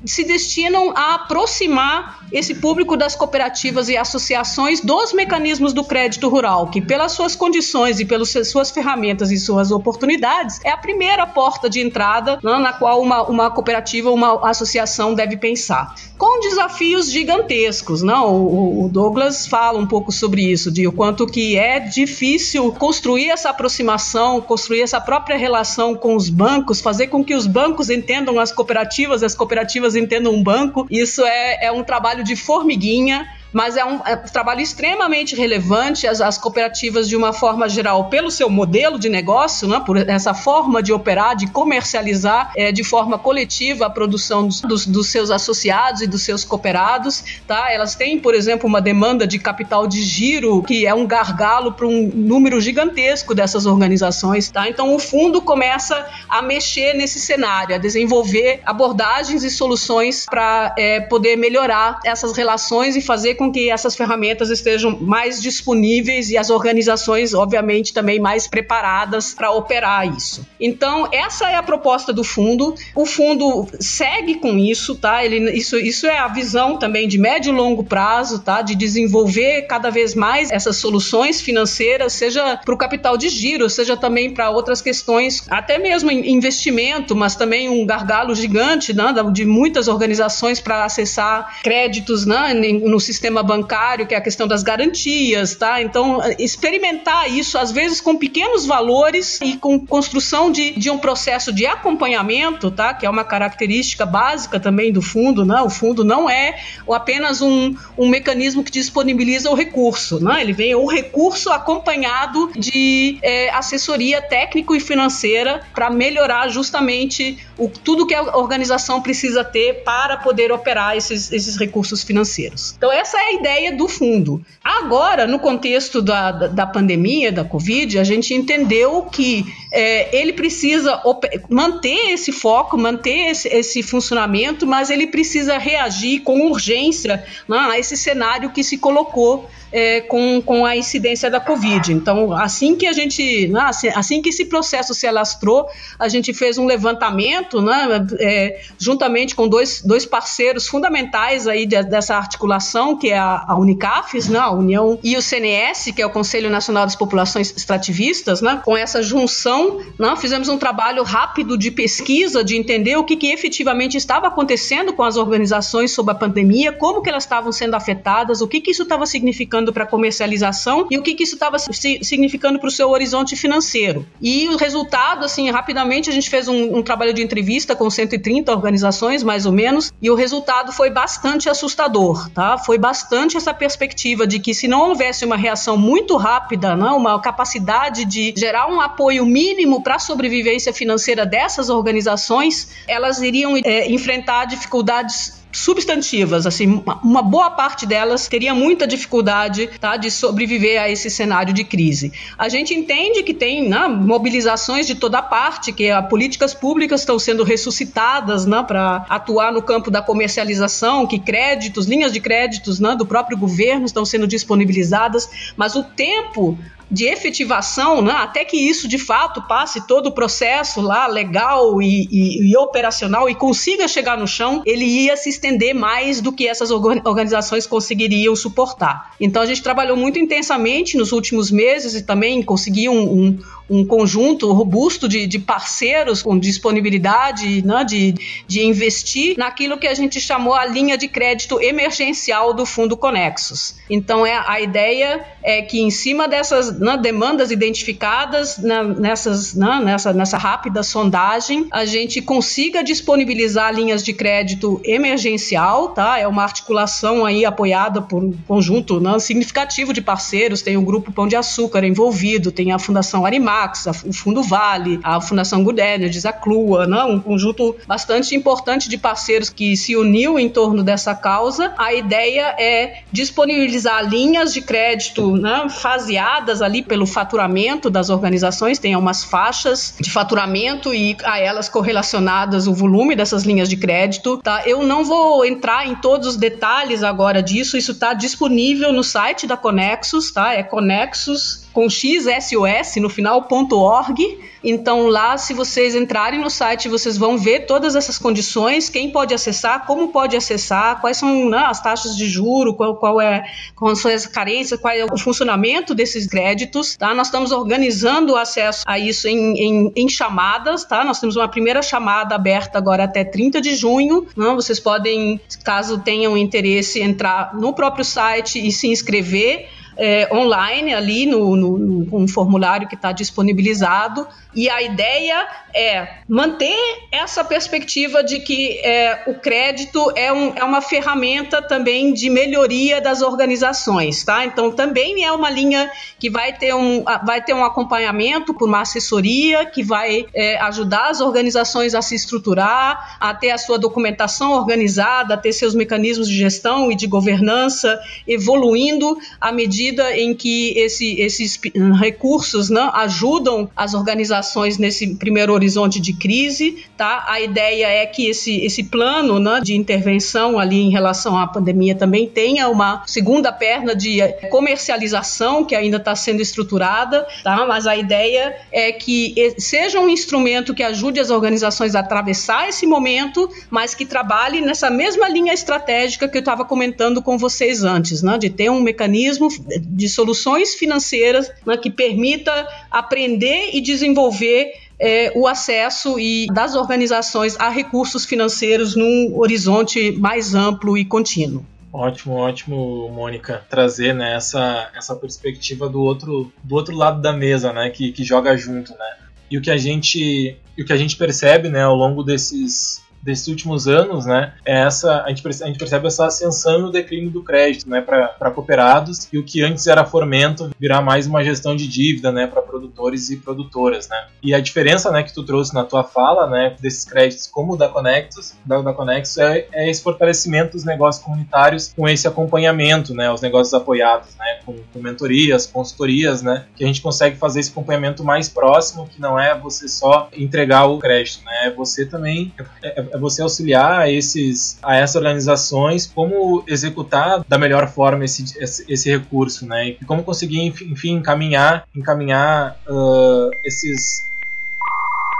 se 0.04 0.24
destinam 0.24 0.92
a 0.94 1.14
aproximar 1.14 2.24
esse 2.30 2.54
público 2.56 2.96
das 2.96 3.14
cooperativas 3.14 3.88
e 3.88 3.96
associações 3.96 4.80
dos 4.80 5.12
mecanismos 5.12 5.72
do 5.72 5.84
crédito 5.84 6.28
rural, 6.28 6.68
que 6.68 6.80
pelas 6.80 7.12
suas 7.12 7.34
condições 7.36 8.00
e 8.00 8.04
pelas 8.04 8.34
suas 8.44 8.70
ferramentas 8.70 9.30
e 9.30 9.38
suas 9.38 9.70
oportunidades, 9.70 10.60
é 10.64 10.70
a 10.70 10.76
primeira 10.76 11.26
porta 11.26 11.70
de 11.70 11.80
entrada 11.80 12.38
né, 12.42 12.58
na 12.58 12.72
qual 12.72 13.00
uma, 13.00 13.22
uma 13.22 13.50
cooperativa 13.50 14.10
uma 14.10 14.48
associação 14.48 15.14
deve 15.14 15.36
pensar. 15.36 15.94
Com 16.18 16.40
desafios 16.40 17.10
gigantescos, 17.10 18.02
não? 18.02 18.14
Né? 18.14 18.28
O, 18.28 18.84
o 18.84 18.88
Douglas 18.88 19.46
fala 19.46 19.78
um 19.78 19.86
pouco 19.86 20.12
sobre 20.12 20.42
isso, 20.42 20.70
de 20.70 20.86
o 20.86 20.92
quanto 20.92 21.26
que 21.26 21.56
é 21.56 21.80
difícil 21.80 22.72
construir 22.72 23.30
essa 23.30 23.50
aproximação, 23.50 24.40
construir 24.40 24.82
essa 24.82 25.00
própria 25.00 25.36
relação 25.36 25.94
com 25.94 26.14
os 26.14 26.28
bancos, 26.28 26.80
fazer 26.80 27.08
com 27.08 27.24
que 27.24 27.34
os 27.34 27.46
bancos 27.46 27.63
entendam 27.90 28.38
as 28.38 28.52
cooperativas, 28.52 29.22
as 29.22 29.34
cooperativas 29.34 29.94
entendam 29.94 30.32
um 30.32 30.42
banco. 30.42 30.86
Isso 30.90 31.24
é, 31.24 31.66
é 31.66 31.72
um 31.72 31.82
trabalho 31.82 32.22
de 32.24 32.36
formiguinha 32.36 33.26
mas 33.54 33.76
é 33.76 33.84
um, 33.84 34.00
é 34.04 34.16
um 34.16 34.28
trabalho 34.30 34.60
extremamente 34.60 35.36
relevante. 35.36 36.08
As, 36.08 36.20
as, 36.20 36.36
cooperativas, 36.36 37.08
de 37.08 37.16
uma 37.16 37.32
forma 37.32 37.68
geral, 37.68 38.06
pelo 38.10 38.30
seu 38.30 38.50
modelo 38.50 38.98
de 38.98 39.08
negócio, 39.08 39.68
né, 39.68 39.80
por 39.86 39.96
essa 39.96 40.34
forma 40.34 40.82
de 40.82 40.92
operar, 40.92 41.36
de 41.36 41.46
comercializar 41.46 42.52
é, 42.56 42.72
de 42.72 42.82
forma 42.82 43.16
coletiva 43.16 43.86
a 43.86 43.90
produção 43.90 44.48
dos, 44.48 44.84
dos, 44.84 45.08
seus 45.08 45.30
associados 45.30 46.00
e 46.00 46.06
dos 46.06 46.22
seus 46.22 46.44
cooperados, 46.44 47.22
tá? 47.46 47.72
Elas 47.72 47.94
têm, 47.94 48.18
por 48.18 48.34
exemplo, 48.34 48.68
uma 48.68 48.80
demanda 48.80 49.26
de 49.26 49.38
capital 49.38 49.86
de 49.86 50.02
giro 50.02 50.62
que 50.64 50.84
é 50.84 50.92
um 50.92 51.06
gargalo 51.06 51.72
para 51.72 51.86
um 51.86 52.10
número 52.12 52.60
gigantesco 52.60 53.34
dessas 53.34 53.66
organizações, 53.66 54.50
tá? 54.50 54.68
Então 54.68 54.94
o 54.94 54.98
fundo 54.98 55.40
começa 55.40 56.06
a 56.28 56.42
mexer 56.42 56.94
nesse 56.94 57.20
cenário, 57.20 57.76
a 57.76 57.78
desenvolver 57.78 58.60
abordagens 58.66 59.44
e 59.44 59.50
soluções 59.50 60.26
para 60.26 60.74
é, 60.76 61.00
poder 61.00 61.36
melhorar 61.36 62.00
essas 62.04 62.36
relações 62.36 62.96
e 62.96 63.00
fazer 63.00 63.34
com 63.34 63.43
com 63.44 63.52
que 63.52 63.70
essas 63.70 63.94
ferramentas 63.94 64.50
estejam 64.50 64.98
mais 64.98 65.40
disponíveis 65.40 66.30
e 66.30 66.38
as 66.38 66.50
organizações, 66.50 67.34
obviamente, 67.34 67.92
também 67.92 68.18
mais 68.18 68.46
preparadas 68.46 69.34
para 69.34 69.50
operar 69.50 70.06
isso. 70.16 70.46
Então, 70.58 71.08
essa 71.12 71.50
é 71.50 71.56
a 71.56 71.62
proposta 71.62 72.12
do 72.12 72.24
fundo. 72.24 72.74
O 72.94 73.04
fundo 73.04 73.68
segue 73.78 74.36
com 74.36 74.58
isso, 74.58 74.94
tá? 74.94 75.24
Ele, 75.24 75.50
isso, 75.52 75.76
isso 75.76 76.06
é 76.06 76.18
a 76.18 76.28
visão 76.28 76.78
também 76.78 77.06
de 77.06 77.18
médio 77.18 77.52
e 77.52 77.56
longo 77.56 77.84
prazo, 77.84 78.38
tá? 78.38 78.62
De 78.62 78.74
desenvolver 78.74 79.62
cada 79.62 79.90
vez 79.90 80.14
mais 80.14 80.50
essas 80.50 80.76
soluções 80.76 81.40
financeiras, 81.40 82.12
seja 82.14 82.56
para 82.56 82.74
o 82.74 82.78
capital 82.78 83.16
de 83.16 83.28
giro, 83.28 83.68
seja 83.68 83.96
também 83.96 84.30
para 84.30 84.50
outras 84.50 84.80
questões, 84.80 85.44
até 85.50 85.78
mesmo 85.78 86.10
investimento, 86.10 87.14
mas 87.14 87.36
também 87.36 87.68
um 87.68 87.84
gargalo 87.84 88.34
gigante 88.34 88.94
né, 88.94 89.12
de 89.32 89.44
muitas 89.44 89.88
organizações 89.88 90.60
para 90.60 90.84
acessar 90.84 91.60
créditos 91.62 92.24
né, 92.24 92.54
no 92.54 93.00
sistema 93.00 93.33
sistema 93.34 93.42
bancário, 93.42 94.06
que 94.06 94.14
é 94.14 94.18
a 94.18 94.20
questão 94.20 94.46
das 94.46 94.62
garantias, 94.62 95.56
tá? 95.56 95.82
Então, 95.82 96.20
experimentar 96.38 97.28
isso, 97.30 97.58
às 97.58 97.72
vezes 97.72 98.00
com 98.00 98.16
pequenos 98.16 98.64
valores 98.64 99.40
e 99.42 99.56
com 99.56 99.84
construção 99.84 100.52
de, 100.52 100.72
de 100.72 100.90
um 100.90 100.98
processo 100.98 101.52
de 101.52 101.66
acompanhamento, 101.66 102.70
tá? 102.70 102.94
Que 102.94 103.06
é 103.06 103.10
uma 103.10 103.24
característica 103.24 104.06
básica 104.06 104.60
também 104.60 104.92
do 104.92 105.02
fundo, 105.02 105.44
né? 105.44 105.60
O 105.62 105.70
fundo 105.70 106.04
não 106.04 106.30
é 106.30 106.60
apenas 106.88 107.40
um, 107.40 107.74
um 107.98 108.08
mecanismo 108.08 108.62
que 108.62 108.70
disponibiliza 108.70 109.50
o 109.50 109.54
recurso, 109.54 110.22
né? 110.22 110.40
Ele 110.40 110.52
vem 110.52 110.74
o 110.74 110.86
recurso 110.86 111.50
acompanhado 111.50 112.52
de 112.56 113.18
é, 113.22 113.50
assessoria 113.50 114.22
técnico 114.22 114.76
e 114.76 114.80
financeira 114.80 115.62
para 115.74 115.90
melhorar 115.90 116.48
justamente 116.48 117.38
o, 117.58 117.68
tudo 117.68 118.06
que 118.06 118.14
a 118.14 118.36
organização 118.36 119.02
precisa 119.02 119.42
ter 119.42 119.82
para 119.82 120.18
poder 120.18 120.52
operar 120.52 120.96
esses, 120.96 121.32
esses 121.32 121.56
recursos 121.56 122.02
financeiros. 122.02 122.74
Então, 122.76 122.92
essa 122.92 123.13
é 123.16 123.28
a 123.28 123.32
ideia 123.32 123.72
do 123.76 123.88
fundo. 123.88 124.44
Agora, 124.62 125.26
no 125.26 125.38
contexto 125.38 126.00
da, 126.00 126.32
da, 126.32 126.46
da 126.48 126.66
pandemia, 126.66 127.30
da 127.30 127.44
Covid, 127.44 127.98
a 127.98 128.04
gente 128.04 128.32
entendeu 128.32 129.02
que 129.02 129.44
é, 129.72 130.16
ele 130.16 130.32
precisa 130.32 131.02
manter 131.48 132.12
esse 132.12 132.30
foco, 132.30 132.78
manter 132.78 133.30
esse, 133.30 133.48
esse, 133.48 133.82
funcionamento, 133.82 134.66
mas 134.66 134.88
ele 134.88 135.08
precisa 135.08 135.58
reagir 135.58 136.20
com 136.20 136.46
urgência 136.46 137.24
né, 137.48 137.58
a 137.58 137.78
esse 137.78 137.96
cenário 137.96 138.50
que 138.50 138.62
se 138.62 138.78
colocou 138.78 139.48
é, 139.72 140.00
com, 140.02 140.40
com 140.40 140.64
a 140.64 140.76
incidência 140.76 141.28
da 141.28 141.40
Covid. 141.40 141.92
Então, 141.92 142.32
assim 142.32 142.76
que 142.76 142.86
a 142.86 142.92
gente, 142.92 143.48
né, 143.48 143.62
assim, 143.62 143.88
assim 143.88 144.22
que 144.22 144.28
esse 144.28 144.44
processo 144.44 144.94
se 144.94 145.04
alastrou, 145.04 145.66
a 145.98 146.08
gente 146.08 146.32
fez 146.32 146.56
um 146.56 146.64
levantamento, 146.64 147.60
né, 147.60 148.06
é, 148.20 148.60
juntamente 148.78 149.34
com 149.34 149.48
dois, 149.48 149.82
dois 149.82 150.06
parceiros 150.06 150.68
fundamentais 150.68 151.48
aí 151.48 151.66
de, 151.66 151.82
dessa 151.82 152.14
articulação, 152.14 152.96
que 153.04 153.10
é 153.10 153.18
a, 153.18 153.44
a 153.48 153.58
Unicafes, 153.58 154.30
né, 154.30 154.38
a 154.38 154.50
União, 154.50 154.98
e 155.04 155.14
o 155.14 155.20
CNS, 155.20 155.92
que 155.92 156.00
é 156.00 156.06
o 156.06 156.10
Conselho 156.10 156.48
Nacional 156.48 156.86
das 156.86 156.96
Populações 156.96 157.52
Extrativistas, 157.54 158.40
né, 158.40 158.62
com 158.64 158.74
essa 158.74 159.02
junção, 159.02 159.78
né, 159.98 160.16
fizemos 160.16 160.48
um 160.48 160.56
trabalho 160.56 161.02
rápido 161.02 161.58
de 161.58 161.70
pesquisa, 161.70 162.42
de 162.42 162.56
entender 162.56 162.96
o 162.96 163.04
que, 163.04 163.14
que 163.14 163.26
efetivamente 163.30 163.98
estava 163.98 164.28
acontecendo 164.28 164.94
com 164.94 165.02
as 165.02 165.18
organizações 165.18 165.90
sob 165.92 166.12
a 166.12 166.14
pandemia, 166.14 166.72
como 166.72 167.02
que 167.02 167.10
elas 167.10 167.24
estavam 167.24 167.52
sendo 167.52 167.74
afetadas, 167.74 168.40
o 168.40 168.48
que, 168.48 168.58
que 168.58 168.70
isso 168.70 168.84
estava 168.84 169.04
significando 169.04 169.70
para 169.70 169.84
comercialização 169.84 170.86
e 170.90 170.96
o 170.96 171.02
que, 171.02 171.12
que 171.12 171.24
isso 171.24 171.34
estava 171.34 171.58
significando 171.58 172.58
para 172.58 172.68
o 172.68 172.70
seu 172.70 172.88
horizonte 172.88 173.36
financeiro. 173.36 174.06
E 174.18 174.48
o 174.48 174.56
resultado, 174.56 175.26
assim, 175.26 175.50
rapidamente 175.50 176.08
a 176.08 176.12
gente 176.14 176.30
fez 176.30 176.48
um, 176.48 176.78
um 176.78 176.82
trabalho 176.82 177.12
de 177.12 177.22
entrevista 177.22 177.76
com 177.76 177.90
130 177.90 178.50
organizações, 178.50 179.22
mais 179.22 179.44
ou 179.44 179.52
menos, 179.52 179.92
e 180.00 180.10
o 180.10 180.14
resultado 180.14 180.72
foi 180.72 180.88
bastante 180.88 181.50
assustador, 181.50 182.30
tá? 182.30 182.56
Foi 182.56 182.78
bastante 182.78 182.93
essa 183.36 183.52
perspectiva 183.52 184.26
de 184.26 184.38
que 184.38 184.54
se 184.54 184.68
não 184.68 184.88
houvesse 184.88 185.24
uma 185.24 185.36
reação 185.36 185.76
muito 185.76 186.16
rápida, 186.16 186.76
não, 186.76 186.96
uma 186.96 187.20
capacidade 187.20 188.04
de 188.04 188.34
gerar 188.36 188.68
um 188.68 188.80
apoio 188.80 189.24
mínimo 189.24 189.82
para 189.82 189.96
a 189.96 189.98
sobrevivência 189.98 190.72
financeira 190.72 191.26
dessas 191.26 191.68
organizações, 191.68 192.68
elas 192.86 193.20
iriam 193.20 193.56
é, 193.56 193.90
enfrentar 193.90 194.44
dificuldades 194.46 195.43
substantivas, 195.54 196.46
assim, 196.46 196.82
uma 197.02 197.22
boa 197.22 197.48
parte 197.50 197.86
delas 197.86 198.26
teria 198.26 198.52
muita 198.52 198.88
dificuldade 198.88 199.70
tá, 199.80 199.96
de 199.96 200.10
sobreviver 200.10 200.82
a 200.82 200.90
esse 200.90 201.08
cenário 201.08 201.54
de 201.54 201.62
crise. 201.62 202.12
A 202.36 202.48
gente 202.48 202.74
entende 202.74 203.22
que 203.22 203.32
tem 203.32 203.68
né, 203.68 203.86
mobilizações 203.86 204.84
de 204.84 204.96
toda 204.96 205.22
parte, 205.22 205.72
que 205.72 205.90
a 205.90 206.02
políticas 206.02 206.52
públicas 206.52 207.00
estão 207.00 207.20
sendo 207.20 207.44
ressuscitadas 207.44 208.44
né, 208.44 208.64
para 208.66 209.06
atuar 209.08 209.52
no 209.52 209.62
campo 209.62 209.92
da 209.92 210.02
comercialização, 210.02 211.06
que 211.06 211.20
créditos, 211.20 211.86
linhas 211.86 212.12
de 212.12 212.20
créditos 212.20 212.80
né, 212.80 212.96
do 212.96 213.06
próprio 213.06 213.38
governo 213.38 213.86
estão 213.86 214.04
sendo 214.04 214.26
disponibilizadas, 214.26 215.54
mas 215.56 215.76
o 215.76 215.84
tempo 215.84 216.58
de 216.94 217.06
efetivação, 217.06 218.00
né, 218.00 218.12
até 218.12 218.44
que 218.44 218.56
isso 218.56 218.86
de 218.86 218.98
fato 218.98 219.42
passe 219.42 219.86
todo 219.86 220.06
o 220.06 220.12
processo 220.12 220.80
lá 220.80 221.06
legal 221.06 221.82
e, 221.82 222.08
e, 222.10 222.52
e, 222.52 222.56
operacional 222.56 223.28
e 223.28 223.34
consiga 223.34 223.88
chegar 223.88 224.16
no 224.16 224.26
chão, 224.26 224.62
ele 224.64 224.84
ia 224.84 225.16
se 225.16 225.28
estender 225.28 225.74
mais 225.74 226.20
do 226.20 226.32
que 226.32 226.46
essas 226.46 226.70
organizações 226.70 227.66
conseguiriam 227.66 228.36
suportar. 228.36 229.12
Então 229.20 229.42
a 229.42 229.46
gente 229.46 229.62
trabalhou 229.62 229.96
muito 229.96 230.18
intensamente 230.18 230.96
nos 230.96 231.10
últimos 231.10 231.50
meses 231.50 231.94
e 231.94 232.02
também 232.02 232.42
conseguiu 232.42 232.92
um, 232.92 233.02
um, 233.02 233.38
um 233.68 233.84
conjunto 233.84 234.52
robusto 234.52 235.08
de, 235.08 235.26
de, 235.26 235.38
parceiros 235.38 236.22
com 236.22 236.38
disponibilidade 236.38 237.64
né, 237.64 237.84
de, 237.84 238.14
de 238.46 238.62
investir 238.62 239.36
naquilo 239.38 239.78
que 239.78 239.86
a 239.86 239.94
gente 239.94 240.20
chamou 240.20 240.54
a 240.54 240.66
linha 240.66 240.98
de 240.98 241.08
crédito 241.08 241.60
emergencial 241.60 242.52
do 242.52 242.66
Fundo 242.66 242.96
Conexus. 242.96 243.76
Então 243.88 244.26
é 244.26 244.42
a 244.46 244.60
ideia 244.60 245.24
é 245.42 245.62
que 245.62 245.80
em 245.80 245.90
cima 245.90 246.28
dessas 246.28 246.78
né, 246.78 246.96
demandas 246.96 247.50
identificadas 247.50 248.58
na, 248.58 248.82
nessas, 248.82 249.54
né, 249.54 249.80
nessa, 249.82 250.12
nessa 250.12 250.38
rápida 250.38 250.82
sondagem, 250.82 251.66
a 251.70 251.84
gente 251.84 252.20
consiga 252.20 252.82
disponibilizar 252.82 253.74
linhas 253.74 254.02
de 254.02 254.12
crédito 254.12 254.80
emergencial, 254.84 255.88
tá? 255.88 256.18
É 256.18 256.26
uma 256.26 256.42
articulação 256.42 257.24
aí 257.24 257.44
apoiada 257.44 258.00
por 258.02 258.22
um 258.22 258.32
conjunto 258.46 259.00
né, 259.00 259.18
significativo 259.18 259.92
de 259.92 260.00
parceiros, 260.00 260.62
tem 260.62 260.76
o 260.76 260.82
Grupo 260.82 261.12
Pão 261.12 261.26
de 261.26 261.36
Açúcar 261.36 261.84
envolvido, 261.84 262.50
tem 262.50 262.72
a 262.72 262.78
Fundação 262.78 263.24
Arimax, 263.24 263.53
a, 263.62 263.90
o 264.04 264.12
Fundo 264.12 264.42
Vale, 264.42 265.00
a 265.02 265.20
Fundação 265.20 265.62
Good 265.62 265.80
a 266.24 266.32
CLUA, 266.32 266.86
né, 266.86 267.04
um 267.04 267.20
conjunto 267.20 267.76
bastante 267.86 268.34
importante 268.34 268.88
de 268.88 268.98
parceiros 268.98 269.50
que 269.50 269.76
se 269.76 269.96
uniu 269.96 270.38
em 270.38 270.48
torno 270.48 270.82
dessa 270.82 271.14
causa. 271.14 271.72
A 271.78 271.92
ideia 271.92 272.54
é 272.58 273.02
disponibilizar 273.12 274.08
linhas 274.08 274.52
de 274.52 274.60
crédito 274.60 275.36
né, 275.36 275.68
faseadas 275.68 276.62
ali 276.62 276.82
pelo 276.82 277.06
faturamento 277.06 277.90
das 277.90 278.10
organizações, 278.10 278.78
tem 278.78 278.96
umas 278.96 279.22
faixas 279.22 279.94
de 280.00 280.10
faturamento 280.10 280.94
e 280.94 281.16
a 281.24 281.38
elas 281.38 281.68
correlacionadas 281.68 282.66
o 282.66 282.74
volume 282.74 283.14
dessas 283.14 283.44
linhas 283.44 283.68
de 283.68 283.76
crédito, 283.76 284.38
tá? 284.38 284.62
Eu 284.66 284.82
não 284.82 285.04
vou 285.04 285.44
entrar 285.44 285.86
em 285.86 285.94
todos 285.94 286.28
os 286.28 286.36
detalhes 286.36 287.02
agora 287.02 287.42
disso, 287.42 287.76
isso 287.76 287.92
está 287.92 288.14
disponível 288.14 288.92
no 288.92 289.04
site 289.04 289.46
da 289.46 289.56
Conexus, 289.56 290.32
tá? 290.32 290.54
É 290.54 290.62
Conexus 290.62 291.63
com 291.74 291.90
XSOS 291.90 292.96
no 293.00 293.10
final.org. 293.10 294.38
Então 294.62 295.08
lá, 295.08 295.36
se 295.36 295.52
vocês 295.52 295.94
entrarem 295.94 296.40
no 296.40 296.48
site, 296.48 296.88
vocês 296.88 297.18
vão 297.18 297.36
ver 297.36 297.66
todas 297.66 297.94
essas 297.96 298.16
condições, 298.16 298.88
quem 298.88 299.10
pode 299.10 299.34
acessar, 299.34 299.84
como 299.84 300.08
pode 300.08 300.36
acessar, 300.36 301.00
quais 301.02 301.18
são 301.18 301.50
né, 301.50 301.58
as 301.66 301.82
taxas 301.82 302.16
de 302.16 302.26
juro, 302.26 302.72
qual, 302.74 302.96
qual 302.96 303.20
é, 303.20 303.44
quais 303.74 304.00
são 304.00 304.10
as 304.10 304.24
carências, 304.24 304.80
qual 304.80 304.94
é 304.94 305.04
o 305.04 305.18
funcionamento 305.18 305.94
desses 305.94 306.26
créditos. 306.26 306.96
Tá? 306.96 307.12
Nós 307.12 307.26
estamos 307.26 307.50
organizando 307.50 308.32
o 308.32 308.36
acesso 308.36 308.84
a 308.86 308.98
isso 308.98 309.28
em, 309.28 309.58
em, 309.58 309.92
em 309.94 310.08
chamadas. 310.08 310.84
Tá? 310.84 311.04
Nós 311.04 311.20
temos 311.20 311.36
uma 311.36 311.48
primeira 311.48 311.82
chamada 311.82 312.34
aberta 312.36 312.78
agora 312.78 313.04
até 313.04 313.24
30 313.24 313.60
de 313.60 313.74
junho. 313.74 314.26
Né? 314.36 314.54
Vocês 314.54 314.78
podem, 314.78 315.40
caso 315.64 315.98
tenham 315.98 316.38
interesse, 316.38 317.02
entrar 317.02 317.54
no 317.54 317.74
próprio 317.74 318.04
site 318.04 318.64
e 318.64 318.70
se 318.70 318.86
inscrever 318.86 319.68
é, 319.96 320.28
online 320.32 320.94
ali 320.94 321.26
no, 321.26 321.56
no, 321.56 321.78
no 321.78 322.16
um 322.16 322.28
formulário 322.28 322.88
que 322.88 322.94
está 322.94 323.12
disponibilizado. 323.12 324.26
E 324.54 324.68
a 324.68 324.80
ideia 324.80 325.48
é 325.74 326.18
manter 326.28 326.78
essa 327.10 327.42
perspectiva 327.42 328.22
de 328.22 328.38
que 328.38 328.78
é, 328.84 329.24
o 329.26 329.34
crédito 329.34 330.12
é, 330.14 330.32
um, 330.32 330.52
é 330.54 330.62
uma 330.62 330.80
ferramenta 330.80 331.60
também 331.60 332.12
de 332.12 332.30
melhoria 332.30 333.00
das 333.00 333.20
organizações, 333.20 334.22
tá? 334.22 334.44
Então 334.44 334.70
também 334.70 335.24
é 335.24 335.32
uma 335.32 335.50
linha 335.50 335.90
que 336.20 336.30
vai 336.30 336.52
ter 336.52 336.72
um, 336.72 337.02
vai 337.24 337.42
ter 337.42 337.52
um 337.52 337.64
acompanhamento 337.64 338.54
por 338.54 338.68
uma 338.68 338.82
assessoria 338.82 339.66
que 339.66 339.82
vai 339.82 340.26
é, 340.32 340.56
ajudar 340.60 341.10
as 341.10 341.20
organizações 341.20 341.94
a 341.94 342.02
se 342.02 342.14
estruturar, 342.14 343.16
a 343.18 343.34
ter 343.34 343.50
a 343.50 343.58
sua 343.58 343.76
documentação 343.76 344.52
organizada, 344.52 345.34
a 345.34 345.36
ter 345.36 345.52
seus 345.52 345.74
mecanismos 345.74 346.28
de 346.28 346.36
gestão 346.36 346.92
e 346.92 346.94
de 346.94 347.08
governança 347.08 348.00
evoluindo 348.26 349.18
à 349.40 349.50
medida 349.50 349.83
medida 349.84 350.16
em 350.16 350.34
que 350.34 350.72
esse, 350.78 351.20
esses 351.20 351.60
recursos 351.98 352.70
né, 352.70 352.90
ajudam 352.94 353.68
as 353.76 353.92
organizações 353.92 354.78
nesse 354.78 355.16
primeiro 355.16 355.52
horizonte 355.52 356.00
de 356.00 356.14
crise, 356.14 356.84
tá? 356.96 357.24
A 357.28 357.40
ideia 357.40 357.86
é 357.86 358.06
que 358.06 358.26
esse, 358.28 358.64
esse 358.64 358.84
plano 358.84 359.38
né, 359.38 359.60
de 359.62 359.74
intervenção 359.74 360.58
ali 360.58 360.80
em 360.80 360.90
relação 360.90 361.38
à 361.38 361.46
pandemia 361.46 361.94
também 361.94 362.26
tenha 362.26 362.68
uma 362.68 363.02
segunda 363.06 363.52
perna 363.52 363.94
de 363.94 364.20
comercialização 364.50 365.64
que 365.64 365.74
ainda 365.74 365.98
está 365.98 366.16
sendo 366.16 366.40
estruturada, 366.40 367.26
tá? 367.42 367.66
Mas 367.66 367.86
a 367.86 367.96
ideia 367.96 368.56
é 368.72 368.90
que 368.92 369.34
seja 369.58 370.00
um 370.00 370.08
instrumento 370.08 370.74
que 370.74 370.82
ajude 370.82 371.20
as 371.20 371.30
organizações 371.30 371.94
a 371.94 372.00
atravessar 372.00 372.68
esse 372.68 372.86
momento, 372.86 373.50
mas 373.68 373.94
que 373.94 374.06
trabalhe 374.06 374.60
nessa 374.60 374.88
mesma 374.88 375.28
linha 375.28 375.52
estratégica 375.52 376.28
que 376.28 376.38
eu 376.38 376.40
estava 376.40 376.64
comentando 376.64 377.20
com 377.20 377.36
vocês 377.36 377.84
antes, 377.84 378.22
né? 378.22 378.38
De 378.38 378.48
ter 378.48 378.70
um 378.70 378.80
mecanismo 378.80 379.48
de 379.80 380.08
soluções 380.08 380.74
financeiras 380.74 381.50
né, 381.66 381.76
que 381.76 381.90
permita 381.90 382.66
aprender 382.90 383.70
e 383.72 383.80
desenvolver 383.80 384.72
é, 384.98 385.32
o 385.34 385.46
acesso 385.46 386.18
e 386.18 386.46
das 386.48 386.74
organizações 386.74 387.58
a 387.58 387.68
recursos 387.68 388.24
financeiros 388.24 388.94
num 388.94 389.36
horizonte 389.38 390.12
mais 390.12 390.54
amplo 390.54 390.96
e 390.96 391.04
contínuo. 391.04 391.64
Ótimo, 391.92 392.34
ótimo, 392.34 393.08
Mônica, 393.10 393.64
trazer 393.70 394.12
né, 394.12 394.34
essa, 394.34 394.90
essa 394.96 395.14
perspectiva 395.14 395.88
do 395.88 396.00
outro, 396.00 396.52
do 396.62 396.74
outro 396.74 396.96
lado 396.96 397.22
da 397.22 397.32
mesa, 397.32 397.72
né, 397.72 397.88
que, 397.90 398.10
que 398.10 398.24
joga 398.24 398.56
junto, 398.56 398.90
né? 398.92 399.16
E 399.48 399.56
o 399.56 399.62
que 399.62 399.70
a 399.70 399.76
gente, 399.76 400.56
o 400.76 400.84
que 400.84 400.92
a 400.92 400.96
gente 400.96 401.16
percebe, 401.16 401.68
né, 401.68 401.84
ao 401.84 401.94
longo 401.94 402.24
desses 402.24 403.03
desses 403.24 403.48
últimos 403.48 403.88
anos, 403.88 404.26
né, 404.26 404.52
é 404.64 404.82
essa 404.82 405.22
a 405.22 405.28
gente, 405.28 405.42
percebe, 405.42 405.64
a 405.64 405.72
gente 405.72 405.78
percebe 405.78 406.06
essa 406.06 406.26
ascensão 406.26 406.80
e 406.80 406.82
o 406.84 406.90
declínio 406.90 407.30
do 407.30 407.42
crédito, 407.42 407.88
né, 407.88 408.00
para 408.00 408.50
cooperados 408.50 409.28
e 409.32 409.38
o 409.38 409.42
que 409.42 409.62
antes 409.62 409.86
era 409.86 410.04
fomento 410.04 410.70
virar 410.78 411.00
mais 411.00 411.26
uma 411.26 411.42
gestão 411.42 411.74
de 411.74 411.88
dívida, 411.88 412.30
né, 412.30 412.46
para 412.46 412.60
produtores 412.60 413.30
e 413.30 413.36
produtoras, 413.38 414.08
né. 414.08 414.26
E 414.42 414.54
a 414.54 414.60
diferença, 414.60 415.10
né, 415.10 415.22
que 415.22 415.32
tu 415.32 415.42
trouxe 415.42 415.74
na 415.74 415.84
tua 415.84 416.04
fala, 416.04 416.46
né, 416.46 416.76
desses 416.80 417.04
créditos 417.04 417.46
como 417.46 417.74
o 417.74 417.76
da 417.76 417.88
Conectus, 417.88 418.54
da, 418.64 418.82
da 418.82 418.92
Conexus 418.92 419.38
é, 419.38 419.66
é 419.72 419.88
esse 419.88 420.02
fortalecimento 420.02 420.72
dos 420.72 420.84
negócios 420.84 421.24
comunitários 421.24 421.92
com 421.96 422.06
esse 422.08 422.28
acompanhamento, 422.28 423.14
né, 423.14 423.30
os 423.32 423.40
negócios 423.40 423.72
apoiados, 423.72 424.34
né, 424.36 424.58
com, 424.66 424.76
com 424.92 424.98
mentorias, 425.00 425.66
consultorias, 425.66 426.42
né, 426.42 426.66
que 426.76 426.84
a 426.84 426.86
gente 426.86 427.00
consegue 427.00 427.36
fazer 427.36 427.60
esse 427.60 427.70
acompanhamento 427.70 428.22
mais 428.22 428.48
próximo, 428.48 429.08
que 429.08 429.20
não 429.20 429.38
é 429.38 429.58
você 429.58 429.88
só 429.88 430.28
entregar 430.36 430.84
o 430.86 430.98
crédito, 430.98 431.42
né, 431.44 431.68
é 431.68 431.70
você 431.70 432.04
também 432.04 432.52
é, 432.82 433.00
é, 433.00 433.13
é 433.14 433.18
você 433.18 433.40
auxiliar 433.40 434.00
a 434.00 434.10
esses 434.10 434.78
a 434.82 434.96
essas 434.96 435.16
organizações 435.16 436.06
como 436.06 436.64
executar 436.66 437.44
da 437.48 437.56
melhor 437.56 437.88
forma 437.88 438.24
esse, 438.24 438.58
esse, 438.58 438.84
esse 438.92 439.08
recurso, 439.08 439.66
né, 439.66 439.90
e 439.90 440.04
como 440.04 440.24
conseguir 440.24 440.66
enfim 440.66 441.12
encaminhar 441.12 441.84
encaminhar 441.94 442.76
uh, 442.88 443.50
esses 443.64 444.24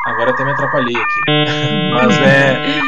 Agora 0.05 0.33
até 0.33 0.45
me 0.45 0.51
atrapalhei 0.51 0.95
aqui. 0.95 1.21
Mas 1.95 2.19
é. 2.19 2.81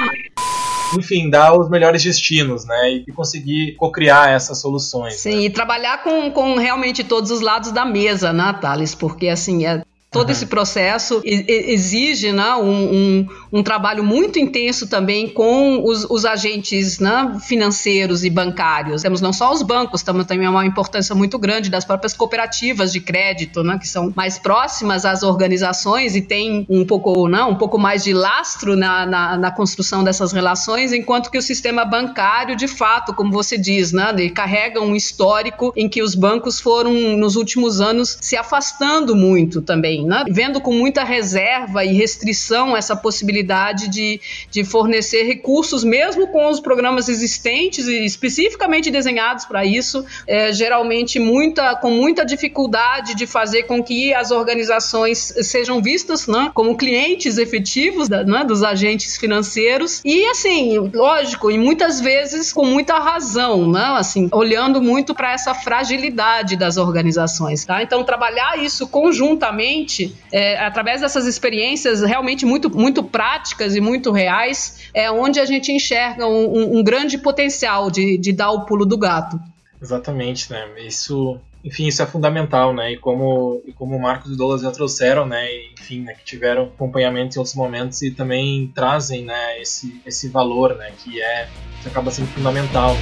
Enfim, 0.99 1.31
dar 1.31 1.59
os 1.59 1.69
melhores 1.69 2.05
destinos, 2.05 2.65
né? 2.65 3.03
E 3.07 3.13
conseguir 3.13 3.75
co-criar 3.77 4.31
essas 4.31 4.61
soluções. 4.61 5.15
Sim, 5.15 5.37
né? 5.37 5.43
e 5.43 5.51
trabalhar 5.51 6.03
com, 6.03 6.31
com 6.31 6.57
realmente 6.57 7.03
todos 7.03 7.31
os 7.31 7.41
lados 7.41 7.73
da 7.73 7.85
mesa, 7.85 8.33
né, 8.33 8.57
Thales? 8.61 8.95
Porque, 8.95 9.29
assim, 9.29 9.67
é, 9.67 9.83
Todo 10.17 10.29
uhum. 10.29 10.33
esse 10.33 10.47
processo 10.47 11.21
exige 11.25 12.33
né, 12.33 12.55
um, 12.55 12.71
um, 12.71 13.29
um, 13.53 13.63
trabalho 13.63 14.03
muito 14.03 14.39
intenso 14.39 14.87
também 14.89 15.29
com 15.29 15.85
os, 15.85 16.07
os 16.09 16.25
agentes 16.25 16.99
né, 16.99 17.37
financeiros 17.47 18.25
e 18.25 18.31
bancários. 18.31 19.03
Temos 19.03 19.21
não 19.21 19.31
só 19.31 19.53
os 19.53 19.61
bancos, 19.61 20.03
temos 20.03 20.25
também 20.25 20.49
uma 20.49 20.65
importância 20.65 21.15
muito 21.15 21.39
grande 21.39 21.69
das 21.69 21.85
próprias 21.85 22.15
cooperativas 22.15 22.93
de 22.93 23.01
crédito, 23.01 23.63
né, 23.63 23.79
que 23.79 23.87
são 23.87 24.11
mais 24.17 24.39
próximas 24.39 25.05
às 25.05 25.23
organizações 25.23 26.17
e 26.17 26.23
têm 26.23 26.67
um 26.67 26.87
pouco, 26.87 27.29
né, 27.29 27.43
um 27.43 27.55
pouco 27.55 27.79
mais 27.79 28.03
de 28.03 28.15
lastro 28.15 28.75
na, 28.75 29.05
na, 29.05 29.37
na, 29.37 29.51
construção 29.51 30.03
dessas 30.03 30.33
relações, 30.33 30.95
enquanto 30.95 31.31
que 31.31 31.37
o 31.37 31.43
sistema 31.43 31.85
bancário, 31.85 32.57
de 32.57 32.69
fato, 32.69 33.13
como 33.13 33.31
você 33.31 33.59
diz, 33.59 33.93
né, 33.93 34.15
ele 34.17 34.31
carrega 34.31 34.81
um 34.81 34.97
histórico 34.97 35.75
em 35.77 35.91
que 35.91 36.03
os 36.03 36.15
bancos 36.15 36.59
foram, 36.59 36.93
nos 37.19 37.37
últimos 37.37 37.83
anos, 37.83 38.17
se 38.19 38.35
afastando 38.35 39.15
muito 39.15 39.61
também 39.61 40.06
né? 40.07 40.25
vendo 40.31 40.61
com 40.61 40.73
muita 40.73 41.05
reserva 41.05 41.85
e 41.85 41.93
restrição 41.93 42.77
essa 42.77 42.97
possibilidade 42.97 43.89
de, 43.89 44.21
de 44.51 44.65
fornecer 44.65 45.25
recursos, 45.25 45.85
mesmo 45.85 46.29
com 46.29 46.49
os 46.49 46.61
programas 46.61 47.09
existentes 47.09 47.87
e 47.87 48.05
especificamente 48.05 48.91
desenhados 48.91 49.45
para 49.45 49.65
isso, 49.65 50.05
é, 50.27 50.53
geralmente 50.53 51.19
muita, 51.19 51.75
com 51.77 51.91
muita 51.91 52.25
dificuldade 52.25 53.15
de 53.15 53.27
fazer 53.27 53.65
com 53.65 53.83
que 53.83 54.15
as 54.15 54.31
organizações 54.31 55.35
sejam 55.43 55.83
vistas 55.83 56.27
né, 56.27 56.51
como 56.55 56.77
clientes 56.77 57.39
efetivos 57.39 58.09
da, 58.09 58.25
né, 58.25 58.45
dos 58.45 58.63
agentes 58.63 59.17
financeiros 59.17 60.01
e 60.05 60.25
assim, 60.27 60.79
lógico, 60.93 61.51
e 61.51 61.59
muitas 61.59 62.01
vezes 62.01 62.53
com 62.53 62.65
muita 62.65 62.99
razão, 62.99 63.71
né, 63.71 63.95
assim, 63.97 64.29
olhando 64.33 64.81
muito 64.81 65.15
para 65.15 65.33
essa 65.33 65.55
fragilidade 65.55 66.57
das 66.57 66.77
organizações. 66.77 67.65
Tá? 67.65 67.83
Então, 67.83 68.05
trabalhar 68.05 68.59
isso 68.59 68.87
conjuntamente 68.87 69.86
é, 70.33 70.59
através 70.59 71.01
dessas 71.01 71.27
experiências 71.27 72.03
realmente 72.03 72.45
muito, 72.45 72.75
muito 72.75 73.03
práticas 73.03 73.75
e 73.75 73.81
muito 73.81 74.13
reais, 74.13 74.89
é 74.93 75.11
onde 75.11 75.41
a 75.41 75.45
gente 75.45 75.73
enxerga 75.73 76.27
um, 76.27 76.79
um 76.79 76.83
grande 76.83 77.19
potencial 77.19 77.91
de, 77.91 78.19
de 78.19 78.33
dar 78.33 78.51
o 78.51 78.67
pulo 78.67 78.85
do 78.85 78.99
gato. 78.99 79.39
Exatamente, 79.81 80.51
né? 80.51 80.67
Isso, 80.87 81.39
enfim, 81.65 81.87
isso 81.87 82.03
é 82.03 82.07
fundamental, 82.07 82.73
né? 82.75 82.93
E 82.93 82.97
como, 82.97 83.63
e 83.67 83.73
como 83.73 83.97
o 83.97 84.01
Marcos 84.01 84.33
e 84.33 84.37
Douglas 84.37 84.63
já 84.63 84.71
trouxeram, 84.71 85.27
né? 85.27 85.47
E, 85.53 85.73
enfim, 85.79 86.01
né? 86.01 86.15
que 86.15 86.25
tiveram 86.25 86.65
acompanhamento 86.65 87.37
em 87.37 87.39
outros 87.39 87.55
momentos 87.55 88.03
e 88.03 88.11
também 88.11 88.71
trazem, 88.75 89.25
né? 89.25 89.61
Esse, 89.61 90.01
esse 90.07 90.29
valor, 90.29 90.75
né? 90.77 90.93
Que 91.05 91.21
é 91.21 91.49
que 91.83 91.89
acaba 91.89 92.11
sendo 92.11 92.29
fundamental. 92.29 92.97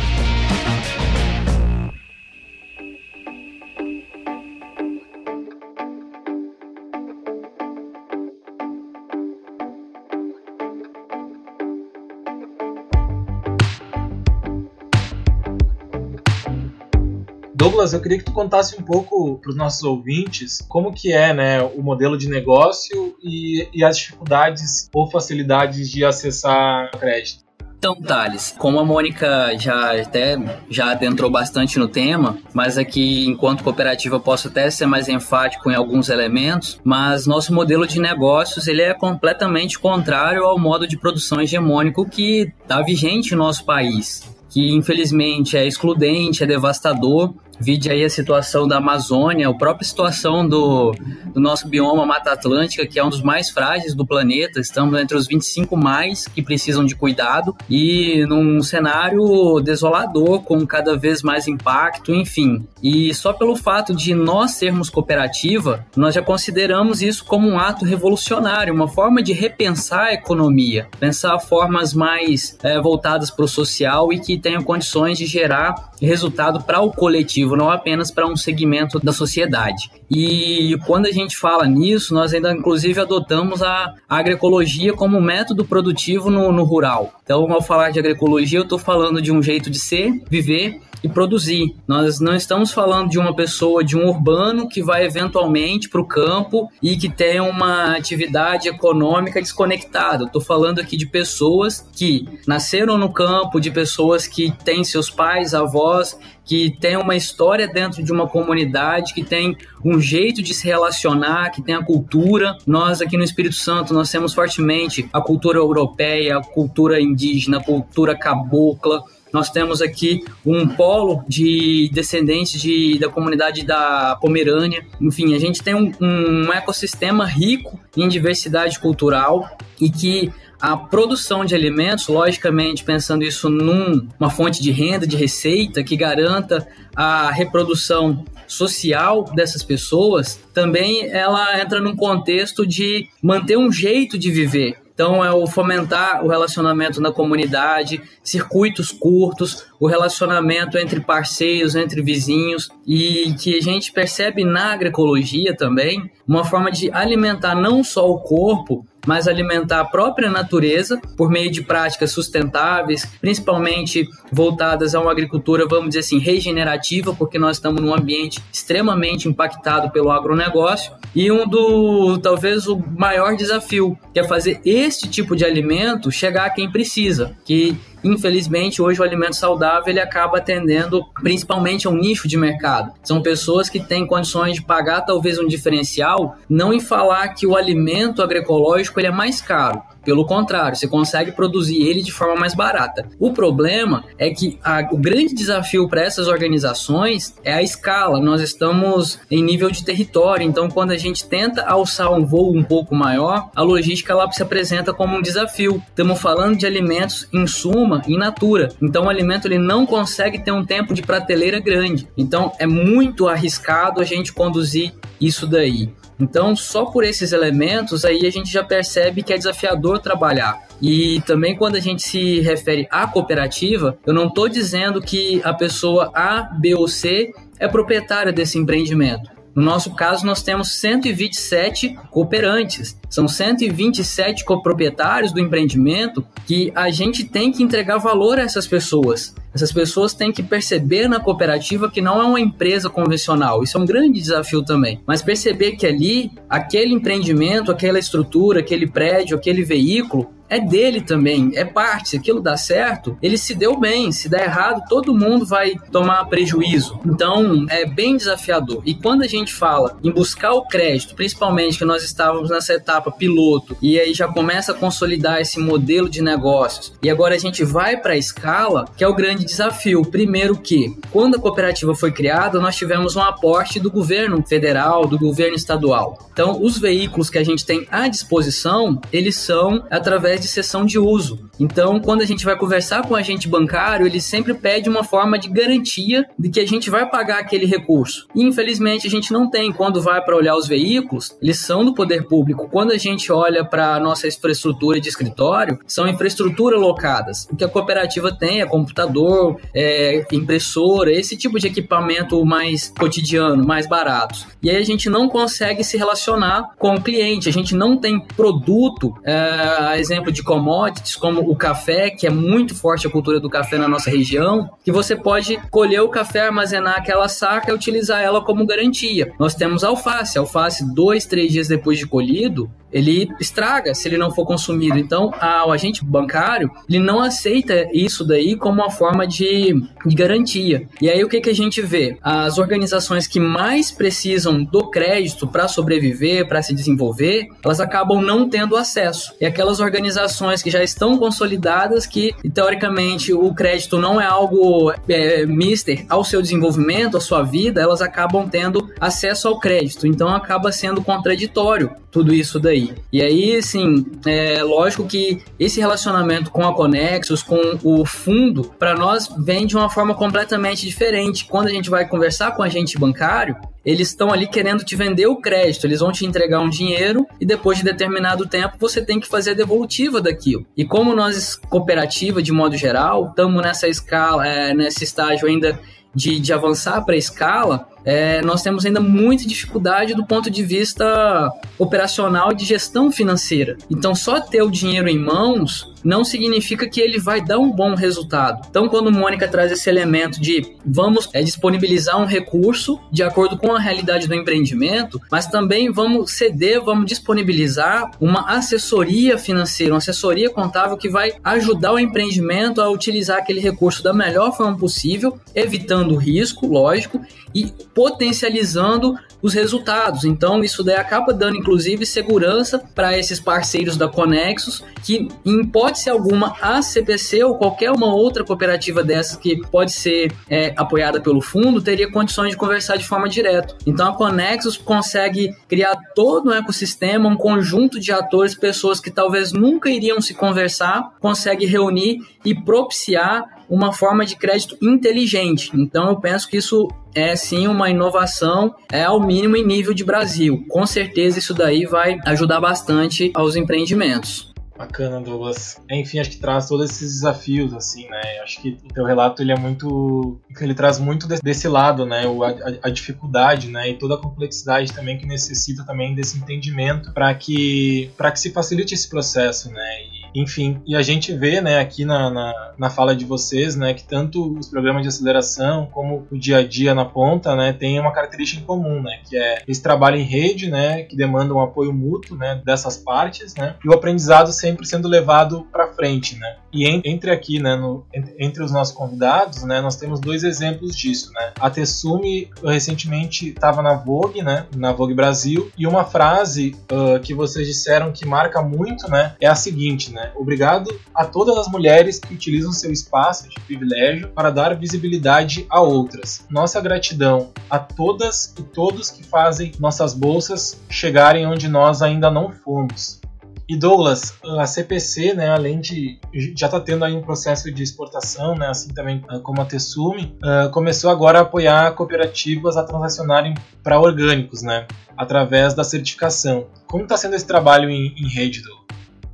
Douglas, 17.65 17.95
eu 17.95 18.01
queria 18.03 18.19
que 18.19 18.25
tu 18.25 18.33
contasse 18.33 18.79
um 18.79 18.83
pouco 18.83 19.39
para 19.39 19.49
os 19.49 19.57
nossos 19.57 19.83
ouvintes 19.85 20.61
como 20.69 20.93
que 20.93 21.11
é 21.11 21.33
né, 21.33 21.63
o 21.63 21.83
modelo 21.83 22.19
de 22.19 22.29
negócio 22.29 23.17
e, 23.23 23.67
e 23.73 23.83
as 23.83 23.97
dificuldades 23.97 24.91
ou 24.95 25.11
facilidades 25.11 25.91
de 25.91 26.05
acessar 26.05 26.91
crédito. 26.91 27.43
Então, 27.79 27.95
Thales, 28.03 28.55
como 28.59 28.79
a 28.79 28.85
Mônica 28.85 29.57
já 29.59 29.99
até 29.99 30.37
já 30.69 30.91
adentrou 30.91 31.31
bastante 31.31 31.79
no 31.79 31.89
tema, 31.89 32.37
mas 32.53 32.77
aqui, 32.77 33.25
enquanto 33.27 33.65
cooperativa, 33.65 34.21
posso 34.21 34.49
até 34.49 34.71
ser 34.71 34.85
mais 34.85 35.09
enfático 35.09 35.71
em 35.71 35.75
alguns 35.75 36.11
elementos, 36.11 36.79
mas 36.85 37.27
nosso 37.27 37.55
modelo 37.55 37.87
de 37.87 37.99
negócios 37.99 38.69
ele 38.69 38.83
é 38.83 38.93
completamente 38.93 39.79
contrário 39.79 40.45
ao 40.45 40.59
modo 40.59 40.87
de 40.87 40.99
produção 40.99 41.41
hegemônico 41.41 42.07
que 42.07 42.53
está 42.63 42.83
vigente 42.83 43.35
no 43.35 43.39
nosso 43.39 43.65
país 43.65 44.35
que 44.55 44.73
infelizmente 44.73 45.57
é 45.57 45.67
excludente, 45.67 46.45
é 46.45 46.47
devastador 46.47 47.35
Vide 47.61 47.91
aí 47.91 48.05
a 48.05 48.11
situação 48.11 48.67
da 48.67 48.79
Amazônia, 48.79 49.49
a 49.49 49.55
própria 49.55 49.87
situação 49.87 50.47
do, 50.47 50.93
do, 51.33 51.41
nosso 51.41 51.69
bioma 51.69 52.05
Mata 52.05 52.33
Atlântica, 52.33 52.87
que 52.87 52.99
é 52.99 53.05
um 53.05 53.11
dos 53.11 53.23
mais 53.23 53.51
frágeis 53.51 53.95
do 53.95 54.07
planeta. 54.07 54.61
Estamos 54.61 54.99
entre 55.01 55.17
os 55.17 55.27
25 55.27 55.77
mais 55.77 56.27
que 56.27 56.43
precisam 56.43 56.85
de 56.85 56.95
cuidado 56.95 57.57
e 57.69 58.25
num 58.27 58.63
cenário 58.63 59.61
desolador, 59.61 60.43
com 60.43 60.67
cada 60.67 60.97
vez 60.97 61.23
mais 61.23 61.47
impacto, 61.47 62.13
enfim. 62.13 62.67
E 62.83 63.15
só 63.15 63.33
pelo 63.33 63.57
fato 63.57 63.95
de 63.95 64.15
nós 64.15 64.53
sermos 64.53 64.91
cooperativa, 64.91 65.87
nós 65.97 66.15
já 66.15 66.23
consideramos 66.23 67.03
isso 67.03 67.25
como 67.25 67.49
um 67.49 67.59
ato 67.59 67.85
revolucionário, 67.85 68.75
uma 68.75 68.89
forma 68.89 69.23
de 69.23 69.33
repensar 69.33 70.09
a 70.09 70.15
economia, 70.15 70.89
pensar 70.99 71.39
formas 71.39 71.95
mais 71.95 72.59
é, 72.63 72.81
voltadas 72.81 73.31
para 73.31 73.45
o 73.45 73.49
social 73.49 74.13
e 74.13 74.19
que 74.19 74.39
tenham 74.39 74.63
condições 74.63 75.19
de 75.19 75.27
gerar 75.27 75.93
resultado 76.01 76.63
para 76.63 76.81
o 76.81 76.91
coletivo, 76.91 77.44
não 77.51 77.71
apenas 77.71 78.11
para 78.11 78.27
um 78.27 78.37
segmento 78.37 78.99
da 78.99 79.13
sociedade. 79.13 79.91
E 80.11 80.77
quando 80.87 81.07
a 81.07 81.13
gente 81.13 81.37
fala 81.37 81.67
nisso, 81.67 82.15
nós 82.15 82.33
ainda 82.33 82.53
inclusive 82.53 83.01
adotamos 83.01 83.63
a 83.63 83.95
agroecologia 84.09 84.93
como 84.93 85.21
método 85.21 85.65
produtivo 85.65 86.31
no, 86.31 86.51
no 86.53 86.65
rural. 86.65 87.13
Então, 87.23 87.51
ao 87.53 87.63
falar 87.63 87.91
de 87.91 87.99
agroecologia, 87.99 88.59
eu 88.59 88.65
estou 88.65 88.79
falando 88.79 89.21
de 89.21 89.33
um 89.33 89.43
jeito 89.43 89.71
de 89.71 89.79
ser, 89.79 90.23
viver 90.29 90.81
e 91.05 91.09
produzir. 91.09 91.77
Nós 91.87 92.19
não 92.19 92.35
estamos 92.35 92.73
falando 92.73 93.11
de 93.11 93.19
uma 93.19 93.37
pessoa, 93.37 93.85
de 93.85 93.95
um 93.95 94.09
urbano 94.09 94.67
que 94.67 94.83
vai 94.83 95.05
eventualmente 95.05 95.89
para 95.89 96.01
o 96.01 96.07
campo 96.07 96.71
e 96.83 96.97
que 96.97 97.11
tem 97.11 97.41
uma 97.41 97.95
atividade 97.95 98.69
econômica 98.69 99.41
desconectada. 99.41 100.25
Estou 100.25 100.41
falando 100.41 100.81
aqui 100.81 100.97
de 100.97 101.07
pessoas 101.07 101.87
que 101.95 102.27
nasceram 102.47 102.97
no 102.97 103.13
campo, 103.13 103.61
de 103.61 103.71
pessoas 103.71 104.27
que 104.27 104.51
têm 104.65 104.83
seus 104.83 105.11
pais, 105.11 105.53
avós, 105.53 106.19
que 106.45 106.77
têm 106.79 106.97
uma 106.97 107.17
história 107.17 107.67
dentro 107.67 108.03
de 108.03 108.13
uma 108.13 108.29
comunidade, 108.29 109.15
que 109.15 109.25
tem 109.25 109.57
um 109.85 110.01
jeito 110.01 110.43
de 110.43 110.53
se 110.53 110.67
relacionar, 110.67 111.51
que 111.51 111.63
tem 111.63 111.75
a 111.75 111.83
cultura. 111.83 112.57
Nós 112.67 113.01
aqui 113.01 113.17
no 113.17 113.25
Espírito 113.25 113.55
Santo, 113.55 113.95
nós 113.95 114.11
temos 114.11 114.35
fortemente 114.35 115.09
a 115.13 115.21
cultura 115.21 115.59
europeia, 115.59 116.39
a 116.39 116.43
cultura 116.43 117.01
indígena, 117.01 117.59
a 117.59 117.65
cultura 117.65 118.17
cabocla, 118.17 119.03
nós 119.35 119.51
temos 119.51 119.83
aqui 119.83 120.25
um 120.47 120.69
polo 120.69 121.25
de 121.27 121.91
descendentes 121.93 122.63
de, 122.63 123.01
da 123.01 123.09
comunidade 123.09 123.67
da 123.67 124.17
Pomerânia. 124.21 124.87
Enfim, 125.01 125.35
a 125.35 125.41
gente 125.41 125.61
tem 125.61 125.75
um, 125.75 125.91
um 126.01 126.53
ecossistema 126.53 127.27
rico 127.27 127.81
em 127.97 128.07
diversidade 128.07 128.79
cultural 128.79 129.59
e 129.81 129.91
que 129.91 130.33
a 130.65 130.79
produção 130.79 131.45
de 131.45 131.55
alimentos, 131.55 132.09
logicamente 132.09 132.83
pensando 132.83 133.23
isso 133.23 133.51
numa 133.51 134.31
fonte 134.31 134.63
de 134.63 134.71
renda, 134.71 135.07
de 135.07 135.15
receita 135.15 135.85
que 135.85 135.95
garanta 135.95 136.67
a 136.97 137.31
reprodução 137.31 138.25
social 138.47 139.25
dessas 139.35 139.63
pessoas, 139.63 140.41
também 140.55 141.07
ela 141.11 141.61
entra 141.61 141.81
num 141.81 141.95
contexto 141.95 142.67
de 142.67 143.07
manter 143.23 143.59
um 143.59 143.71
jeito 143.71 144.17
de 144.17 144.31
viver, 144.31 144.79
então 144.95 145.23
é 145.23 145.31
o 145.33 145.47
fomentar 145.47 146.25
o 146.25 146.29
relacionamento 146.29 146.99
na 146.99 147.13
comunidade, 147.13 148.01
circuitos 148.23 148.91
curtos, 148.91 149.67
o 149.85 149.87
relacionamento 149.87 150.79
entre 150.79 150.99
parceiros, 150.99 151.75
entre 151.75 152.01
vizinhos 152.01 152.71
e 152.87 153.35
que 153.39 153.59
a 153.59 153.61
gente 153.61 153.93
percebe 153.93 154.43
na 154.43 154.73
agroecologia 154.73 155.55
também 155.55 156.11
uma 156.27 156.43
forma 156.43 156.73
de 156.73 156.91
alimentar 156.91 157.55
não 157.55 157.85
só 157.85 158.11
o 158.11 158.19
corpo, 158.19 158.87
mas 159.07 159.29
alimentar 159.29 159.81
a 159.81 159.85
própria 159.85 160.31
natureza 160.31 160.99
por 161.19 161.29
meio 161.31 161.51
de 161.51 161.61
práticas 161.61 162.13
sustentáveis, 162.13 163.05
principalmente 163.21 164.09
voltadas 164.33 164.95
a 164.95 165.01
uma 165.03 165.11
agricultura, 165.11 165.69
vamos 165.69 165.89
dizer 165.89 166.01
assim, 166.01 166.19
regenerativa, 166.19 167.15
porque 167.15 167.39
nós 167.39 167.59
estamos 167.59 167.83
num 167.83 167.93
ambiente 167.93 168.43
extremamente 168.51 169.29
impactado 169.29 169.91
pelo 169.91 170.11
agronegócio. 170.11 170.95
E 171.15 171.31
um 171.31 171.47
do, 171.47 172.17
talvez 172.23 172.67
o 172.67 172.83
maior 172.97 173.37
desafio, 173.37 173.99
que 174.15 174.21
é 174.21 174.25
fazer 174.25 174.63
este 174.65 175.11
tipo 175.11 175.37
de 175.37 175.45
alimento 175.45 176.11
chegar 176.11 176.47
a 176.47 176.51
quem 176.51 176.73
precisa, 176.73 177.37
que 177.45 177.77
infelizmente, 178.05 178.83
hoje 178.83 179.01
o 179.01 179.05
alimento 179.05 179.35
saudável 179.35 179.89
ele 179.89 180.01
acaba 180.01 180.39
atendendo 180.39 181.05
principalmente 181.23 181.87
a 181.87 181.91
um 181.91 181.97
nicho 181.97 182.29
de 182.29 182.37
mercado. 182.37 182.93
São 183.03 183.23
pessoas 183.23 183.69
que 183.69 183.81
têm 183.81 184.07
condições 184.07 184.55
de 184.55 184.63
pagar 184.63 185.01
talvez 185.03 185.39
um 185.39 185.47
diferencial, 185.47 186.37
não 186.49 186.73
em 186.73 186.81
falar 186.81 187.29
que 187.29 187.47
o 187.47 187.57
alimento 187.57 188.23
agroecológico 188.23 189.01
ele 189.01 189.09
é 189.09 189.11
mais 189.11 189.41
caro, 189.41 189.83
pelo 190.05 190.25
contrário, 190.27 190.77
você 190.77 190.87
consegue 190.87 191.33
produzir 191.33 191.83
ele 191.83 192.03
de 192.03 192.13
forma 192.13 192.37
mais 192.37 192.55
barata. 192.55 193.09
O 193.19 193.33
problema 193.33 194.05
é 194.19 194.31
que 194.31 194.59
a, 194.63 194.89
o 194.93 194.99
grande 194.99 195.35
desafio 195.35 195.89
para 195.89 196.03
essas 196.03 196.29
organizações 196.29 197.35
é 197.43 197.53
a 197.53 197.63
escala. 197.63 198.21
Nós 198.21 198.41
estamos 198.41 199.19
em 199.31 199.43
nível 199.43 199.71
de 199.71 199.85
território, 199.85 200.47
então 200.47 200.69
quando 200.69 200.91
a 200.91 200.97
gente 200.97 201.27
tenta 201.27 201.63
alçar 201.63 202.13
um 202.13 202.25
voo 202.25 202.55
um 202.55 202.63
pouco 202.63 202.95
maior, 202.95 203.51
a 203.55 203.63
logística 203.63 204.15
lá 204.15 204.31
se 204.31 204.43
apresenta 204.43 204.93
como 204.93 205.17
um 205.17 205.23
desafio. 205.23 205.83
Estamos 205.89 206.21
falando 206.21 206.57
de 206.57 206.67
alimentos 206.67 207.29
em 207.33 207.47
suma, 207.47 208.03
in 208.07 208.19
natura. 208.19 208.69
Então 208.83 209.05
o 209.05 209.09
alimento 209.09 209.47
ele 209.47 209.59
não 209.59 209.87
consegue 209.87 210.39
ter 210.39 210.53
um 210.53 210.65
tempo 210.65 210.95
de 210.95 211.03
prateleira 211.03 211.61
grande. 211.61 212.09
Então 212.17 212.53
é 212.59 212.67
muito 212.67 213.29
arriscado 213.29 214.01
a 214.01 214.05
gente 214.05 214.33
conduzir 214.33 214.93
isso 215.21 215.47
daí. 215.47 215.91
Então, 216.19 216.55
só 216.55 216.85
por 216.87 217.05
esses 217.05 217.33
elementos 217.33 218.05
aí 218.05 218.27
a 218.27 218.31
gente 218.31 218.51
já 218.51 218.63
percebe 218.63 219.23
que 219.23 219.33
é 219.33 219.37
desafiador 219.37 219.99
trabalhar. 219.99 220.67
E 220.81 221.21
também 221.23 221.57
quando 221.57 221.77
a 221.77 221.81
gente 221.81 222.03
se 222.03 222.41
refere 222.41 222.87
à 222.91 223.07
cooperativa, 223.07 223.99
eu 224.07 224.15
não 224.15 224.27
estou 224.27 224.49
dizendo 224.49 225.01
que 225.01 225.41
a 225.45 225.53
pessoa 225.53 226.11
A, 226.15 226.43
B 226.43 226.75
ou 226.75 226.87
C 226.87 227.33
é 227.59 227.67
proprietária 227.67 228.33
desse 228.33 228.59
empreendimento. 228.59 229.35
No 229.55 229.63
nosso 229.63 229.95
caso, 229.95 230.27
nós 230.27 230.43
temos 230.43 230.75
127 230.75 231.97
cooperantes. 232.11 232.99
São 233.09 233.29
127 233.29 234.45
coproprietários 234.45 235.33
do 235.33 235.39
empreendimento 235.39 236.27
que 236.45 236.73
a 236.75 236.91
gente 236.91 237.25
tem 237.25 237.53
que 237.53 237.63
entregar 237.63 237.99
valor 237.99 238.39
a 238.39 238.43
essas 238.43 238.67
pessoas. 238.67 239.33
Essas 239.55 239.73
pessoas 239.73 240.15
têm 240.15 240.33
que 240.33 240.43
perceber 240.43 241.09
na 241.09 241.21
cooperativa 241.21 241.91
que 241.91 242.01
não 242.01 242.21
é 242.21 242.25
uma 242.25 242.41
empresa 242.41 242.91
convencional. 242.91 243.63
Isso 243.63 243.79
é 243.79 243.81
um 243.81 243.87
grande 243.87 244.21
desafio 244.21 244.65
também. 244.65 245.01
Mas 245.07 245.23
perceber 245.23 245.73
que 245.73 245.87
ali, 245.87 246.31
aquele 246.49 246.93
empreendimento, 246.93 247.71
aquela 247.71 247.99
estrutura, 247.99 248.61
aquele 248.61 248.87
prédio, 248.87 249.37
aquele 249.37 249.63
veículo, 249.63 250.29
é 250.49 250.61
dele 250.61 251.01
também, 251.01 251.53
é 251.55 251.65
parte. 251.65 252.11
Se 252.11 252.17
aquilo 252.17 252.41
dá 252.41 252.57
certo, 252.57 253.17
ele 253.23 253.37
se 253.37 253.55
deu 253.55 253.79
bem. 253.79 254.13
Se 254.13 254.29
der 254.29 254.45
errado, 254.45 254.83
todo 254.89 255.15
mundo 255.15 255.45
vai 255.45 255.75
tomar 255.91 256.25
prejuízo. 256.27 257.01
Então, 257.05 257.67
é 257.69 257.85
bem 257.87 258.17
desafiador. 258.17 258.83
E 258.85 258.95
quando 258.95 259.23
a 259.23 259.27
gente 259.27 259.53
fala 259.53 259.99
em 260.03 260.11
buscar 260.11 260.53
o 260.53 260.67
crédito, 260.67 261.15
principalmente 261.15 261.79
que 261.79 261.85
nós 261.85 262.05
estávamos 262.05 262.51
nessa 262.51 262.75
etapa 262.75 263.11
piloto, 263.11 263.77
e 263.81 263.99
aí 263.99 264.13
já 264.15 264.29
começa 264.29 264.73
a 264.73 264.75
consolidar 264.75 265.41
esse 265.41 265.59
modelo 265.59 266.09
de 266.09 266.23
negócios, 266.23 266.93
e 267.03 267.11
agora 267.11 267.35
a 267.35 267.39
gente 267.39 267.65
vai 267.65 267.97
para 267.97 268.13
a 268.13 268.19
escala, 268.19 268.85
que 268.97 269.03
é 269.03 269.09
o 269.09 269.15
grande 269.15 269.44
desafio. 269.45 270.03
Primeiro 270.03 270.57
que, 270.57 270.97
quando 271.11 271.37
a 271.37 271.41
cooperativa 271.41 271.95
foi 271.95 272.11
criada, 272.11 272.61
nós 272.61 272.77
tivemos 272.77 273.17
um 273.17 273.21
aporte 273.21 273.79
do 273.79 273.91
governo 273.91 274.43
federal, 274.47 275.07
do 275.07 275.19
governo 275.19 275.57
estadual. 275.57 276.19
Então, 276.33 276.61
os 276.63 276.79
veículos 276.79 277.31
que 277.31 277.39
a 277.39 277.45
gente 277.45 277.65
tem 277.65 277.87
à 277.91 278.09
disposição, 278.09 279.01
eles 279.13 279.37
são 279.37 279.85
através 279.91 280.41
de 280.41 280.49
sessão 280.49 280.85
de 280.85 280.99
uso. 280.99 281.49
Então, 281.59 282.01
quando 282.01 282.23
a 282.23 282.25
gente 282.25 282.45
vai 282.45 282.57
conversar 282.57 283.07
com 283.07 283.15
o 283.15 283.17
agente 283.17 283.49
bancário, 283.49 284.07
ele 284.07 284.21
sempre 284.21 284.55
pede 284.55 284.89
uma 284.89 285.05
forma 285.05 285.39
de 285.39 285.49
garantia 285.49 286.27
de 286.39 286.49
que 286.49 286.61
a 286.61 286.67
gente 286.67 286.91
vai 286.91 287.09
pagar 287.09 287.39
aquele 287.39 287.67
recurso. 287.67 288.27
E, 288.35 288.43
infelizmente, 288.43 289.07
a 289.07 289.11
gente 289.11 289.33
não 289.33 289.49
tem. 289.49 289.73
Quando 289.73 290.03
vai 290.03 290.23
para 290.23 290.37
olhar 290.37 290.57
os 290.57 290.67
veículos, 290.67 291.37
eles 291.41 291.59
são 291.59 291.85
do 291.85 291.95
poder 291.95 292.27
público. 292.27 292.69
Quando 292.69 292.93
a 292.93 292.99
gente 292.99 293.31
olha 293.33 293.65
para 293.65 293.95
a 293.95 294.01
nossa 294.01 294.27
infraestrutura 294.27 295.01
de 295.01 295.09
escritório, 295.09 295.79
são 295.87 296.09
infraestrutura 296.09 296.77
locadas. 296.77 297.47
O 297.51 297.57
que 297.57 297.65
a 297.65 297.69
cooperativa 297.69 298.33
tem 298.33 298.61
é 298.61 298.67
computador, 298.67 299.61
é 299.75 300.25
impressora, 300.33 301.13
esse 301.13 301.37
tipo 301.37 301.59
de 301.59 301.69
equipamento 301.69 302.45
mais 302.45 302.93
cotidiano, 302.99 303.65
mais 303.65 303.87
baratos. 303.87 304.47
E 304.63 304.71
aí 304.71 304.77
a 304.77 304.85
gente 304.85 305.09
não 305.09 305.29
consegue 305.29 305.85
se 305.85 305.97
relacionar 305.97 306.71
com 306.79 306.95
o 306.95 307.01
cliente, 307.01 307.49
a 307.49 307.53
gente 307.53 307.75
não 307.75 307.99
tem 307.99 308.19
produto, 308.21 309.15
é, 309.25 309.99
exemplo 309.99 310.33
de 310.33 310.43
commodities, 310.43 311.17
como 311.17 311.44
o 311.49 311.57
café, 311.57 312.11
que 312.11 312.27
é 312.27 312.31
muito 312.31 312.75
forte 312.75 313.07
a 313.07 313.11
cultura 313.11 313.41
do 313.41 313.51
café 313.51 313.79
na 313.79 313.89
nossa 313.89 314.11
região, 314.11 314.71
que 314.85 314.93
você 314.93 315.17
pode 315.17 315.57
colher 315.71 316.01
o 316.01 316.09
café, 316.09 316.47
armazenar 316.47 316.97
aquela 316.99 317.29
saca 317.29 317.71
e 317.71 317.75
utilizar 317.75 318.21
ela 318.21 318.45
como 318.45 318.67
garantia. 318.67 319.33
Nós 319.39 319.55
temos 319.55 319.85
alface, 319.85 320.39
alface 320.39 320.95
dois, 320.95 321.27
três 321.27 321.53
dias 321.53 321.69
depois 321.69 321.99
de 321.99 322.07
colhido, 322.07 322.71
ele 322.95 323.29
estraga 323.41 323.93
se 323.93 324.07
ele 324.07 324.17
não 324.17 324.31
for 324.31 324.47
consumido. 324.47 324.97
Então, 324.97 325.33
a, 325.41 325.67
o 325.67 325.73
agente 325.73 326.05
bancário, 326.05 326.71
ele 326.89 327.01
não 327.01 327.21
aceita 327.21 327.89
isso 327.93 328.25
daí 328.25 328.57
como 328.57 328.81
uma 328.81 328.91
forma 328.91 329.27
de, 329.27 329.75
de 330.07 330.15
garantia. 330.15 330.87
E 331.03 331.11
aí, 331.11 331.23
o 331.25 331.29
que, 331.29 331.41
que 331.41 331.51
a 331.51 331.55
gente 331.55 331.83
vê? 331.83 332.17
As 332.23 332.57
organizações 332.57 333.27
que 333.27 333.41
mais 333.41 333.91
precisam 333.91 334.63
do 334.63 334.91
crédito 334.91 335.49
para 335.49 335.67
sobreviver, 335.67 336.47
para 336.47 336.63
se 336.63 336.73
desenvolver, 336.73 337.49
elas 337.65 337.81
acabam 337.81 338.23
não 338.23 338.49
tendo 338.49 338.77
acesso. 338.77 339.35
E 339.41 339.45
aquelas 339.45 339.81
organizações 339.81 340.63
que 340.63 340.71
já 340.71 340.83
estão 340.83 341.19
consolidadas, 341.19 342.07
que 342.07 342.33
teoricamente 342.55 343.33
o 343.33 343.53
crédito 343.53 343.99
não 343.99 344.21
é 344.21 344.27
algo 344.27 344.93
é, 345.09 345.45
mister 345.45 346.05
ao 346.09 346.23
seu 346.23 346.41
desenvolvimento, 346.41 347.17
à 347.17 347.21
sua 347.21 347.43
vida, 347.43 347.81
elas 347.81 348.01
acabam 348.01 348.49
tendo 348.49 348.89
acesso 349.01 349.49
ao 349.49 349.59
crédito. 349.59 350.07
Então, 350.07 350.29
acaba 350.29 350.71
sendo 350.71 351.03
contraditório 351.03 351.91
tudo 352.15 352.33
isso 352.33 352.61
daí. 352.61 352.84
E 353.13 353.23
aí, 353.23 353.57
assim, 353.57 354.05
é 354.27 354.63
lógico 354.63 355.07
que 355.07 355.43
esse 355.59 355.81
relacionamento 355.81 356.51
com 356.51 356.67
a 356.67 356.75
Conexus, 356.75 357.43
com 357.43 357.79
o 357.83 358.05
fundo, 358.05 358.65
para 358.79 358.95
nós 358.95 359.29
vem 359.39 359.67
de 359.67 359.77
uma 359.77 359.89
forma 359.89 360.15
completamente 360.15 360.87
diferente. 360.87 361.45
Quando 361.45 361.69
a 361.69 361.73
gente 361.73 361.91
vai 361.91 362.07
conversar 362.07 362.53
com 362.53 362.63
agente 362.63 362.99
bancário, 362.99 363.57
eles 363.85 364.09
estão 364.09 364.33
ali 364.33 364.47
querendo 364.47 364.83
te 364.83 364.97
vender 364.97 365.27
o 365.27 365.37
crédito, 365.37 365.87
eles 365.87 366.01
vão 366.01 366.11
te 366.11 366.25
entregar 366.25 366.61
um 366.61 366.71
dinheiro 366.71 367.27
e 367.39 367.45
depois 367.45 367.79
de 367.79 367.85
determinado 367.85 368.47
tempo 368.47 368.77
você 368.79 369.05
tem 369.05 369.21
que 369.21 369.29
fazer 369.29 369.51
a 369.51 369.55
devolutiva 369.55 370.21
daquilo. 370.21 370.67
E 370.77 370.85
como 370.85 371.15
nós, 371.15 371.55
cooperativa 371.55 372.43
de 372.43 372.51
modo 372.51 372.77
geral, 372.77 373.29
estamos 373.29 373.63
nessa 373.63 373.87
escala, 373.87 374.47
é, 374.47 374.73
nesse 374.73 375.05
estágio 375.05 375.47
ainda 375.47 375.79
de, 376.15 376.41
de 376.41 376.53
avançar 376.53 377.05
para 377.05 377.15
a 377.15 377.19
escala, 377.19 377.89
é, 378.05 378.43
nós 378.43 378.63
temos 378.63 378.85
ainda 378.85 379.01
muita 379.01 379.47
dificuldade 379.47 380.15
do 380.15 380.27
ponto 380.27 380.51
de 380.51 380.63
vista 380.63 381.51
operacional 381.79 382.53
de 382.53 382.65
gestão 382.65 383.11
financeira. 383.11 383.77
Então, 383.91 384.15
só 384.15 384.41
ter 384.41 384.63
o 384.63 384.71
dinheiro 384.71 385.09
em 385.09 385.19
mãos 385.19 385.93
não 386.05 386.23
significa 386.23 386.89
que 386.89 387.01
ele 387.01 387.19
vai 387.19 387.41
dar 387.41 387.59
um 387.59 387.73
bom 387.73 387.95
resultado. 387.95 388.67
Então, 388.69 388.89
quando 388.89 389.11
Mônica 389.11 389.49
traz 389.49 389.73
esse 389.73 389.89
elemento 389.89 390.41
de 390.41 390.77
vamos 390.85 391.29
é, 391.33 391.43
disponibilizar 391.43 392.21
um 392.21 392.27
recurso 392.27 393.01
de 393.11 393.23
acordo 393.23 393.57
com 393.57 393.73
a 393.73 393.81
realidade 393.81 394.29
do 394.29 394.35
empreendimento, 394.35 395.19
mas 395.31 395.47
também 395.47 395.91
vamos 395.91 396.33
ceder, 396.33 396.83
vamos 396.83 397.07
disponibilizar 397.07 398.11
uma 398.21 398.51
assessoria 398.51 399.39
financeira, 399.39 399.95
uma 399.95 399.99
assessoria 399.99 400.51
contábil 400.51 400.99
que 400.99 401.09
vai 401.09 401.33
ajudar 401.43 401.93
o 401.93 401.99
empreendimento 401.99 402.83
a 402.83 402.91
utilizar 402.91 403.39
aquele 403.39 403.61
recurso 403.61 404.03
da 404.03 404.13
melhor 404.13 404.55
forma 404.55 404.77
possível, 404.77 405.39
evitando 405.55 406.17
risco, 406.17 406.67
lógico, 406.67 407.21
e 407.55 407.73
potencializando 407.95 409.17
os 409.45 409.53
resultados. 409.53 410.25
Então, 410.25 410.65
isso 410.65 410.83
daí 410.83 410.97
acaba 410.97 411.31
dando, 411.31 411.59
inclusive, 411.59 412.07
segurança 412.07 412.83
para 412.95 413.19
esses 413.19 413.39
parceiros 413.39 413.95
da 413.95 414.09
Conexus, 414.09 414.83
que, 415.03 415.29
em 415.45 415.61
hipótese 415.61 416.09
alguma, 416.09 416.57
a 416.63 416.81
CPC 416.81 417.45
ou 417.45 417.59
qualquer 417.59 417.91
uma 417.91 418.07
outra 418.07 418.43
cooperativa 418.43 419.05
dessas 419.05 419.37
que 419.37 419.61
pode 419.69 419.93
ser 419.93 420.33
é, 420.49 420.73
apoiada 420.79 421.21
pelo 421.21 421.43
fundo, 421.43 421.83
teria 421.83 422.11
condições 422.11 422.53
de 422.53 422.57
conversar 422.57 422.97
de 422.97 423.05
forma 423.05 423.29
direta. 423.29 423.77
Então, 423.87 424.09
a 424.09 424.17
Conexus 424.17 424.79
consegue 424.79 425.55
criar 425.69 425.95
todo 426.15 426.49
um 426.49 426.55
ecossistema, 426.55 427.29
um 427.29 427.37
conjunto 427.37 428.01
de 428.01 428.13
atores, 428.13 428.55
pessoas 428.55 428.99
que 428.99 429.11
talvez 429.11 429.53
nunca 429.53 429.91
iriam 429.91 430.23
se 430.23 430.33
conversar, 430.33 431.17
consegue 431.21 431.67
reunir 431.67 432.21
e 432.47 432.55
propiciar 432.55 433.64
uma 433.69 433.93
forma 433.93 434.25
de 434.25 434.37
crédito 434.37 434.77
inteligente. 434.83 435.71
Então 435.75 436.09
eu 436.09 436.21
penso 436.21 436.49
que 436.49 436.57
isso 436.57 436.89
é 437.15 437.37
sim 437.37 437.67
uma 437.67 437.91
inovação, 437.91 438.75
é 438.91 439.05
ao 439.05 439.21
mínimo 439.21 439.57
em 439.57 439.65
nível 439.65 439.95
de 439.95 440.05
Brasil. 440.05 440.65
Com 440.69 440.87
certeza 440.87 441.39
isso 441.39 441.55
daí 441.55 441.85
vai 441.85 442.19
ajudar 442.27 442.61
bastante 442.61 443.31
aos 443.35 443.57
empreendimentos. 443.57 444.55
Bacana, 444.77 445.21
Douglas. 445.21 445.81
Enfim, 445.89 446.19
acho 446.19 446.31
que 446.31 446.39
traz 446.39 446.67
todos 446.67 446.91
esses 446.91 447.15
desafios, 447.15 447.73
assim, 447.73 448.09
né? 448.09 448.41
Acho 448.43 448.61
que 448.61 448.77
o 448.85 448.93
teu 448.93 449.05
relato, 449.05 449.41
ele 449.41 449.53
é 449.53 449.57
muito... 449.57 450.41
Ele 450.61 450.75
traz 450.75 450.99
muito 450.99 451.29
desse 451.29 451.69
lado, 451.69 452.05
né? 452.05 452.27
O, 452.27 452.43
a, 452.43 452.55
a, 452.83 452.91
dificuldade, 452.91 453.69
né? 453.69 453.91
E 453.91 453.95
toda 453.95 454.15
a 454.15 454.19
complexidade 454.19 454.93
também 454.93 455.17
que 455.17 455.27
necessita 455.27 455.85
também 455.85 456.13
desse 456.13 456.39
entendimento 456.39 457.13
para 457.13 457.33
que, 457.35 458.11
que 458.19 458.41
se 458.41 458.51
facilite 458.51 458.95
esse 458.95 459.09
processo, 459.09 459.71
né? 459.71 460.03
Enfim, 460.35 460.83
e 460.87 460.97
a 460.97 461.03
gente 461.03 461.33
vê, 461.33 461.61
né, 461.61 461.79
aqui 461.79 462.05
na, 462.05 462.29
na, 462.29 462.73
na, 462.77 462.91
fala 462.91 463.15
de 463.15 463.25
vocês, 463.25 463.77
né, 463.77 463.95
que 463.95 464.03
tanto 464.03 464.59
os 464.59 464.69
programas 464.69 465.03
de 465.03 465.09
aceleração 465.09 465.87
como 465.87 466.27
o 466.31 466.37
dia 466.37 466.59
a 466.59 466.67
dia 466.67 466.95
na 466.95 467.05
ponta, 467.05 467.55
né, 467.55 467.73
tem 467.73 468.01
uma 468.01 468.13
característica 468.13 468.61
em 468.61 468.65
comum, 468.65 469.01
né, 469.01 469.21
que 469.29 469.37
é 469.37 469.63
esse 469.69 469.83
trabalho 469.83 470.17
em 470.17 470.25
rede, 470.25 470.69
né, 470.69 471.03
que 471.03 471.17
demanda 471.17 471.55
um 471.55 471.61
apoio 471.61 471.93
mútuo, 471.93 472.37
né, 472.37 472.61
dessas 472.65 472.97
partes, 472.97 473.55
né, 473.55 473.77
e 473.85 473.89
o 473.89 473.93
aprendizado 473.93 474.53
sempre 474.53 474.87
sendo 474.87 475.09
levado 475.09 475.67
para 475.71 475.93
frente, 475.93 476.37
né. 476.37 476.57
E 476.73 477.01
entre 477.09 477.31
aqui, 477.31 477.61
né, 477.61 477.77
no, 477.77 478.05
entre 478.39 478.63
os 478.63 478.73
nossos 478.73 478.93
convidados, 478.93 479.63
né, 479.63 479.81
nós 479.81 479.95
temos 479.95 480.19
dois 480.19 480.43
exemplos 480.43 480.97
disso, 480.97 481.31
né. 481.33 481.53
A 481.61 481.71
Tessumi 481.71 482.51
recentemente 482.65 483.51
estava 483.51 483.81
na 483.81 483.95
Vogue, 483.95 484.43
né, 484.43 484.67
na 484.75 484.93
Vogue 484.93 485.15
Brasil, 485.15 485.71
e 485.79 485.87
uma 485.87 486.05
frase 486.05 486.75
uh, 486.91 487.21
que 487.21 487.33
vocês 487.33 487.67
disseram 487.67 488.11
que 488.11 488.27
marca 488.27 488.61
muito, 488.61 489.09
né, 489.09 489.37
é 489.41 489.47
a 489.47 489.55
seguinte, 489.55 490.13
né, 490.13 490.24
Obrigado 490.37 490.89
a 491.15 491.25
todas 491.25 491.57
as 491.59 491.69
mulheres 491.69 492.19
que 492.19 492.35
utilizam 492.35 492.73
seu 492.73 492.93
espaço 492.93 493.49
de 493.49 493.61
privilégio 493.61 494.29
para 494.29 494.51
dar 494.51 494.75
visibilidade 494.75 495.67
a 495.69 495.81
outras. 495.81 496.45
Nossa 496.51 496.81
gratidão 496.81 497.53
a 497.69 497.79
todas 497.79 498.55
e 498.59 498.63
todos 498.63 499.11
que 499.11 499.25
fazem 499.25 499.73
nossas 499.79 500.15
bolsas 500.15 500.81
chegarem 500.89 501.47
onde 501.47 501.69
nós 501.69 502.03
ainda 502.03 502.31
não 502.31 502.51
fomos. 502.51 503.21
E 503.67 503.77
Douglas, 503.77 504.35
a 504.59 504.67
CPC, 504.67 505.33
né, 505.33 505.49
além 505.49 505.81
de 505.81 506.19
já 506.55 506.67
está 506.67 506.79
tendo 506.79 507.03
aí 507.03 507.15
um 507.15 507.23
processo 507.23 507.73
de 507.73 507.83
exportação, 507.83 508.55
né, 508.55 508.69
assim 508.69 508.93
também 508.93 509.25
ah, 509.27 509.39
como 509.39 509.63
a 509.63 509.65
Tessumi, 509.65 510.37
uh, 510.43 510.71
começou 510.71 511.11
agora 511.11 511.39
a 511.39 511.43
apoiar 511.43 511.93
cooperativas 511.93 512.77
a 512.77 512.85
transacionarem 512.85 513.55
para 513.83 513.99
orgânicos, 513.99 514.61
né, 514.61 514.87
através 515.17 515.73
da 515.73 515.83
certificação. 515.83 516.67
Como 516.87 517.05
está 517.05 517.17
sendo 517.17 517.37
esse 517.37 517.47
trabalho 517.47 517.89
em, 517.89 518.15
em 518.19 518.29
rede, 518.29 518.63
Douglas? 518.63 518.85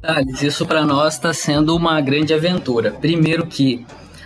Thales, 0.00 0.42
isso 0.42 0.66
para 0.66 0.84
nós 0.84 1.14
está 1.14 1.32
sendo 1.32 1.76
uma 1.76 2.00
grande 2.00 2.32
aventura. 2.32 2.92
Primeiro 2.92 3.46
que 3.46 3.84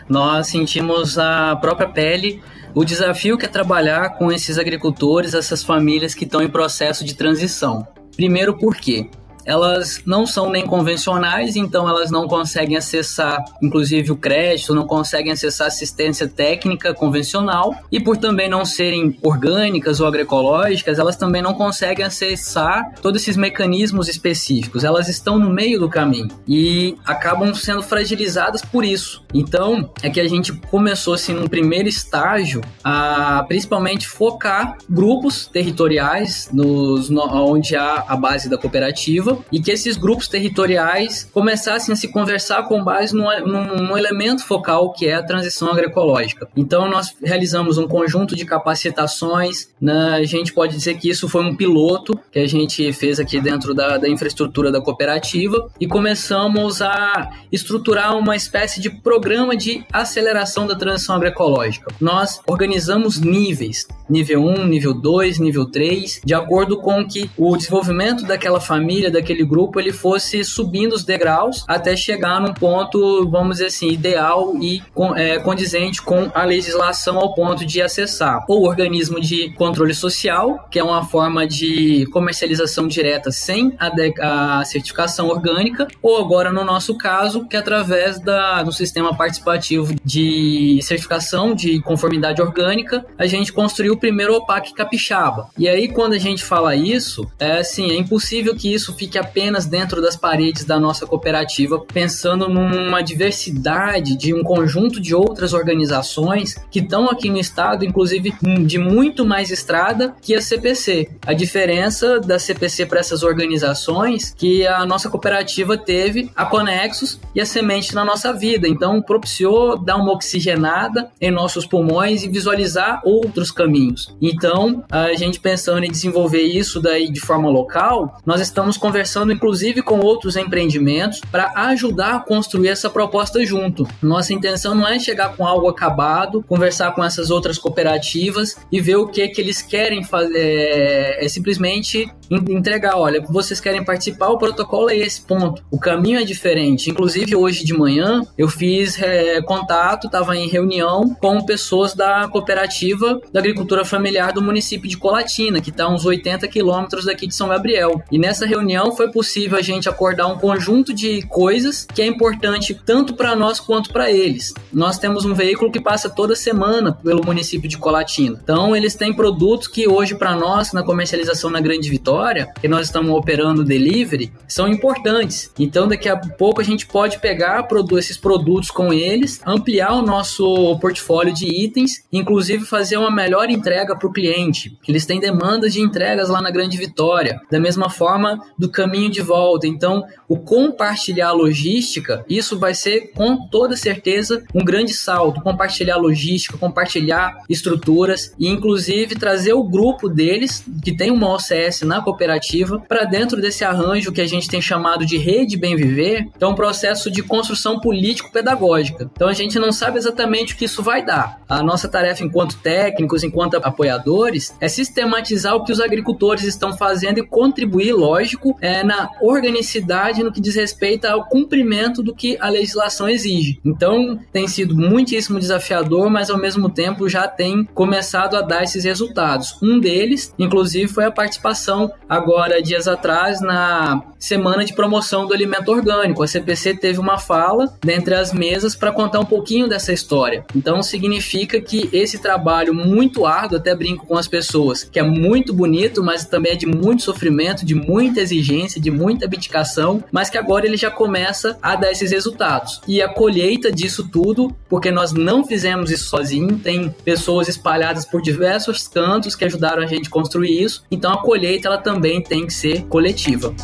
nós 0.09 0.47
sentimos 0.47 1.19
a 1.19 1.57
própria 1.57 1.89
pele 1.89 2.43
o 2.75 2.85
desafio 2.85 3.39
que 3.39 3.47
é 3.47 3.49
trabalhar 3.49 4.11
com 4.11 4.33
esses 4.33 4.59
agricultores, 4.59 5.33
essas 5.33 5.63
famílias 5.63 6.13
que 6.13 6.25
estão 6.25 6.43
em 6.43 6.49
processo 6.49 7.05
de 7.05 7.15
transição. 7.15 7.87
Primeiro 8.17 8.59
porque 8.59 9.11
elas 9.45 10.01
não 10.07 10.27
são 10.27 10.51
nem 10.51 10.67
convencionais, 10.67 11.57
então 11.57 11.89
elas 11.89 12.11
não 12.11 12.27
conseguem 12.27 12.77
acessar, 12.77 13.45
inclusive, 13.63 14.13
o 14.13 14.17
crédito, 14.17 14.75
não 14.75 14.87
conseguem 14.87 15.33
acessar 15.33 15.67
assistência 15.67 16.27
técnica 16.29 16.95
convencional, 16.95 17.75
e 17.91 18.01
por 18.01 18.17
também 18.17 18.49
não 18.49 18.65
serem 18.65 19.19
orgânicas 19.23 20.01
ou 20.01 20.07
agroecológicas, 20.07 20.99
elas 20.99 21.17
também 21.17 21.43
não 21.43 21.55
conseguem 21.55 22.05
acessar 22.05 22.95
todos 23.01 23.23
esses 23.23 23.37
mecanismos 23.37 24.09
específicos. 24.09 24.85
Elas 24.85 25.09
estão 25.09 25.39
no 25.39 25.51
meio 25.51 25.79
do 25.79 25.89
caminho 25.89 26.29
e 26.47 26.97
acabam 27.05 27.55
sendo 27.55 27.83
fragilizadas 27.83 28.63
por 28.63 28.85
isso. 28.85 29.23
Então, 29.33 29.91
é 30.03 30.09
que 30.09 30.21
a 30.21 30.29
gente 30.29 30.53
começou, 30.53 31.15
assim, 31.15 31.33
num 31.33 31.47
primeiro 31.47 31.89
estágio, 31.89 32.61
a 32.83 33.45
principalmente 33.47 34.07
focar 34.07 34.79
grupos 34.89 35.47
territoriais 35.47 36.49
nos, 36.53 37.11
no, 37.11 37.23
onde 37.23 37.77
há 37.77 38.05
a 38.07 38.17
base 38.17 38.49
da 38.49 38.57
cooperativa 38.57 39.34
e 39.51 39.61
que 39.61 39.71
esses 39.71 39.97
grupos 39.97 40.29
territoriais 40.29 41.29
começassem 41.33 41.93
a 41.93 41.97
se 41.97 42.09
conversar 42.09 42.65
com 42.65 42.83
base 42.83 43.15
num, 43.15 43.25
num, 43.47 43.77
num 43.77 43.99
elemento 43.99 44.45
focal 44.45 44.93
que 44.93 45.07
é 45.07 45.15
a 45.15 45.23
transição 45.23 45.71
agroecológica. 45.71 46.49
Então, 46.57 46.89
nós 46.89 47.15
realizamos 47.23 47.79
um 47.79 47.87
conjunto 47.87 48.37
de 48.37 48.45
capacitações, 48.45 49.69
né? 49.81 50.15
a 50.15 50.25
gente 50.25 50.53
pode 50.53 50.77
dizer 50.77 50.95
que 50.99 51.09
isso 51.09 51.29
foi 51.29 51.43
um 51.43 51.55
piloto 51.55 52.19
que 52.31 52.39
a 52.39 52.47
gente 52.47 52.93
fez 52.93 53.19
aqui 53.19 53.41
dentro 53.41 53.75
da, 53.75 53.99
da 53.99 54.09
infraestrutura 54.09 54.71
da 54.71 54.81
cooperativa 54.81 55.69
e 55.81 55.87
começamos 55.87 56.83
a 56.83 57.31
estruturar 57.51 58.17
uma 58.17 58.37
espécie 58.37 58.81
de 58.81 58.91
programa 58.91 59.57
de 59.57 59.85
aceleração 59.93 60.67
da 60.67 60.75
transição 60.75 61.17
agroecológica. 61.17 61.93
Nós 62.01 62.41
organizamos 62.47 63.21
níveis, 63.21 63.87
nível 64.09 64.43
1, 64.43 64.67
nível 64.67 64.95
2, 64.95 65.39
nível 65.39 65.67
3, 65.67 66.21
de 66.25 66.35
acordo 66.35 66.79
com 66.79 67.07
que 67.07 67.31
o 67.37 67.57
desenvolvimento 67.57 68.25
daquela 68.25 68.61
família, 68.61 69.11
daquele 69.25 69.45
grupo, 69.45 69.81
ele 69.81 69.93
fosse 69.93 70.45
subindo 70.45 70.93
os 70.93 71.03
degraus 71.03 71.65
até 71.67 71.97
chegar 71.97 72.41
num 72.41 72.53
ponto, 72.53 73.27
vamos 73.29 73.57
dizer 73.57 73.67
assim, 73.67 73.89
ideal 73.89 74.55
e 74.61 74.83
é, 75.17 75.39
condizente 75.39 76.03
com 76.03 76.31
a 76.35 76.45
legislação 76.45 77.19
ao 77.19 77.35
ponto 77.35 77.65
de 77.65 77.81
acessar 77.81 78.45
ou 78.47 78.67
organismo 78.67 79.19
de 79.19 79.51
controle 79.55 79.95
social, 79.95 80.69
que 80.71 80.79
é 80.79 80.85
uma 80.85 81.05
forma 81.05 81.47
de 81.47 82.07
comercialização 82.13 82.87
direta 82.87 83.31
sem 83.31 83.75
a, 83.79 84.61
a 84.61 84.65
certificação 84.65 85.29
orgânica, 85.29 85.89
ou 86.03 86.19
agora 86.19 86.53
no 86.53 86.65
nosso 86.65 86.97
caso, 86.97 87.47
que 87.47 87.57
é 87.57 87.59
através 87.59 88.21
da, 88.21 88.63
do 88.63 88.73
sistema 88.73 89.17
participativo 89.17 89.95
de 90.05 90.79
certificação 90.83 91.55
de 91.55 91.81
conformidade 91.81 92.43
orgânica, 92.43 93.05
a 93.17 93.27
gente 93.27 93.53
construiu 93.53 93.95
o 93.95 93.99
primeiro 93.99 94.35
OPAC 94.35 94.75
capixaba. 94.75 95.49
E 95.57 95.69
aí, 95.69 95.89
quando 95.89 96.13
a 96.13 96.19
gente 96.19 96.45
fala 96.45 96.77
isso, 96.77 97.27
é 97.39 97.59
assim, 97.59 97.91
é 97.91 97.97
impossível 97.97 98.55
que 98.55 98.73
isso 98.73 98.93
fique 98.95 99.14
apenas 99.19 99.67
dentro 99.67 100.01
das 100.01 100.17
paredes 100.17 100.65
da 100.65 100.79
nossa 100.79 101.07
cooperativa, 101.07 101.81
pensando 101.93 102.49
numa 102.49 103.03
diversidade 103.03 104.17
de 104.17 104.35
um 104.35 104.43
conjunto 104.43 105.01
de 105.01 105.15
outras 105.15 105.53
organizações 105.53 106.57
que 106.71 106.81
estão 106.81 107.09
aqui 107.09 107.31
no 107.31 107.39
estado, 107.39 107.85
inclusive 107.85 108.35
de 108.67 108.79
muito 108.79 109.25
mais 109.25 109.51
estrada 109.51 110.15
que 110.21 110.35
a 110.35 110.41
CPC. 110.41 111.11
A 111.27 111.33
diferença 111.33 112.21
da 112.21 112.39
CPC 112.39 112.87
para 112.87 113.01
essas 113.01 113.23
organizações 113.23 114.35
que 114.37 114.67
a 114.67 114.85
nossa 114.85 115.09
cooperativa 115.09 115.77
teve 115.77 116.31
a 116.35 116.45
Conexos 116.45 117.21
e 117.35 117.41
a 117.41 117.47
Semente 117.47 117.95
na 117.95 118.05
nossa 118.05 118.33
vida. 118.33 118.69
Então, 118.69 119.01
propiciou 119.01 119.79
dar 119.79 119.97
uma 119.97 120.13
oxigenada 120.13 121.11
em 121.21 121.31
nossos 121.31 121.67
pulmões 121.67 122.23
e 122.23 122.29
visualizar 122.29 123.01
outros 123.05 123.51
caminhos. 123.51 124.15
Então, 124.21 124.85
a 124.91 125.15
gente 125.15 125.41
pensando 125.41 125.85
em 125.85 125.91
desenvolver 125.91 126.43
isso 126.43 126.81
daí 126.81 127.11
de 127.11 127.21
forma 127.21 127.49
local, 127.49 128.19
nós 128.25 128.41
estamos 128.41 128.77
conversando 128.77 129.04
inclusive 129.33 129.83
com 129.83 130.01
outros 130.01 130.37
empreendimentos 130.37 131.21
para 131.31 131.53
ajudar 131.69 132.17
a 132.17 132.21
construir 132.21 132.69
essa 132.69 132.89
proposta 132.89 133.45
junto. 133.45 133.87
Nossa 134.03 134.33
intenção 134.33 134.75
não 134.75 134.87
é 134.87 134.99
chegar 134.99 135.37
com 135.37 135.47
algo 135.47 135.69
acabado, 135.69 136.43
conversar 136.47 136.93
com 136.93 137.05
essas 137.05 137.31
outras 137.31 137.59
cooperativas 137.59 138.57
e 138.71 138.81
ver 138.81 138.97
o 138.97 139.07
que 139.07 139.29
que 139.29 139.41
eles 139.41 139.63
querem 139.63 140.05
fazer, 140.05 140.39
é, 140.39 141.25
é 141.25 141.29
simplesmente 141.29 142.09
entregar, 142.31 142.97
olha, 142.97 143.21
vocês 143.21 143.61
querem 143.61 143.85
participar, 143.85 144.29
o 144.29 144.39
protocolo 144.39 144.91
é 144.91 144.97
esse 144.97 145.21
ponto. 145.21 145.63
O 145.71 145.79
caminho 145.79 146.19
é 146.19 146.25
diferente. 146.25 146.91
Inclusive 146.91 147.37
hoje 147.37 147.65
de 147.65 147.75
manhã 147.75 148.23
eu 148.37 148.49
fiz 148.49 149.01
é, 149.01 149.41
contato, 149.43 150.07
estava 150.07 150.37
em 150.37 150.49
reunião 150.49 151.15
com 151.21 151.45
pessoas 151.45 151.95
da 151.95 152.29
cooperativa 152.29 153.21
da 153.33 153.41
agricultura 153.41 153.85
familiar 153.85 154.33
do 154.33 154.43
município 154.43 154.89
de 154.89 154.97
Colatina, 154.97 155.61
que 155.61 155.71
está 155.71 155.89
uns 155.89 156.05
80 156.05 156.47
quilômetros 156.49 157.05
daqui 157.05 157.27
de 157.27 157.35
São 157.35 157.49
Gabriel. 157.49 158.03
E 158.11 158.19
nessa 158.19 158.47
reunião 158.47 158.84
foi 158.93 159.11
possível 159.11 159.59
a 159.59 159.63
gente 159.63 159.89
acordar 159.89 160.27
um 160.27 160.39
conjunto 160.39 160.93
de 160.93 161.23
coisas 161.29 161.87
que 161.93 162.03
é 162.03 162.07
importante 162.07 162.79
tanto 162.85 163.15
para 163.15 163.35
nós 163.37 163.61
quanto 163.61 163.93
para 163.93 164.11
eles. 164.11 164.53
Nós 164.73 164.99
temos 164.99 165.25
um 165.25 165.35
veículo 165.35 165.71
que 165.71 165.81
passa 165.81 166.09
toda 166.09 166.35
semana 166.35 166.93
pelo 166.93 167.25
município 167.25 167.69
de 167.69 167.79
Colatina. 167.79 168.41
Então, 168.43 168.75
eles 168.75 168.95
têm 168.95 169.13
produtos 169.13 169.69
que 169.69 169.89
hoje 169.89 170.15
para 170.15 170.35
nós, 170.35 170.73
na 170.73 170.83
comercialização 170.83 171.51
na 171.51 171.61
Grande 171.61 171.89
Vitória, 171.89 172.49
que 172.61 172.69
nós 172.69 172.87
estamos 172.87 173.15
operando 173.15 173.65
delivery, 173.65 174.33
são 174.49 174.69
importantes. 174.69 175.51
Então, 175.59 175.87
daqui 175.89 176.09
a 176.09 176.17
pouco 176.17 176.61
a 176.61 176.65
gente 176.65 176.87
pode 176.87 177.19
pegar 177.19 177.67
esses 177.99 178.17
produtos 178.17 178.71
com 178.71 178.93
eles, 178.93 179.41
ampliar 179.47 179.95
o 179.95 180.03
nosso 180.03 180.79
portfólio 180.79 181.33
de 181.33 181.47
itens, 181.47 182.05
inclusive 182.13 182.65
fazer 182.65 182.97
uma 182.97 183.11
melhor 183.11 183.51
entrega 183.51 183.97
para 183.97 184.09
o 184.09 184.13
cliente. 184.13 184.79
Eles 184.87 185.07
têm 185.07 185.21
demandas 185.21 185.73
de 185.73 185.81
entregas 185.81 186.29
lá 186.29 186.41
na 186.41 186.51
Grande 186.51 186.77
Vitória, 186.77 187.41
da 187.51 187.61
mesma 187.61 187.89
forma 187.89 188.41
do 188.59 188.71
caminho 188.75 189.11
de 189.11 189.23
volta. 189.23 189.67
Então, 189.67 190.05
o 190.29 190.39
compartilhar 190.39 191.33
logística, 191.33 192.25
isso 192.29 192.59
vai 192.59 192.75
ser 192.75 193.13
com 193.15 193.47
toda 193.49 193.77
certeza 193.77 194.43
um 194.55 194.65
grande 194.65 194.93
salto. 194.93 195.41
Compartilhar 195.41 195.97
logística, 195.97 196.59
compartilhar 196.59 197.43
estruturas 197.49 198.35
e, 198.39 198.49
inclusive, 198.49 199.15
trazer 199.15 199.53
o 199.53 199.65
grupo 199.65 200.09
deles, 200.09 200.65
que 200.83 200.97
tem 200.97 201.11
uma 201.11 201.33
OCS 201.35 201.83
na 201.83 202.01
cooperativa, 202.01 202.81
para 202.81 203.05
dentro 203.05 203.41
desse 203.41 203.65
arranjo 203.65 204.13
que 204.13 204.21
a 204.21 204.27
gente 204.27 204.49
tem 204.49 204.61
chamado 204.61 205.07
de 205.07 205.17
Rede 205.17 205.57
Bem 205.57 205.77
Viver, 205.77 206.29
é 206.39 206.47
um 206.47 206.55
processo 206.55 207.11
de 207.11 207.23
construção 207.23 207.81
político-pedagógica. 207.81 209.11
Então, 209.15 209.29
a 209.29 209.33
gente 209.33 209.59
não 209.59 209.73
sabe 209.73 209.99
exatamente 209.99 210.55
o 210.55 210.57
que 210.57 210.65
isso 210.65 210.83
vai 210.83 211.05
dar. 211.05 211.41
A 211.49 211.63
nossa 211.63 211.89
tarefa 211.89 212.25
enquanto 212.25 212.57
técnicos, 212.59 213.23
enquanto 213.23 213.55
apoiadores 213.57 214.55
é 214.61 214.69
sistematizar 214.69 215.55
o 215.55 215.65
que 215.65 215.73
os 215.73 215.81
agricultores 215.81 216.45
estão 216.45 216.77
fazendo 216.77 217.19
e 217.19 217.27
contribuir, 217.27 217.93
lógico, 217.93 218.57
é, 218.65 218.83
na 218.83 219.11
organicidade 219.21 220.23
no 220.23 220.33
que 220.33 220.41
diz 220.41 220.55
respeito 220.55 221.05
ao 221.05 221.27
cumprimento 221.27 222.03
do 222.03 222.15
que 222.15 222.39
a 222.41 222.49
legislação 222.49 223.07
exige. 223.07 223.61
Então, 223.63 224.19
tem 224.33 224.49
sido 224.49 224.75
muitíssimo 224.75 225.39
desafiador, 225.39 226.09
mas 226.09 226.31
ao 226.31 226.39
mesmo 226.39 226.71
tempo 226.71 227.07
já 227.07 227.29
tem 227.29 227.67
começado 227.75 228.39
a 228.39 228.41
dar 228.41 228.63
esses 228.63 228.83
resultados. 228.85 229.59
Um 229.63 229.79
deles, 229.79 230.35
inclusive, 230.39 230.89
foi 230.89 231.05
a 231.05 231.11
participação 231.11 231.93
agora 232.09 232.63
dias 232.63 232.89
atrás 232.89 233.43
na 233.43 234.03
semana 234.25 234.65
de 234.65 234.73
promoção 234.73 235.27
do 235.27 235.35
alimento 235.35 235.71
orgânico. 235.71 236.23
A 236.23 236.27
CPC 236.27 236.79
teve 236.79 236.99
uma 236.99 237.19
fala 237.19 237.75
dentre 237.85 238.15
as 238.15 238.33
mesas 238.33 238.75
para 238.75 238.91
contar 238.91 239.21
um 239.21 239.25
pouquinho 239.25 239.69
dessa 239.69 239.93
história. 239.93 240.47
Então 240.57 240.83
significa 240.83 241.61
que 241.61 241.91
esse 241.93 242.19
trabalho 242.19 242.73
muito 242.73 243.27
árduo, 243.27 243.59
até 243.59 243.75
brinco 243.75 244.07
com 244.07 244.17
as 244.17 244.27
pessoas, 244.27 244.85
que 244.85 244.99
é 244.99 245.03
muito 245.03 245.53
bonito, 245.53 246.03
mas 246.03 246.25
também 246.25 246.53
é 246.53 246.57
de 246.57 246.67
muito 246.67 247.03
sofrimento, 247.03 247.67
de 247.67 247.75
muita 247.75 248.21
exigência, 248.21 248.54
de 248.81 248.91
muita 248.91 249.27
abdicação, 249.27 250.03
mas 250.11 250.31
que 250.31 250.39
agora 250.39 250.67
ele 250.67 250.77
já 250.77 250.91
começa 250.91 251.59
a 251.63 251.77
dar 251.77 251.91
esses 251.91 252.11
resultados. 252.11 252.81
E 252.87 253.03
a 253.03 253.09
colheita 253.09 253.71
disso 253.71 254.09
tudo, 254.09 254.55
porque 254.69 254.91
nós 254.91 255.13
não 255.13 255.45
fizemos 255.45 255.91
isso 255.91 256.05
sozinho, 256.09 256.59
tem 256.59 256.91
pessoas 257.05 257.49
espalhadas 257.49 258.05
por 258.05 258.23
diversos 258.23 258.87
cantos 258.89 259.35
que 259.35 259.45
ajudaram 259.45 259.83
a 259.83 259.87
gente 259.87 260.09
a 260.09 260.11
construir 260.11 260.63
isso. 260.63 260.85
Então 260.91 261.13
a 261.13 261.23
colheita 261.23 261.69
ela 261.69 261.79
também 261.79 262.23
tem 262.23 262.47
que 262.47 262.53
ser 262.53 262.85
coletiva. 262.85 263.55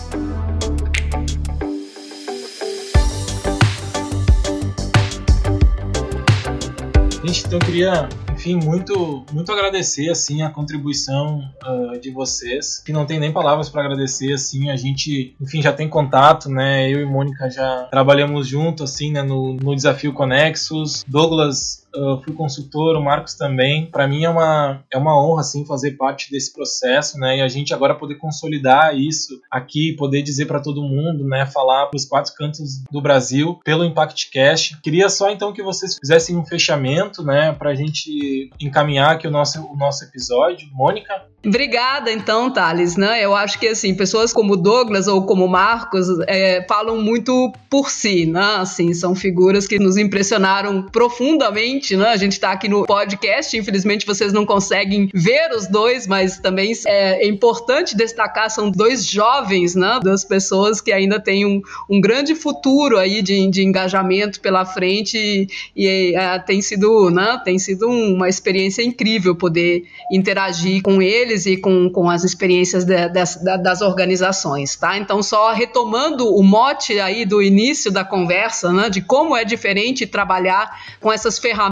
Gente, 7.24 7.46
então 7.46 7.58
queria, 7.58 8.08
enfim, 8.40 8.56
muito, 8.56 9.22
muito 9.32 9.52
agradecer 9.52 10.08
assim 10.08 10.40
a 10.40 10.48
contribuição 10.48 11.42
uh, 11.62 12.00
de 12.00 12.10
vocês. 12.10 12.78
Que 12.78 12.90
não 12.90 13.04
tem 13.04 13.20
nem 13.20 13.30
palavras 13.30 13.68
para 13.68 13.82
agradecer 13.82 14.32
assim. 14.32 14.70
A 14.70 14.76
gente, 14.76 15.36
enfim, 15.38 15.60
já 15.60 15.74
tem 15.74 15.86
contato, 15.86 16.48
né? 16.48 16.90
Eu 16.90 17.02
e 17.02 17.04
Mônica 17.04 17.50
já 17.50 17.86
trabalhamos 17.90 18.48
junto 18.48 18.84
assim, 18.84 19.12
né, 19.12 19.22
no, 19.22 19.52
no 19.52 19.76
desafio 19.76 20.14
Conexos. 20.14 21.04
Douglas 21.06 21.86
Uh, 21.94 22.22
fui 22.22 22.32
consultor, 22.32 22.96
o 22.96 23.02
Marcos 23.02 23.34
também. 23.34 23.86
Para 23.86 24.06
mim 24.06 24.24
é 24.24 24.30
uma, 24.30 24.84
é 24.92 24.96
uma 24.96 25.20
honra 25.20 25.40
assim 25.40 25.64
fazer 25.64 25.92
parte 25.92 26.30
desse 26.30 26.52
processo, 26.52 27.18
né? 27.18 27.38
E 27.38 27.40
a 27.40 27.48
gente 27.48 27.74
agora 27.74 27.94
poder 27.94 28.16
consolidar 28.16 28.96
isso 28.96 29.40
aqui, 29.50 29.94
poder 29.96 30.22
dizer 30.22 30.46
para 30.46 30.60
todo 30.60 30.82
mundo, 30.82 31.24
né? 31.24 31.46
Falar 31.46 31.86
para 31.86 31.96
os 31.96 32.04
quatro 32.04 32.32
cantos 32.34 32.82
do 32.90 33.00
Brasil 33.00 33.58
pelo 33.64 33.84
Impact 33.84 34.30
Cash. 34.30 34.78
Queria 34.82 35.08
só 35.08 35.30
então 35.30 35.52
que 35.52 35.62
vocês 35.62 35.96
fizessem 35.98 36.36
um 36.36 36.46
fechamento, 36.46 37.24
né? 37.24 37.52
Para 37.52 37.70
a 37.70 37.74
gente 37.74 38.50
encaminhar 38.60 39.12
aqui 39.12 39.26
o 39.26 39.30
nosso, 39.30 39.60
o 39.60 39.76
nosso 39.76 40.04
episódio. 40.04 40.68
Mônica? 40.72 41.12
Obrigada, 41.44 42.12
então, 42.12 42.52
Thales. 42.52 42.96
Né? 42.96 43.24
Eu 43.24 43.34
acho 43.34 43.58
que 43.58 43.68
assim, 43.68 43.94
pessoas 43.94 44.32
como 44.32 44.56
Douglas 44.56 45.06
ou 45.06 45.24
como 45.24 45.48
Marcos 45.48 46.06
é, 46.26 46.64
falam 46.68 47.00
muito 47.00 47.52
por 47.68 47.90
si, 47.90 48.26
né? 48.26 48.56
Assim, 48.58 48.92
são 48.92 49.14
figuras 49.14 49.66
que 49.66 49.78
nos 49.78 49.96
impressionaram 49.96 50.82
profundamente. 50.82 51.79
Né? 51.96 52.08
A 52.08 52.16
gente 52.16 52.32
está 52.32 52.52
aqui 52.52 52.68
no 52.68 52.84
podcast, 52.84 53.56
infelizmente 53.56 54.06
vocês 54.06 54.32
não 54.32 54.44
conseguem 54.44 55.08
ver 55.14 55.50
os 55.54 55.66
dois, 55.66 56.06
mas 56.06 56.38
também 56.38 56.72
é, 56.86 57.26
importante 57.26 57.96
destacar, 57.96 58.50
são 58.50 58.70
dois 58.70 59.04
jovens, 59.06 59.74
né? 59.74 59.98
Duas 60.02 60.24
pessoas 60.24 60.80
que 60.80 60.92
ainda 60.92 61.18
têm 61.18 61.46
um, 61.46 61.62
um 61.88 62.00
grande 62.00 62.34
futuro 62.34 62.98
aí 62.98 63.22
de, 63.22 63.48
de 63.48 63.62
engajamento 63.62 64.40
pela 64.40 64.64
frente 64.64 65.16
e, 65.16 65.46
e 65.74 66.14
é, 66.14 66.38
tem 66.38 66.60
sido, 66.60 67.10
né? 67.10 67.40
Tem 67.44 67.58
sido 67.58 67.88
uma 67.88 68.28
experiência 68.28 68.82
incrível 68.82 69.34
poder 69.34 69.84
interagir 70.12 70.82
com 70.82 71.00
eles 71.00 71.46
e 71.46 71.56
com, 71.56 71.88
com 71.90 72.10
as 72.10 72.24
experiências 72.24 72.84
de, 72.84 73.08
de, 73.08 73.62
das 73.62 73.80
organizações, 73.80 74.76
tá? 74.76 74.98
Então, 74.98 75.22
só 75.22 75.52
retomando 75.52 76.28
o 76.28 76.42
mote 76.42 77.00
aí 77.00 77.24
do 77.24 77.40
início 77.40 77.90
da 77.90 78.04
conversa, 78.04 78.72
né, 78.72 78.90
de 78.90 79.00
como 79.00 79.36
é 79.36 79.44
diferente 79.44 80.06
trabalhar 80.06 80.70
com 81.00 81.12
essas 81.12 81.38
ferramentas 81.38 81.69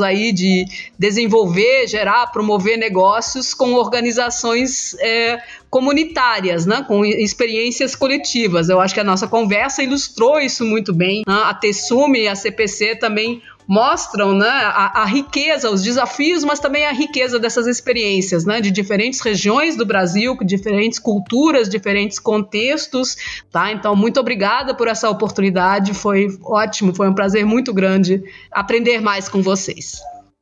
aí 0.00 0.32
de 0.32 0.64
desenvolver, 0.98 1.86
gerar, 1.86 2.26
promover 2.28 2.76
negócios 2.78 3.54
com 3.54 3.74
organizações 3.74 4.94
é, 5.00 5.40
comunitárias, 5.70 6.66
né, 6.66 6.84
com 6.86 7.02
experiências 7.02 7.96
coletivas. 7.96 8.68
Eu 8.68 8.78
acho 8.78 8.92
que 8.92 9.00
a 9.00 9.04
nossa 9.04 9.26
conversa 9.26 9.82
ilustrou 9.82 10.38
isso 10.38 10.66
muito 10.66 10.92
bem. 10.92 11.22
Né? 11.26 11.34
A 11.44 11.54
Tessume 11.54 12.24
e 12.24 12.28
a 12.28 12.34
CPC 12.34 12.96
também 12.96 13.42
mostram 13.66 14.34
né, 14.34 14.46
a, 14.48 15.02
a, 15.02 15.04
riqueza, 15.04 15.70
os 15.70 15.82
desafios, 15.82 16.44
mas 16.44 16.60
também 16.60 16.86
a 16.86 16.92
riqueza 16.92 17.38
dessas 17.38 17.66
experiências, 17.66 18.44
né, 18.44 18.60
de 18.60 18.70
diferentes 18.70 19.20
regiões 19.20 19.76
do 19.76 19.86
Brasil, 19.86 20.36
com 20.36 20.44
diferentes 20.44 20.98
culturas, 20.98 21.68
diferentes 21.68 22.18
contextos, 22.18 23.16
tá? 23.50 23.72
Então, 23.72 23.94
muito 23.94 24.18
obrigada 24.20 24.74
por 24.74 24.88
essa 24.88 25.08
oportunidade, 25.08 25.94
foi 25.94 26.28
ótimo, 26.42 26.94
foi 26.94 27.08
um 27.08 27.14
prazer 27.14 27.44
muito 27.44 27.72
grande 27.72 28.22
aprender 28.50 29.00
mais 29.00 29.28
com 29.28 29.42
vocês. 29.42 30.00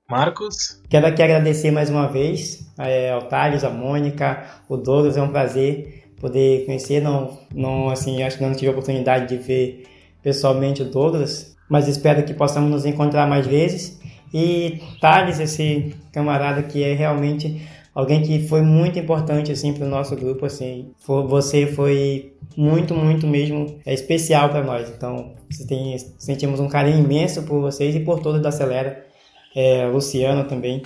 Marcos? 0.08 0.80
Quero 0.88 1.06
aqui 1.06 1.22
agradecer 1.22 1.70
mais 1.70 1.88
uma 1.88 2.08
vez 2.08 2.68
é, 2.76 3.12
ao 3.12 3.22
Thales, 3.28 3.62
a 3.62 3.70
Mônica, 3.70 4.44
o 4.68 4.76
Douglas, 4.76 5.16
é 5.16 5.22
um 5.22 5.28
prazer 5.28 6.00
poder 6.20 6.66
conhecer, 6.66 7.00
não, 7.00 7.38
não 7.54 7.88
assim, 7.88 8.22
acho 8.22 8.36
que 8.36 8.44
não 8.44 8.52
tive 8.52 8.68
a 8.68 8.70
oportunidade 8.72 9.28
de 9.28 9.36
ver 9.42 9.86
pessoalmente 10.22 10.82
o 10.82 10.84
Douglas, 10.84 11.56
mas 11.70 11.86
espero 11.86 12.24
que 12.24 12.34
possamos 12.34 12.68
nos 12.70 12.84
encontrar 12.84 13.28
mais 13.28 13.46
vezes. 13.46 14.00
E 14.34 14.80
Thales, 15.00 15.38
esse 15.38 15.94
camarada 16.12 16.62
que 16.64 16.82
é 16.82 16.94
realmente 16.94 17.62
alguém 17.94 18.22
que 18.22 18.46
foi 18.48 18.60
muito 18.60 18.98
importante 18.98 19.52
assim 19.52 19.72
para 19.72 19.86
o 19.86 19.88
nosso 19.88 20.16
grupo, 20.16 20.46
assim, 20.46 20.90
você 21.06 21.66
foi 21.66 22.34
muito, 22.56 22.94
muito 22.94 23.26
mesmo 23.26 23.78
é 23.86 23.94
especial 23.94 24.48
para 24.48 24.64
nós. 24.64 24.90
Então, 24.90 25.34
tem, 25.68 25.96
sentimos 26.18 26.58
um 26.58 26.68
carinho 26.68 27.04
imenso 27.04 27.42
por 27.44 27.60
vocês 27.60 27.94
e 27.94 28.00
por 28.00 28.20
todos 28.20 28.42
da 28.42 28.48
Acelera, 28.48 29.06
é, 29.54 29.86
Luciano 29.86 30.44
também. 30.44 30.82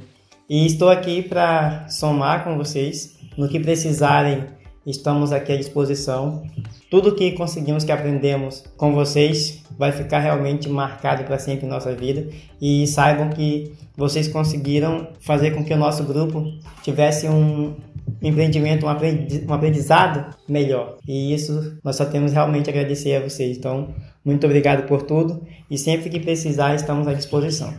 E 0.48 0.66
estou 0.66 0.90
aqui 0.90 1.22
para 1.22 1.88
somar 1.88 2.44
com 2.44 2.56
vocês 2.58 3.16
no 3.38 3.48
que 3.48 3.58
precisarem 3.58 4.44
estamos 4.86 5.32
aqui 5.32 5.52
à 5.52 5.56
disposição. 5.56 6.42
Tudo 6.94 7.12
que 7.12 7.32
conseguimos, 7.32 7.82
que 7.82 7.90
aprendemos 7.90 8.62
com 8.76 8.94
vocês, 8.94 9.64
vai 9.76 9.90
ficar 9.90 10.20
realmente 10.20 10.68
marcado 10.68 11.24
para 11.24 11.40
sempre 11.40 11.66
em 11.66 11.68
nossa 11.68 11.92
vida. 11.92 12.28
E 12.62 12.86
saibam 12.86 13.30
que 13.30 13.72
vocês 13.96 14.28
conseguiram 14.28 15.08
fazer 15.18 15.50
com 15.50 15.64
que 15.64 15.74
o 15.74 15.76
nosso 15.76 16.04
grupo 16.04 16.44
tivesse 16.84 17.26
um 17.26 17.74
empreendimento, 18.22 18.86
um 18.86 19.52
aprendizado 19.52 20.36
melhor. 20.48 20.98
E 21.04 21.34
isso 21.34 21.76
nós 21.82 21.96
só 21.96 22.04
temos 22.04 22.32
realmente 22.32 22.70
a 22.70 22.72
agradecer 22.72 23.16
a 23.16 23.28
vocês. 23.28 23.58
Então, 23.58 23.88
muito 24.24 24.46
obrigado 24.46 24.86
por 24.86 25.02
tudo 25.02 25.42
e 25.68 25.76
sempre 25.76 26.08
que 26.08 26.20
precisar, 26.20 26.76
estamos 26.76 27.08
à 27.08 27.12
disposição. 27.12 27.74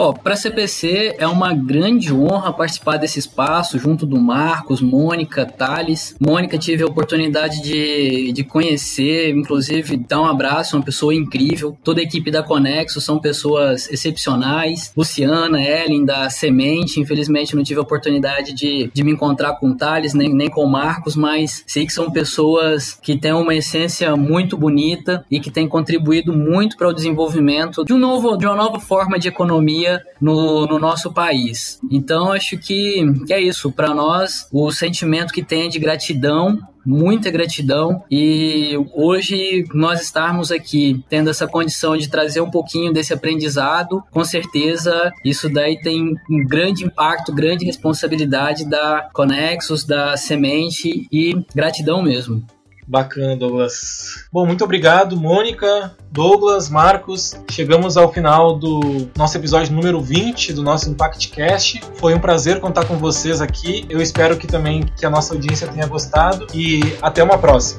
Ó, 0.00 0.10
oh, 0.10 0.14
para 0.14 0.34
a 0.34 0.36
CPC 0.36 1.16
é 1.18 1.26
uma 1.26 1.52
grande 1.52 2.14
honra 2.14 2.52
participar 2.52 2.98
desse 2.98 3.18
espaço 3.18 3.80
junto 3.80 4.06
do 4.06 4.16
Marcos, 4.16 4.80
Mônica, 4.80 5.44
Thales. 5.44 6.14
Mônica 6.20 6.56
tive 6.56 6.84
a 6.84 6.86
oportunidade 6.86 7.60
de, 7.60 8.30
de 8.30 8.44
conhecer, 8.44 9.30
inclusive 9.30 9.96
dar 9.96 10.20
um 10.20 10.26
abraço, 10.26 10.76
uma 10.76 10.84
pessoa 10.84 11.12
incrível. 11.12 11.76
Toda 11.82 11.98
a 11.98 12.04
equipe 12.04 12.30
da 12.30 12.44
Conexo 12.44 13.00
são 13.00 13.18
pessoas 13.18 13.90
excepcionais. 13.90 14.92
Luciana, 14.96 15.60
Ellen 15.60 16.04
da 16.04 16.30
Semente, 16.30 17.00
infelizmente 17.00 17.56
não 17.56 17.64
tive 17.64 17.80
a 17.80 17.82
oportunidade 17.82 18.54
de, 18.54 18.88
de 18.94 19.02
me 19.02 19.10
encontrar 19.10 19.54
com 19.54 19.76
Thales 19.76 20.14
nem, 20.14 20.32
nem 20.32 20.48
com 20.48 20.64
Marcos, 20.64 21.16
mas 21.16 21.64
sei 21.66 21.84
que 21.84 21.92
são 21.92 22.08
pessoas 22.08 22.96
que 23.02 23.18
têm 23.18 23.32
uma 23.32 23.52
essência 23.52 24.14
muito 24.14 24.56
bonita 24.56 25.26
e 25.28 25.40
que 25.40 25.50
têm 25.50 25.66
contribuído 25.66 26.32
muito 26.32 26.76
para 26.76 26.86
o 26.86 26.94
desenvolvimento 26.94 27.84
de, 27.84 27.92
um 27.92 27.98
novo, 27.98 28.36
de 28.36 28.46
uma 28.46 28.54
nova 28.54 28.78
forma 28.78 29.18
de 29.18 29.26
economia 29.26 29.87
no, 30.20 30.66
no 30.66 30.78
nosso 30.78 31.12
país. 31.12 31.78
Então, 31.90 32.32
acho 32.32 32.58
que, 32.58 33.04
que 33.26 33.32
é 33.32 33.40
isso. 33.40 33.70
Para 33.72 33.94
nós, 33.94 34.46
o 34.52 34.70
sentimento 34.70 35.32
que 35.32 35.42
tem 35.42 35.68
de 35.68 35.78
gratidão 35.78 36.58
muita 36.88 37.30
gratidão 37.30 38.02
e 38.10 38.74
hoje 38.94 39.66
nós 39.74 40.00
estarmos 40.00 40.50
aqui 40.50 41.04
tendo 41.06 41.28
essa 41.28 41.46
condição 41.46 41.94
de 41.98 42.08
trazer 42.08 42.40
um 42.40 42.50
pouquinho 42.50 42.90
desse 42.94 43.12
aprendizado, 43.12 44.02
com 44.10 44.24
certeza 44.24 45.12
isso 45.22 45.50
daí 45.50 45.78
tem 45.78 46.14
um 46.30 46.44
grande 46.46 46.84
impacto, 46.84 47.34
grande 47.34 47.66
responsabilidade 47.66 48.64
da 48.66 49.06
Conexus, 49.12 49.84
da 49.84 50.16
Semente 50.16 51.06
e 51.12 51.34
gratidão 51.54 52.02
mesmo. 52.02 52.42
Bacana, 52.88 53.36
Douglas. 53.36 54.26
Bom, 54.32 54.46
muito 54.46 54.64
obrigado, 54.64 55.14
Mônica, 55.14 55.94
Douglas, 56.10 56.70
Marcos. 56.70 57.36
Chegamos 57.50 57.98
ao 57.98 58.10
final 58.10 58.58
do 58.58 59.10
nosso 59.14 59.36
episódio 59.36 59.74
número 59.74 60.00
20 60.00 60.54
do 60.54 60.62
nosso 60.62 60.88
Impact 60.88 61.28
Cast. 61.28 61.82
Foi 61.96 62.14
um 62.14 62.18
prazer 62.18 62.60
contar 62.60 62.86
com 62.86 62.96
vocês 62.96 63.42
aqui. 63.42 63.84
Eu 63.90 64.00
espero 64.00 64.38
que 64.38 64.46
também 64.46 64.86
que 64.96 65.04
a 65.04 65.10
nossa 65.10 65.34
audiência 65.34 65.68
tenha 65.68 65.86
gostado 65.86 66.46
e 66.54 66.80
até 67.02 67.22
uma 67.22 67.36
próxima. 67.36 67.78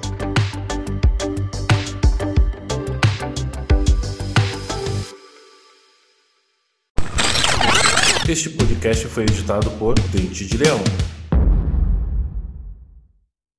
Este 8.28 8.52
podcast 8.52 9.08
foi 9.08 9.24
editado 9.24 9.72
por 9.72 9.96
Dente 10.12 10.46
de 10.46 10.56
Leão. 10.56 10.80